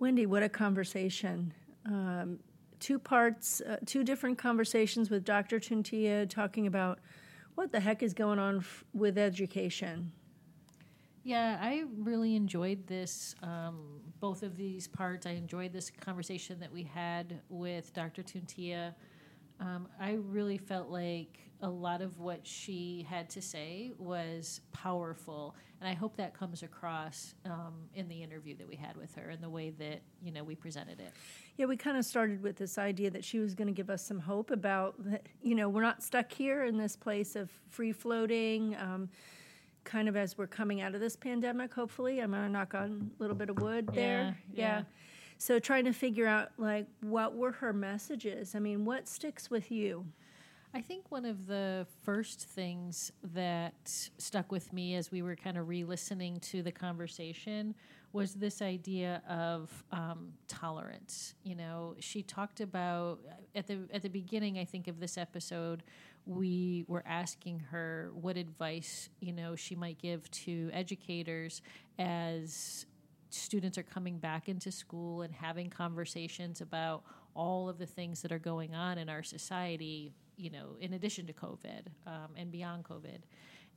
Wendy, 0.00 0.24
what 0.24 0.42
a 0.42 0.48
conversation. 0.48 1.52
Um, 1.84 2.38
two 2.80 2.98
parts, 2.98 3.60
uh, 3.60 3.76
two 3.86 4.04
different 4.04 4.38
conversations 4.38 5.10
with 5.10 5.24
Dr. 5.24 5.58
Tuntiya 5.58 6.28
talking 6.28 6.66
about 6.66 6.98
what 7.54 7.72
the 7.72 7.80
heck 7.80 8.02
is 8.02 8.14
going 8.14 8.38
on 8.38 8.58
f- 8.58 8.84
with 8.92 9.18
education. 9.18 10.12
Yeah, 11.24 11.58
I 11.60 11.84
really 11.96 12.36
enjoyed 12.36 12.86
this, 12.86 13.34
um, 13.42 14.00
both 14.20 14.42
of 14.42 14.56
these 14.56 14.86
parts. 14.86 15.26
I 15.26 15.30
enjoyed 15.32 15.72
this 15.72 15.90
conversation 15.90 16.58
that 16.60 16.72
we 16.72 16.84
had 16.84 17.40
with 17.48 17.92
Dr. 17.92 18.22
Tuntiya. 18.22 18.94
Um, 19.60 19.88
I 20.00 20.12
really 20.12 20.58
felt 20.58 20.88
like 20.88 21.38
a 21.60 21.68
lot 21.68 22.02
of 22.02 22.18
what 22.18 22.46
she 22.46 23.04
had 23.08 23.28
to 23.30 23.42
say 23.42 23.92
was 23.98 24.60
powerful, 24.72 25.56
and 25.80 25.88
I 25.88 25.94
hope 25.94 26.16
that 26.16 26.32
comes 26.32 26.62
across 26.62 27.34
um, 27.44 27.74
in 27.94 28.08
the 28.08 28.22
interview 28.22 28.56
that 28.58 28.68
we 28.68 28.76
had 28.76 28.96
with 28.96 29.14
her 29.16 29.30
and 29.30 29.42
the 29.42 29.50
way 29.50 29.70
that 29.70 30.00
you 30.22 30.30
know 30.30 30.44
we 30.44 30.54
presented 30.54 31.00
it. 31.00 31.12
Yeah, 31.56 31.66
we 31.66 31.76
kind 31.76 31.96
of 31.96 32.04
started 32.04 32.42
with 32.42 32.56
this 32.56 32.78
idea 32.78 33.10
that 33.10 33.24
she 33.24 33.40
was 33.40 33.56
going 33.56 33.66
to 33.66 33.74
give 33.74 33.90
us 33.90 34.06
some 34.06 34.20
hope 34.20 34.52
about 34.52 34.94
that, 35.10 35.26
you 35.42 35.56
know, 35.56 35.68
we're 35.68 35.82
not 35.82 36.02
stuck 36.02 36.32
here 36.32 36.64
in 36.64 36.76
this 36.76 36.94
place 36.94 37.34
of 37.34 37.50
free 37.70 37.92
floating. 37.92 38.76
Um, 38.76 39.08
kind 39.88 40.08
of 40.08 40.16
as 40.16 40.36
we're 40.36 40.46
coming 40.46 40.82
out 40.82 40.94
of 40.94 41.00
this 41.00 41.16
pandemic, 41.16 41.72
hopefully. 41.72 42.20
I'm 42.20 42.30
going 42.30 42.42
to 42.42 42.48
knock 42.48 42.74
on 42.74 43.10
a 43.18 43.22
little 43.22 43.34
bit 43.34 43.48
of 43.48 43.60
wood 43.60 43.88
there. 43.94 44.36
Yeah, 44.52 44.62
yeah. 44.62 44.82
So 45.38 45.60
trying 45.60 45.84
to 45.84 45.92
figure 45.92 46.26
out, 46.26 46.50
like, 46.58 46.86
what 47.00 47.34
were 47.36 47.52
her 47.52 47.72
messages? 47.72 48.54
I 48.56 48.58
mean, 48.58 48.84
what 48.84 49.08
sticks 49.08 49.50
with 49.50 49.70
you? 49.70 50.06
I 50.74 50.82
think 50.82 51.10
one 51.10 51.24
of 51.24 51.46
the 51.46 51.86
first 52.02 52.40
things 52.40 53.10
that 53.22 53.74
stuck 53.84 54.52
with 54.52 54.72
me 54.72 54.96
as 54.96 55.10
we 55.10 55.22
were 55.22 55.34
kind 55.34 55.56
of 55.56 55.68
re 55.68 55.84
listening 55.84 56.40
to 56.40 56.62
the 56.62 56.72
conversation 56.72 57.74
was 58.12 58.34
this 58.34 58.60
idea 58.60 59.22
of 59.28 59.84
um, 59.92 60.32
tolerance. 60.46 61.34
You 61.42 61.54
know, 61.54 61.94
she 62.00 62.22
talked 62.22 62.60
about 62.60 63.20
at 63.54 63.66
the 63.66 63.78
at 63.92 64.02
the 64.02 64.08
beginning, 64.10 64.58
I 64.58 64.64
think, 64.64 64.88
of 64.88 65.00
this 65.00 65.16
episode, 65.16 65.84
we 66.26 66.84
were 66.86 67.02
asking 67.06 67.60
her 67.70 68.10
what 68.12 68.36
advice 68.36 69.08
you 69.20 69.32
know 69.32 69.56
she 69.56 69.74
might 69.74 69.98
give 69.98 70.30
to 70.30 70.70
educators 70.72 71.62
as 71.98 72.84
students 73.30 73.78
are 73.78 73.82
coming 73.82 74.18
back 74.18 74.48
into 74.48 74.70
school 74.72 75.22
and 75.22 75.32
having 75.32 75.70
conversations 75.70 76.60
about 76.60 77.04
all 77.34 77.68
of 77.68 77.78
the 77.78 77.86
things 77.86 78.22
that 78.22 78.32
are 78.32 78.38
going 78.38 78.74
on 78.74 78.98
in 78.98 79.08
our 79.08 79.22
society 79.22 80.12
you 80.38 80.50
know, 80.50 80.76
in 80.80 80.94
addition 80.94 81.26
to 81.26 81.32
COVID 81.32 81.88
um, 82.06 82.30
and 82.36 82.50
beyond 82.50 82.84
COVID. 82.84 83.18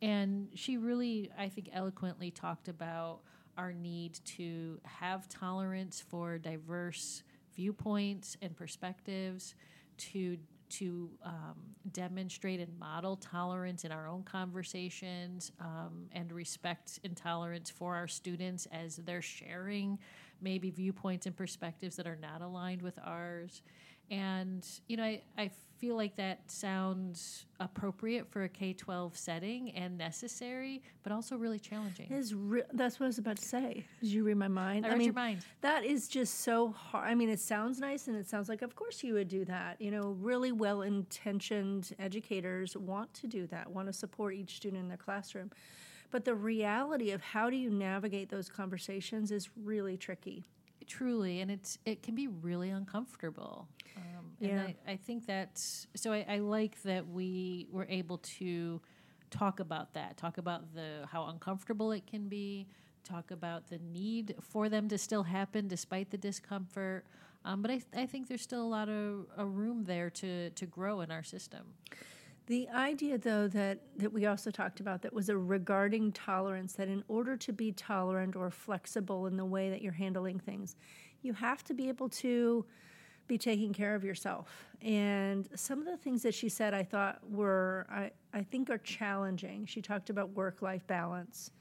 And 0.02 0.48
she 0.56 0.78
really, 0.78 1.30
I 1.38 1.50
think, 1.50 1.70
eloquently 1.74 2.32
talked 2.32 2.70
about 2.70 3.20
our 3.58 3.74
need 3.74 4.20
to 4.24 4.80
have 4.84 5.28
tolerance 5.28 6.04
for 6.08 6.38
diverse 6.38 7.24
viewpoints 7.54 8.38
and 8.42 8.56
perspectives, 8.56 9.56
to 9.98 10.38
to 10.72 11.10
um, 11.24 11.56
demonstrate 11.92 12.60
and 12.60 12.78
model 12.80 13.16
tolerance 13.16 13.84
in 13.84 13.92
our 13.92 14.08
own 14.08 14.24
conversations 14.24 15.52
um, 15.60 16.08
and 16.12 16.32
respect 16.32 17.00
and 17.04 17.16
tolerance 17.16 17.70
for 17.70 17.96
our 17.96 18.08
students 18.08 18.68
as 18.72 18.98
they're 18.98 19.22
sharing 19.22 19.98
maybe 20.42 20.72
viewpoints 20.72 21.26
and 21.26 21.36
perspectives 21.36 21.96
that 21.96 22.08
are 22.08 22.18
not 22.20 22.42
aligned 22.42 22.82
with 22.82 22.98
ours. 23.04 23.62
And, 24.12 24.68
you 24.88 24.98
know, 24.98 25.04
I, 25.04 25.22
I 25.38 25.52
feel 25.80 25.96
like 25.96 26.16
that 26.18 26.40
sounds 26.52 27.48
appropriate 27.60 28.28
for 28.30 28.44
a 28.44 28.50
K 28.50 28.74
12 28.74 29.18
setting 29.18 29.72
and 29.72 29.98
necessary, 29.98 30.84
but 31.02 31.12
also 31.12 31.38
really 31.38 31.60
challenging. 31.60 32.12
Is 32.12 32.36
re- 32.36 32.62
that's 32.74 33.00
what 33.00 33.06
I 33.06 33.08
was 33.08 33.18
about 33.18 33.38
to 33.38 33.46
say. 33.46 33.86
Did 34.02 34.10
you 34.10 34.24
read 34.24 34.36
my 34.36 34.50
mind? 34.50 34.86
I 34.86 34.90
read 34.90 34.98
mean, 35.00 35.06
your 35.06 35.16
mind. 35.16 35.46
That 35.62 35.86
is 35.86 36.10
just 36.10 36.42
so 36.42 36.70
hard. 36.70 37.10
I 37.10 37.16
mean, 37.16 37.30
it 37.30 37.40
sounds 37.40 37.80
nice 37.80 38.08
and 38.08 38.16
it 38.18 38.30
sounds 38.30 38.50
like, 38.50 38.62
of 38.62 38.76
course, 38.76 39.02
you 39.02 39.14
would 39.14 39.30
do 39.30 39.46
that. 39.46 39.82
You 39.82 39.92
know, 39.92 40.16
really 40.20 40.52
well 40.52 40.84
intentioned 40.84 41.92
educators 41.98 42.76
want 42.76 43.14
to 43.16 43.28
do 43.28 43.48
that, 43.48 43.72
want 43.72 43.88
to 43.88 43.94
support 43.94 44.36
each 44.36 44.58
student 44.58 44.84
in 44.84 44.88
their 44.90 44.98
classroom. 44.98 45.52
But 46.12 46.26
the 46.26 46.36
reality 46.36 47.12
of 47.12 47.22
how 47.22 47.50
do 47.50 47.56
you 47.56 47.70
navigate 47.70 48.30
those 48.30 48.50
conversations 48.50 49.32
is 49.32 49.50
really 49.56 49.96
tricky. 49.96 50.50
Truly, 50.98 51.40
and 51.40 51.50
it's 51.50 51.78
it 51.86 52.04
can 52.04 52.16
be 52.16 52.28
really 52.28 52.70
uncomfortable. 52.70 53.68
Um, 53.96 54.26
and 54.42 54.52
Yeah. 54.52 54.68
I, 54.88 54.92
I 54.94 54.96
think 54.98 55.26
that's 55.26 55.88
so. 55.96 56.12
I, 56.12 56.26
I 56.28 56.38
like 56.40 56.82
that 56.84 57.08
we 57.08 57.68
were 57.72 57.88
able 57.90 58.18
to 58.40 58.82
talk 59.30 59.60
about 59.62 59.94
that. 59.94 60.18
Talk 60.18 60.38
about 60.38 60.74
the 60.74 61.08
how 61.12 61.28
uncomfortable 61.28 61.92
it 61.94 62.06
can 62.06 62.28
be. 62.28 62.68
Talk 63.06 63.32
about 63.32 63.70
the 63.70 63.80
need 63.80 64.36
for 64.42 64.68
them 64.70 64.90
to 64.90 64.98
still 64.98 65.24
happen 65.24 65.68
despite 65.70 66.12
the 66.12 66.18
discomfort. 66.18 67.06
Um, 67.46 67.62
but 67.62 67.72
I, 67.72 67.82
I 67.96 68.06
think 68.06 68.28
there's 68.28 68.42
still 68.42 68.62
a 68.62 68.72
lot 68.78 68.90
of 68.90 69.28
a 69.38 69.46
room 69.46 69.86
there 69.86 70.10
to 70.10 70.50
to 70.50 70.66
grow 70.66 71.02
in 71.02 71.10
our 71.10 71.24
system. 71.24 71.74
The 72.52 72.68
idea, 72.76 73.18
though, 73.18 73.48
that, 73.48 73.80
that 73.96 74.12
we 74.12 74.26
also 74.26 74.52
talked 74.52 74.82
about 74.82 75.04
that 75.04 75.14
was 75.14 75.30
a 75.30 75.38
regarding 75.38 76.12
tolerance, 76.12 76.74
that 76.74 76.90
in 76.90 77.02
order 77.08 77.38
to 77.38 77.54
be 77.54 77.72
tolerant 77.72 78.36
or 78.36 78.52
flexible 78.52 79.26
in 79.28 79.38
the 79.38 79.46
way 79.46 79.70
that 79.70 79.82
you're 79.82 79.94
handling 79.94 80.38
things, 80.38 80.76
you 81.22 81.32
have 81.32 81.64
to 81.64 81.74
be 81.74 81.88
able 81.88 82.10
to 82.10 82.66
be 83.30 83.38
taking 83.38 83.72
care 83.72 83.96
of 83.96 84.04
yourself. 84.04 84.68
And 84.82 85.48
some 85.56 85.80
of 85.80 85.86
the 85.86 85.96
things 85.96 86.24
that 86.24 86.34
she 86.34 86.50
said 86.50 86.74
I 86.74 86.84
thought 86.84 87.20
were, 87.24 87.88
I, 87.90 88.12
I 88.34 88.44
think, 88.44 88.70
are 88.70 88.80
challenging. 88.80 89.66
She 89.66 89.82
talked 89.82 90.10
about 90.10 90.32
work 90.32 90.62
life 90.62 90.86
balance. 90.88 91.52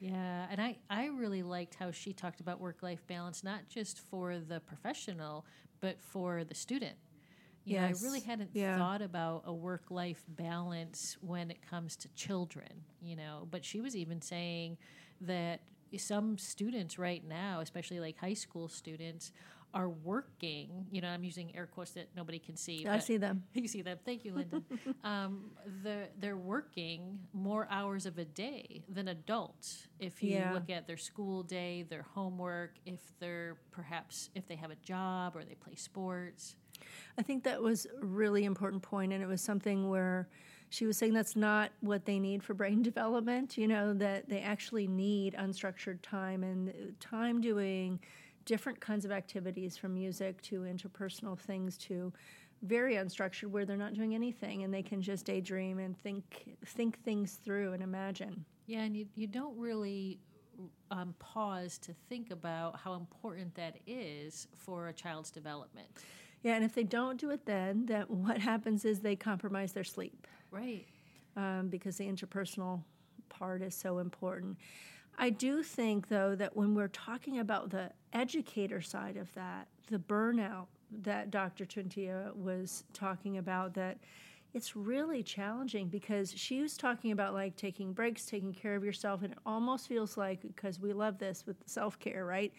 Yeah, 0.00 0.46
and 0.50 0.62
I, 0.62 0.78
I 0.88 1.08
really 1.08 1.42
liked 1.42 1.74
how 1.74 1.90
she 1.90 2.14
talked 2.14 2.40
about 2.40 2.58
work 2.58 2.82
life 2.82 3.06
balance, 3.06 3.44
not 3.44 3.68
just 3.68 4.00
for 4.00 4.38
the 4.38 4.60
professional, 4.60 5.44
but 5.82 6.00
for 6.00 6.42
the 6.42 6.54
student. 6.54 6.96
Yes. 7.64 8.02
I 8.02 8.06
really 8.06 8.20
hadn't 8.20 8.50
yeah. 8.54 8.76
thought 8.76 9.02
about 9.02 9.42
a 9.46 9.52
work 9.52 9.90
life 9.90 10.24
balance 10.28 11.16
when 11.20 11.50
it 11.50 11.58
comes 11.68 11.96
to 11.96 12.08
children, 12.14 12.84
you 13.00 13.16
know, 13.16 13.46
but 13.50 13.64
she 13.64 13.80
was 13.80 13.96
even 13.96 14.20
saying 14.20 14.78
that 15.20 15.60
some 15.98 16.38
students 16.38 16.98
right 16.98 17.22
now, 17.26 17.60
especially 17.60 18.00
like 18.00 18.18
high 18.18 18.34
school 18.34 18.68
students, 18.68 19.32
are 19.74 19.88
working. 19.88 20.86
You 20.90 21.00
know, 21.00 21.08
I'm 21.08 21.24
using 21.24 21.54
air 21.56 21.66
quotes 21.66 21.92
that 21.92 22.08
nobody 22.14 22.38
can 22.38 22.56
see. 22.56 22.86
I 22.86 22.98
see 22.98 23.16
them. 23.16 23.44
You 23.54 23.68
see 23.68 23.82
them. 23.82 23.98
Thank 24.04 24.24
you, 24.24 24.34
Linda. 24.34 24.62
um, 25.04 25.52
they're, 25.82 26.08
they're 26.18 26.36
working 26.36 27.20
more 27.32 27.68
hours 27.70 28.06
of 28.06 28.18
a 28.18 28.24
day 28.24 28.82
than 28.88 29.08
adults. 29.08 29.86
If 29.98 30.22
you 30.22 30.32
yeah. 30.32 30.52
look 30.52 30.68
at 30.68 30.86
their 30.86 30.96
school 30.96 31.42
day, 31.42 31.84
their 31.88 32.02
homework, 32.14 32.74
if 32.86 33.00
they're 33.20 33.56
perhaps 33.70 34.30
if 34.34 34.46
they 34.46 34.56
have 34.56 34.70
a 34.70 34.76
job 34.76 35.36
or 35.36 35.44
they 35.44 35.54
play 35.54 35.74
sports. 35.74 36.56
I 37.18 37.22
think 37.22 37.44
that 37.44 37.62
was 37.62 37.86
a 38.00 38.04
really 38.04 38.44
important 38.44 38.82
point, 38.82 39.12
and 39.12 39.22
it 39.22 39.26
was 39.26 39.40
something 39.40 39.88
where 39.88 40.28
she 40.70 40.86
was 40.86 40.96
saying 40.96 41.12
that's 41.12 41.36
not 41.36 41.70
what 41.80 42.06
they 42.06 42.18
need 42.18 42.42
for 42.42 42.54
brain 42.54 42.82
development. 42.90 43.58
You 43.58 43.68
know 43.68 43.92
that 43.94 44.28
they 44.28 44.40
actually 44.40 44.86
need 44.86 45.34
unstructured 45.34 45.98
time 46.02 46.42
and 46.42 46.94
time 47.00 47.40
doing 47.40 48.00
different 48.44 48.80
kinds 48.80 49.04
of 49.04 49.12
activities 49.12 49.76
from 49.76 49.94
music 49.94 50.42
to 50.42 50.62
interpersonal 50.62 51.38
things 51.38 51.78
to 51.78 52.12
very 52.62 52.94
unstructured 52.94 53.50
where 53.50 53.64
they're 53.64 53.76
not 53.76 53.94
doing 53.94 54.14
anything 54.14 54.62
and 54.62 54.72
they 54.72 54.82
can 54.82 55.02
just 55.02 55.24
daydream 55.24 55.78
and 55.78 56.00
think 56.02 56.56
think 56.64 57.02
things 57.02 57.38
through 57.44 57.72
and 57.72 57.82
imagine. 57.82 58.44
Yeah, 58.66 58.80
and 58.80 58.96
you, 58.96 59.06
you 59.16 59.26
don't 59.26 59.58
really 59.58 60.20
um, 60.90 61.14
pause 61.18 61.78
to 61.78 61.92
think 62.08 62.30
about 62.30 62.78
how 62.78 62.94
important 62.94 63.54
that 63.56 63.76
is 63.86 64.46
for 64.56 64.88
a 64.88 64.92
child's 64.92 65.30
development. 65.30 65.88
Yeah, 66.42 66.56
and 66.56 66.64
if 66.64 66.74
they 66.74 66.84
don't 66.84 67.20
do 67.20 67.30
it 67.30 67.46
then, 67.46 67.86
that 67.86 68.10
what 68.10 68.38
happens 68.38 68.84
is 68.84 69.00
they 69.00 69.16
compromise 69.16 69.72
their 69.72 69.84
sleep. 69.84 70.26
Right. 70.50 70.86
Um, 71.36 71.68
because 71.68 71.96
the 71.96 72.04
interpersonal 72.06 72.82
part 73.28 73.62
is 73.62 73.74
so 73.74 73.98
important. 73.98 74.58
I 75.18 75.30
do 75.30 75.62
think, 75.62 76.08
though, 76.08 76.34
that 76.34 76.56
when 76.56 76.74
we're 76.74 76.88
talking 76.88 77.38
about 77.38 77.70
the 77.70 77.90
educator 78.12 78.80
side 78.80 79.16
of 79.16 79.32
that, 79.34 79.68
the 79.90 79.98
burnout 79.98 80.66
that 81.02 81.30
Dr. 81.30 81.64
Tuntiya 81.64 82.34
was 82.34 82.84
talking 82.92 83.38
about, 83.38 83.74
that 83.74 83.98
it's 84.54 84.76
really 84.76 85.22
challenging 85.22 85.88
because 85.88 86.32
she 86.36 86.60
was 86.60 86.76
talking 86.76 87.12
about 87.12 87.32
like 87.32 87.56
taking 87.56 87.92
breaks, 87.92 88.26
taking 88.26 88.52
care 88.52 88.76
of 88.76 88.84
yourself, 88.84 89.22
and 89.22 89.32
it 89.32 89.38
almost 89.46 89.88
feels 89.88 90.16
like 90.16 90.42
because 90.42 90.78
we 90.78 90.92
love 90.92 91.18
this 91.18 91.46
with 91.46 91.56
self 91.66 91.98
care, 91.98 92.24
right? 92.24 92.52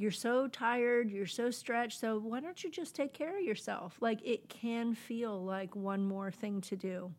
You're 0.00 0.10
so 0.10 0.48
tired, 0.48 1.10
you're 1.10 1.26
so 1.26 1.50
stretched, 1.50 2.00
so 2.00 2.18
why 2.18 2.40
don't 2.40 2.64
you 2.64 2.70
just 2.70 2.94
take 2.94 3.12
care 3.12 3.36
of 3.36 3.44
yourself? 3.44 3.98
Like 4.00 4.20
it 4.24 4.48
can 4.48 4.94
feel 4.94 5.44
like 5.44 5.76
one 5.76 6.06
more 6.06 6.30
thing 6.30 6.62
to 6.62 6.76
do. 6.76 7.12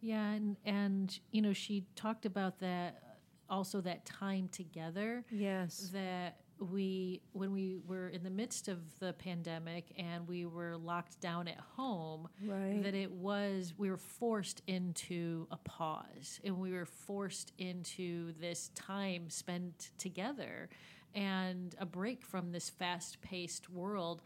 Yeah, 0.00 0.30
and 0.30 0.56
and 0.64 1.18
you 1.32 1.42
know 1.42 1.52
she 1.52 1.86
talked 1.96 2.26
about 2.26 2.60
that 2.60 3.02
also 3.48 3.80
that 3.80 4.04
time 4.04 4.46
together. 4.52 5.24
Yes, 5.32 5.90
that 5.92 6.36
we 6.60 7.22
when 7.32 7.52
we 7.52 7.78
were 7.86 8.08
in 8.08 8.22
the 8.22 8.30
midst 8.30 8.68
of 8.68 8.78
the 9.00 9.12
pandemic 9.14 9.92
and 9.96 10.28
we 10.28 10.46
were 10.46 10.76
locked 10.76 11.20
down 11.20 11.48
at 11.48 11.58
home 11.76 12.28
right. 12.44 12.82
that 12.82 12.94
it 12.94 13.10
was 13.10 13.72
we 13.78 13.90
were 13.90 13.96
forced 13.96 14.62
into 14.66 15.46
a 15.50 15.56
pause 15.56 16.38
and 16.44 16.58
we 16.58 16.70
were 16.72 16.84
forced 16.84 17.52
into 17.58 18.32
this 18.38 18.70
time 18.74 19.30
spent 19.30 19.90
together 19.96 20.68
and 21.14 21.74
a 21.78 21.86
break 21.86 22.24
from 22.24 22.52
this 22.52 22.70
fast-paced 22.70 23.68
world 23.70 24.22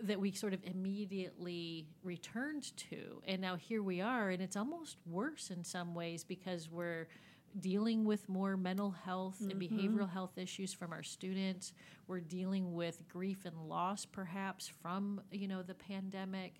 that 0.00 0.18
we 0.18 0.32
sort 0.32 0.52
of 0.52 0.60
immediately 0.64 1.86
returned 2.02 2.76
to 2.76 3.22
and 3.26 3.40
now 3.40 3.56
here 3.56 3.82
we 3.82 4.00
are 4.00 4.30
and 4.30 4.42
it's 4.42 4.56
almost 4.56 4.96
worse 5.06 5.50
in 5.50 5.62
some 5.62 5.94
ways 5.94 6.24
because 6.24 6.70
we're 6.70 7.06
dealing 7.60 8.04
with 8.04 8.28
more 8.28 8.56
mental 8.56 8.90
health 8.90 9.38
mm-hmm. 9.40 9.50
and 9.50 9.60
behavioral 9.60 10.10
health 10.10 10.38
issues 10.38 10.72
from 10.72 10.92
our 10.92 11.02
students. 11.02 11.72
We're 12.06 12.20
dealing 12.20 12.74
with 12.74 13.02
grief 13.08 13.44
and 13.44 13.68
loss, 13.68 14.04
perhaps 14.04 14.68
from 14.82 15.20
you 15.30 15.48
know 15.48 15.62
the 15.62 15.74
pandemic, 15.74 16.54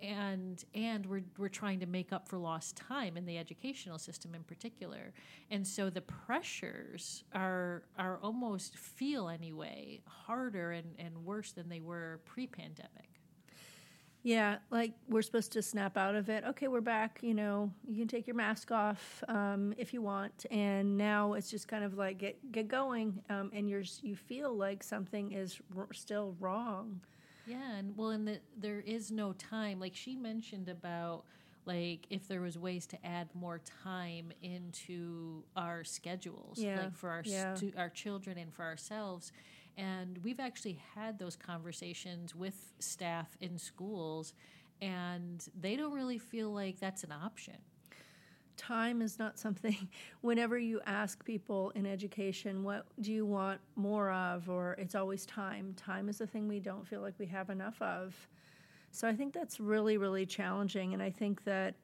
and 0.00 0.64
and 0.74 1.06
we're 1.06 1.24
we're 1.36 1.48
trying 1.48 1.80
to 1.80 1.86
make 1.86 2.12
up 2.12 2.28
for 2.28 2.38
lost 2.38 2.76
time 2.76 3.16
in 3.16 3.26
the 3.26 3.38
educational 3.38 3.98
system 3.98 4.34
in 4.34 4.42
particular. 4.44 5.12
And 5.50 5.66
so 5.66 5.90
the 5.90 6.00
pressures 6.00 7.24
are 7.34 7.82
are 7.98 8.18
almost 8.22 8.76
feel 8.76 9.28
anyway 9.28 10.00
harder 10.06 10.72
and, 10.72 10.94
and 10.98 11.24
worse 11.24 11.52
than 11.52 11.68
they 11.68 11.80
were 11.80 12.20
pre-pandemic. 12.24 13.08
Yeah, 14.24 14.58
like 14.70 14.92
we're 15.08 15.22
supposed 15.22 15.52
to 15.52 15.62
snap 15.62 15.96
out 15.96 16.14
of 16.14 16.28
it. 16.28 16.44
Okay, 16.44 16.68
we're 16.68 16.80
back. 16.80 17.20
You 17.22 17.34
know, 17.34 17.72
you 17.88 17.96
can 17.96 18.08
take 18.08 18.26
your 18.26 18.36
mask 18.36 18.72
off 18.72 19.22
um, 19.28 19.72
if 19.78 19.94
you 19.94 20.02
want, 20.02 20.44
and 20.50 20.98
now 20.98 21.34
it's 21.34 21.50
just 21.50 21.68
kind 21.68 21.84
of 21.84 21.94
like 21.96 22.18
get 22.18 22.52
get 22.52 22.68
going, 22.68 23.22
um, 23.30 23.50
and 23.54 23.70
you're 23.70 23.84
you 24.02 24.16
feel 24.16 24.54
like 24.54 24.82
something 24.82 25.32
is 25.32 25.60
r- 25.76 25.88
still 25.92 26.36
wrong. 26.40 27.00
Yeah, 27.48 27.76
and 27.78 27.96
well, 27.96 28.10
and 28.10 28.28
the, 28.28 28.40
there 28.56 28.80
is 28.80 29.10
no 29.10 29.32
time. 29.32 29.80
Like 29.80 29.94
she 29.94 30.16
mentioned 30.16 30.68
about 30.68 31.24
like 31.64 32.06
if 32.10 32.26
there 32.28 32.40
was 32.40 32.58
ways 32.58 32.86
to 32.88 33.06
add 33.06 33.28
more 33.34 33.60
time 33.84 34.32
into 34.42 35.44
our 35.56 35.84
schedules, 35.84 36.58
yeah. 36.58 36.80
like 36.80 36.96
for 36.96 37.10
our 37.10 37.22
yeah. 37.24 37.54
stu- 37.54 37.72
our 37.76 37.90
children 37.90 38.38
and 38.38 38.52
for 38.52 38.64
ourselves. 38.64 39.32
And 39.76 40.18
we've 40.24 40.40
actually 40.40 40.80
had 40.96 41.20
those 41.20 41.36
conversations 41.36 42.34
with 42.34 42.72
staff 42.80 43.36
in 43.40 43.58
schools, 43.58 44.32
and 44.82 45.46
they 45.58 45.76
don't 45.76 45.92
really 45.92 46.18
feel 46.18 46.52
like 46.52 46.80
that's 46.80 47.04
an 47.04 47.12
option. 47.12 47.54
Time 48.58 49.00
is 49.00 49.18
not 49.18 49.38
something, 49.38 49.88
whenever 50.20 50.58
you 50.58 50.80
ask 50.84 51.24
people 51.24 51.70
in 51.70 51.86
education, 51.86 52.62
what 52.62 52.84
do 53.00 53.12
you 53.12 53.24
want 53.24 53.60
more 53.76 54.10
of, 54.10 54.50
or 54.50 54.74
it's 54.74 54.94
always 54.94 55.24
time. 55.24 55.72
Time 55.76 56.08
is 56.10 56.18
the 56.18 56.26
thing 56.26 56.48
we 56.48 56.60
don't 56.60 56.86
feel 56.86 57.00
like 57.00 57.14
we 57.18 57.26
have 57.26 57.48
enough 57.48 57.80
of. 57.80 58.14
So 58.90 59.08
I 59.08 59.14
think 59.14 59.32
that's 59.32 59.60
really, 59.60 59.96
really 59.96 60.26
challenging. 60.26 60.92
And 60.92 61.02
I 61.02 61.10
think 61.10 61.44
that 61.44 61.74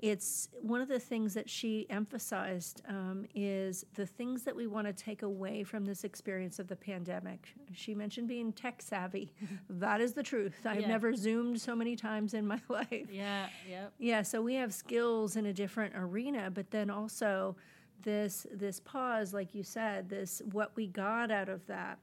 it's 0.00 0.48
one 0.62 0.80
of 0.80 0.88
the 0.88 1.00
things 1.00 1.34
that 1.34 1.50
she 1.50 1.86
emphasized 1.90 2.82
um, 2.88 3.26
is 3.34 3.84
the 3.94 4.06
things 4.06 4.44
that 4.44 4.54
we 4.54 4.68
want 4.68 4.86
to 4.86 4.92
take 4.92 5.22
away 5.22 5.64
from 5.64 5.84
this 5.84 6.04
experience 6.04 6.60
of 6.60 6.68
the 6.68 6.76
pandemic. 6.76 7.48
She 7.72 7.94
mentioned 7.94 8.28
being 8.28 8.52
tech 8.52 8.80
savvy. 8.80 9.32
that 9.70 10.00
is 10.00 10.12
the 10.12 10.22
truth. 10.22 10.54
I've 10.64 10.82
yeah. 10.82 10.88
never 10.88 11.14
zoomed 11.14 11.60
so 11.60 11.74
many 11.74 11.96
times 11.96 12.34
in 12.34 12.46
my 12.46 12.60
life. 12.68 13.08
Yeah, 13.10 13.48
yep. 13.68 13.92
Yeah, 13.98 14.22
so 14.22 14.40
we 14.40 14.54
have 14.54 14.72
skills 14.72 15.36
in 15.36 15.46
a 15.46 15.52
different 15.52 15.94
arena, 15.96 16.50
but 16.50 16.70
then 16.70 16.90
also 16.90 17.56
this 18.02 18.46
this 18.52 18.78
pause, 18.78 19.34
like 19.34 19.54
you 19.54 19.64
said, 19.64 20.08
this 20.08 20.40
what 20.52 20.70
we 20.76 20.86
got 20.86 21.32
out 21.32 21.48
of 21.48 21.66
that 21.66 21.98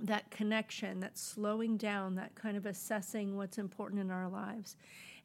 that 0.00 0.28
connection, 0.30 0.98
that 1.00 1.16
slowing 1.16 1.76
down, 1.76 2.16
that 2.16 2.34
kind 2.34 2.56
of 2.56 2.66
assessing 2.66 3.36
what's 3.36 3.58
important 3.58 4.00
in 4.00 4.10
our 4.10 4.28
lives. 4.28 4.76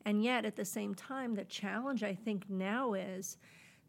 And 0.09 0.23
yet, 0.23 0.43
at 0.43 0.55
the 0.55 0.65
same 0.65 0.95
time, 0.95 1.35
the 1.35 1.43
challenge 1.43 2.01
I 2.01 2.15
think 2.15 2.49
now 2.49 2.95
is 2.95 3.37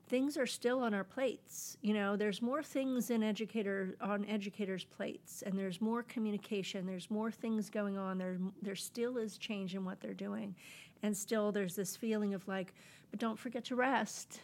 things 0.09 0.37
are 0.37 0.47
still 0.47 0.81
on 0.81 0.93
our 0.93 1.03
plates. 1.03 1.79
You 1.81 1.95
know, 1.95 2.15
there's 2.15 2.43
more 2.43 2.63
things 2.63 3.09
in 3.09 3.23
educator 3.23 3.97
on 4.03 4.27
educators' 4.27 4.85
plates, 4.85 5.43
and 5.47 5.59
there's 5.59 5.81
more 5.81 6.03
communication. 6.03 6.85
There's 6.85 7.11
more 7.11 7.31
things 7.31 7.71
going 7.71 7.97
on. 7.97 8.19
There, 8.19 8.37
there 8.61 8.77
still 8.77 9.17
is 9.17 9.39
change 9.39 9.75
in 9.75 9.83
what 9.83 10.03
they're 10.03 10.13
doing, 10.13 10.55
and 11.03 11.17
still 11.17 11.53
there's 11.53 11.75
this 11.75 11.97
feeling 11.97 12.35
of 12.35 12.47
like, 12.47 12.75
but 13.11 13.19
don't 13.19 13.39
forget 13.39 13.65
to 13.65 13.75
rest. 13.75 14.43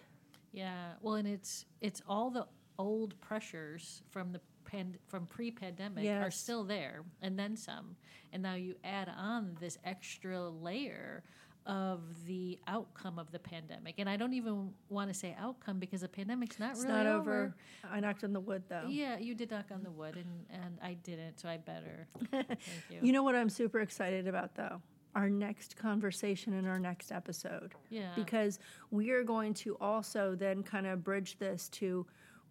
Yeah, 0.53 0.93
well, 1.03 1.17
and 1.17 1.29
it's 1.29 1.67
it's 1.83 2.01
all 2.09 2.31
the 2.31 2.47
old 2.79 3.21
pressures 3.21 4.01
from 4.09 4.33
the 4.33 4.41
pand- 4.65 4.97
from 5.09 5.27
pre-pandemic 5.27 6.05
yes. 6.05 6.25
are 6.25 6.31
still 6.31 6.65
there, 6.65 7.03
and 7.21 7.39
then 7.39 7.55
some. 7.55 7.97
And 8.33 8.43
now 8.43 8.55
you 8.55 8.77
add 8.83 9.11
on 9.15 9.59
this 9.61 9.77
extra 9.85 10.49
layer 10.49 11.23
of 11.67 12.01
the 12.27 12.59
outcome 12.67 13.19
of 13.19 13.31
the 13.33 13.39
pandemic. 13.39 13.97
And 13.99 14.09
I 14.09 14.17
don't 14.17 14.35
even 14.35 14.71
want 14.89 15.09
to 15.13 15.15
say 15.15 15.37
outcome 15.39 15.79
because 15.79 16.01
the 16.01 16.09
pandemic's 16.09 16.59
not 16.59 16.73
It's 16.73 16.83
really 16.85 16.95
not 16.95 17.07
over. 17.07 17.35
over. 17.35 17.55
I 17.91 18.01
knocked 18.01 18.25
on 18.25 18.33
the 18.33 18.41
wood 18.41 18.63
though. 18.69 18.85
Yeah, 18.89 19.19
you 19.19 19.35
did 19.35 19.51
knock 19.51 19.67
on 19.73 19.83
the 19.83 19.91
wood, 19.91 20.17
and, 20.17 20.63
and 20.63 20.79
I 20.83 20.95
didn't, 20.95 21.41
so 21.41 21.49
I 21.49 21.57
better. 21.57 22.07
Thank 22.31 22.49
you. 22.91 23.01
You 23.03 23.13
know 23.13 23.23
what 23.23 23.35
I'm 23.35 23.49
super 23.51 23.81
excited 23.81 24.27
about 24.29 24.55
though? 24.55 24.81
Our 25.15 25.29
next 25.31 25.77
conversation 25.77 26.53
in 26.53 26.67
our 26.67 26.79
next 26.79 27.11
episode. 27.11 27.75
Yeah. 27.91 28.11
Because 28.15 28.59
we 28.91 29.11
are 29.11 29.25
going 29.25 29.55
to 29.55 29.77
also 29.81 30.35
then 30.35 30.63
kind 30.63 30.87
of 30.87 31.03
bridge 31.03 31.39
this 31.39 31.69
to 31.71 32.07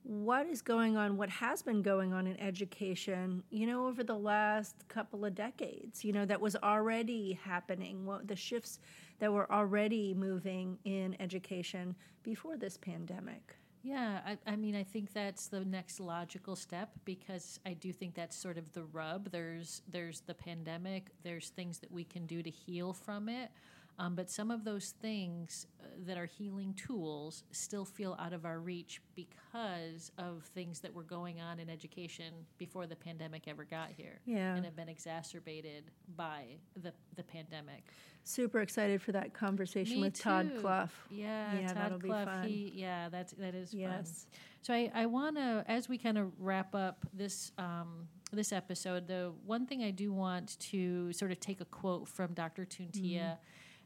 what 0.05 0.45
is 0.45 0.61
going 0.61 0.95
on, 0.95 1.17
what 1.17 1.29
has 1.29 1.63
been 1.63 1.81
going 1.81 2.13
on 2.13 2.27
in 2.27 2.39
education, 2.39 3.41
you 3.49 3.65
know, 3.65 3.87
over 3.87 4.03
the 4.03 4.17
last 4.17 4.75
couple 4.87 5.25
of 5.25 5.33
decades, 5.33 6.05
you 6.05 6.13
know, 6.13 6.25
that 6.25 6.39
was 6.39 6.55
already 6.57 7.39
happening, 7.43 8.05
what 8.05 8.27
the 8.27 8.35
shifts 8.35 8.79
that 9.17 9.33
were 9.33 9.51
already 9.51 10.13
moving 10.13 10.77
in 10.85 11.15
education 11.19 11.95
before 12.21 12.55
this 12.55 12.77
pandemic. 12.77 13.55
Yeah, 13.81 14.19
I, 14.25 14.37
I 14.45 14.55
mean, 14.55 14.75
I 14.75 14.83
think 14.83 15.11
that's 15.11 15.47
the 15.47 15.65
next 15.65 15.99
logical 15.99 16.55
step 16.55 16.91
because 17.03 17.59
I 17.65 17.73
do 17.73 17.91
think 17.91 18.13
that's 18.13 18.35
sort 18.35 18.59
of 18.59 18.71
the 18.73 18.83
rub. 18.83 19.31
There's 19.31 19.81
there's 19.87 20.21
the 20.21 20.33
pandemic. 20.33 21.09
There's 21.23 21.49
things 21.49 21.79
that 21.79 21.91
we 21.91 22.03
can 22.03 22.25
do 22.25 22.43
to 22.43 22.49
heal 22.49 22.93
from 22.93 23.29
it, 23.29 23.51
um, 23.97 24.15
but 24.15 24.29
some 24.29 24.51
of 24.51 24.63
those 24.65 24.93
things 25.01 25.67
uh, 25.81 25.87
that 26.05 26.17
are 26.17 26.25
healing 26.25 26.73
tools 26.73 27.43
still 27.51 27.85
feel 27.85 28.15
out 28.19 28.33
of 28.33 28.45
our 28.45 28.59
reach 28.59 29.01
because 29.15 30.11
of 30.17 30.43
things 30.53 30.79
that 30.81 30.93
were 30.93 31.03
going 31.03 31.39
on 31.39 31.59
in 31.59 31.69
education 31.69 32.33
before 32.57 32.87
the 32.87 32.95
pandemic 32.95 33.47
ever 33.47 33.63
got 33.63 33.89
here, 33.95 34.19
Yeah. 34.25 34.55
and 34.55 34.65
have 34.65 34.75
been 34.75 34.89
exacerbated 34.89 35.85
by 36.15 36.57
the 36.75 36.93
the 37.15 37.23
pandemic. 37.23 37.85
Super 38.23 38.59
excited 38.61 39.01
for 39.01 39.11
that 39.13 39.33
conversation 39.33 39.97
Me 39.97 40.01
with 40.03 40.19
Todd 40.19 40.51
too. 40.53 40.59
Clough. 40.61 40.89
Yeah, 41.09 41.53
Yeah, 41.59 41.67
Todd 41.67 41.77
that'll 41.77 41.99
be 41.99 42.09
Clough. 42.09 42.25
fun. 42.25 42.47
He, 42.47 42.71
yeah, 42.75 43.09
that's 43.09 43.33
that 43.33 43.55
is 43.55 43.73
Yes. 43.73 44.25
fun. 44.29 44.39
So 44.63 44.73
I, 44.73 44.91
I 44.95 45.05
want 45.05 45.35
to, 45.35 45.63
as 45.67 45.87
we 45.87 45.97
kind 45.99 46.17
of 46.17 46.31
wrap 46.39 46.73
up 46.73 47.05
this 47.13 47.51
um, 47.57 48.07
this 48.33 48.51
episode, 48.51 49.07
the 49.07 49.31
one 49.45 49.65
thing 49.67 49.83
I 49.83 49.91
do 49.91 50.11
want 50.11 50.59
to 50.71 51.13
sort 51.13 51.31
of 51.31 51.39
take 51.39 51.61
a 51.61 51.65
quote 51.65 52.07
from 52.07 52.33
Dr. 52.33 52.65
Tuntiya. 52.65 53.37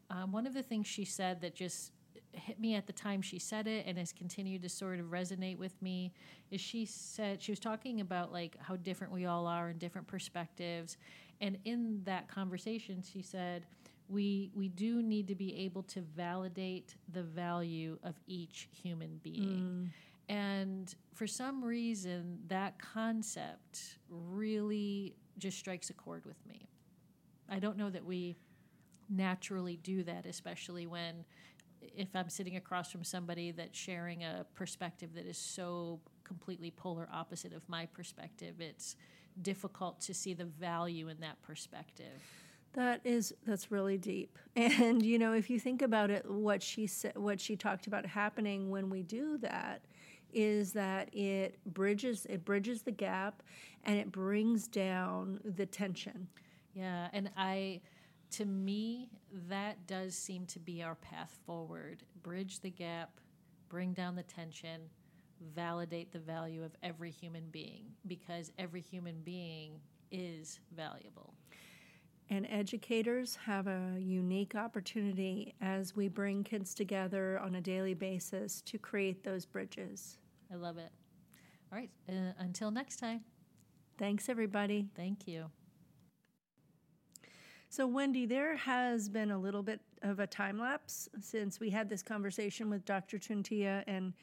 Um, 0.10 0.32
one 0.32 0.48
of 0.48 0.54
the 0.54 0.64
things 0.64 0.88
she 0.88 1.06
said 1.06 1.42
that 1.42 1.56
just 1.56 1.92
hit 2.34 2.60
me 2.60 2.76
at 2.76 2.88
the 2.88 2.94
time 2.94 3.22
she 3.22 3.40
said 3.40 3.68
it 3.68 3.86
and 3.88 3.98
has 3.98 4.12
continued 4.14 4.62
to 4.62 4.70
sort 4.70 5.00
of 5.00 5.08
resonate 5.08 5.58
with 5.58 5.80
me 5.82 6.12
is 6.52 6.62
she 6.62 6.86
said 6.86 7.42
she 7.42 7.52
was 7.52 7.60
talking 7.60 8.02
about 8.02 8.32
like 8.32 8.56
how 8.60 8.76
different 8.76 9.12
we 9.12 9.26
all 9.26 9.48
are 9.48 9.70
and 9.70 9.80
different 9.80 10.08
perspectives. 10.08 10.98
And 11.42 11.58
in 11.66 12.02
that 12.06 12.28
conversation 12.28 13.02
she 13.02 13.22
said 13.22 13.66
we 14.08 14.52
we 14.56 14.70
do 14.70 15.02
need 15.02 15.28
to 15.28 15.36
be 15.36 15.56
able 15.56 15.84
to 15.84 16.02
validate 16.02 16.96
the 17.14 17.24
value 17.24 17.98
of 18.04 18.16
each 18.28 18.68
human 18.72 19.20
being. 19.24 19.92
And 20.28 20.94
for 21.14 21.26
some 21.26 21.64
reason 21.64 22.40
that 22.48 22.80
concept 22.80 23.98
really 24.10 25.16
just 25.38 25.58
strikes 25.58 25.90
a 25.90 25.94
chord 25.94 26.26
with 26.26 26.46
me. 26.48 26.68
I 27.50 27.58
don't 27.60 27.78
know 27.78 27.90
that 27.90 28.06
we 28.06 28.38
naturally 29.10 29.78
do 29.78 30.04
that, 30.04 30.26
especially 30.26 30.88
when 30.88 31.26
if 31.82 32.10
I'm 32.16 32.30
sitting 32.30 32.56
across 32.56 32.92
from 32.92 33.04
somebody 33.04 33.52
that's 33.52 33.78
sharing 33.78 34.24
a 34.24 34.46
perspective 34.54 35.12
that 35.16 35.26
is 35.26 35.38
so 35.38 36.00
completely 36.24 36.72
polar 36.72 37.08
opposite 37.12 37.54
of 37.54 37.68
my 37.70 37.86
perspective, 37.86 38.56
it's 38.60 38.96
difficult 39.42 40.02
to 40.02 40.14
see 40.14 40.34
the 40.34 40.46
value 40.46 41.08
in 41.08 41.20
that 41.22 41.42
perspective. 41.42 42.22
That 42.74 43.02
is 43.04 43.34
that's 43.46 43.72
really 43.72 43.98
deep. 43.98 44.38
And 44.56 45.04
you 45.04 45.18
know, 45.18 45.34
if 45.34 45.50
you 45.50 45.60
think 45.60 45.82
about 45.82 46.10
it, 46.10 46.30
what 46.30 46.62
she 46.62 46.86
said, 46.86 47.18
what 47.18 47.40
she 47.40 47.56
talked 47.56 47.88
about 47.88 48.06
happening 48.06 48.70
when 48.70 48.90
we 48.90 49.04
do 49.04 49.38
that 49.40 49.82
is 50.32 50.74
that 50.74 51.14
it 51.14 51.58
bridges 51.66 52.28
it 52.30 52.46
bridges 52.46 52.84
the 52.84 52.92
gap 52.92 53.42
and 53.86 53.98
it 53.98 54.12
brings 54.12 54.68
down 54.68 55.40
the 55.44 55.66
tension. 55.66 56.28
Yeah, 56.76 57.08
and 57.14 57.32
I 57.36 57.82
to 58.32 58.46
me 58.46 59.10
that 59.48 59.88
does 59.88 60.16
seem 60.16 60.46
to 60.48 60.60
be 60.60 60.84
our 60.84 60.96
path 60.96 61.38
forward. 61.46 62.04
Bridge 62.24 62.60
the 62.60 62.70
gap, 62.70 63.20
bring 63.70 63.94
down 63.94 64.16
the 64.16 64.24
tension, 64.24 64.82
validate 65.56 66.12
the 66.12 66.20
value 66.20 66.64
of 66.64 66.72
every 66.84 67.12
human 67.12 67.46
being 67.52 67.86
because 68.08 68.52
every 68.58 68.82
human 68.82 69.22
being 69.22 69.80
is 70.12 70.60
valuable. 70.76 71.34
And 72.32 72.46
educators 72.50 73.36
have 73.46 73.66
a 73.66 73.96
unique 73.98 74.54
opportunity 74.54 75.56
as 75.62 75.96
we 75.96 76.08
bring 76.08 76.44
kids 76.44 76.76
together 76.76 77.40
on 77.40 77.56
a 77.56 77.62
daily 77.62 77.96
basis 77.96 78.62
to 78.64 78.78
create 78.78 79.24
those 79.24 79.46
bridges. 79.46 80.20
I 80.52 80.56
love 80.56 80.78
it. 80.78 80.92
All 81.72 81.80
right, 81.80 81.90
uh, 82.08 82.34
until 82.38 82.70
next 82.70 82.98
time. 82.98 83.22
Thanks 83.98 84.30
everybody. 84.30 84.88
Thank 84.96 85.28
you. 85.28 85.50
So, 87.72 87.86
Wendy, 87.86 88.26
there 88.26 88.56
has 88.56 89.10
been 89.10 89.30
a 89.30 89.38
little 89.38 89.62
bit 89.62 89.80
of 90.02 90.20
a 90.20 90.26
time 90.26 90.58
lapse 90.58 91.08
since 91.22 91.60
we 91.60 91.70
had 91.70 91.88
this 91.88 92.02
conversation 92.02 92.68
with 92.68 92.84
Dr. 92.84 93.20
Tuntiya, 93.20 93.84
and 93.86 94.14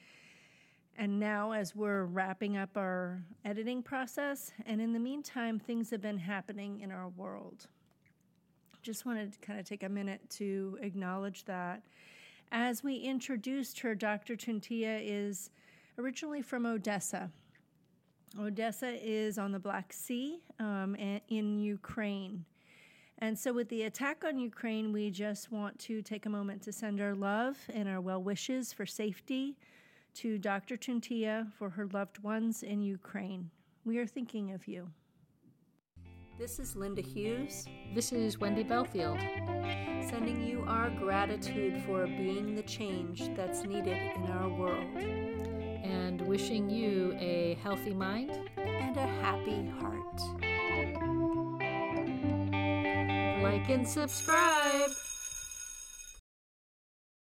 and 0.99 1.21
now 1.21 1.53
as 1.53 1.77
we're 1.77 2.07
wrapping 2.07 2.57
up 2.57 2.77
our 2.77 3.23
editing 3.45 3.85
process, 3.85 4.51
and 4.67 4.81
in 4.81 4.93
the 4.93 4.99
meantime, 4.99 5.61
things 5.61 5.91
have 5.91 6.01
been 6.01 6.19
happening 6.19 6.81
in 6.81 6.91
our 6.91 7.09
world. 7.11 7.69
Just 8.83 9.07
wanted 9.07 9.33
to 9.35 9.39
kind 9.39 9.61
of 9.61 9.65
take 9.65 9.85
a 9.85 9.89
minute 9.89 10.23
to 10.31 10.77
acknowledge 10.83 11.45
that. 11.45 11.83
As 12.51 12.83
we 12.83 12.97
introduced 12.97 13.79
her, 13.79 13.95
Dr. 13.95 14.35
Tuntiya 14.35 15.01
is 15.05 15.51
originally 15.99 16.43
from 16.43 16.67
Odessa. 16.67 17.31
Odessa 18.41 18.93
is 19.01 19.39
on 19.39 19.53
the 19.53 19.61
Black 19.61 19.93
Sea 19.93 20.41
um, 20.59 20.97
in 21.29 21.61
Ukraine. 21.61 22.45
And 23.19 23.39
so, 23.39 23.53
with 23.53 23.69
the 23.71 23.85
attack 23.85 24.25
on 24.27 24.39
Ukraine, 24.39 24.93
we 24.93 25.11
just 25.11 25.51
want 25.51 25.79
to 25.81 26.03
take 26.03 26.27
a 26.27 26.29
moment 26.29 26.61
to 26.63 26.73
send 26.73 27.01
our 27.01 27.15
love 27.15 27.57
and 27.73 27.89
our 27.89 28.01
well 28.01 28.23
wishes 28.23 28.73
for 28.73 28.85
safety 28.85 29.57
to 30.15 30.39
Dr. 30.39 30.77
Tuntiya 30.77 31.51
for 31.53 31.71
her 31.71 31.87
loved 31.93 32.19
ones 32.23 32.63
in 32.63 32.83
Ukraine. 32.83 33.51
We 33.85 33.99
are 33.99 34.07
thinking 34.07 34.53
of 34.53 34.67
you. 34.69 34.89
This 36.39 36.59
is 36.59 36.77
Linda 36.77 37.01
Hughes, 37.01 37.67
This 37.95 38.13
is 38.13 38.39
Wendy 38.39 38.63
Belfield. 38.63 39.19
sending 40.11 40.47
you 40.47 40.65
our 40.69 40.91
gratitude 40.91 41.83
for 41.87 42.07
being 42.07 42.55
the 42.55 42.63
change 42.63 43.35
that's 43.35 43.65
needed 43.65 43.97
in 44.17 44.27
our 44.31 44.49
world 44.49 44.97
and 44.97 46.21
wishing 46.23 46.69
you 46.69 47.15
a 47.19 47.59
healthy 47.63 47.95
mind. 47.95 48.39
and 48.57 48.97
a 48.99 49.07
happy 49.23 49.67
heart. 49.81 50.46
Like 53.47 53.69
and 53.71 53.87
subscribe. 53.87 55.06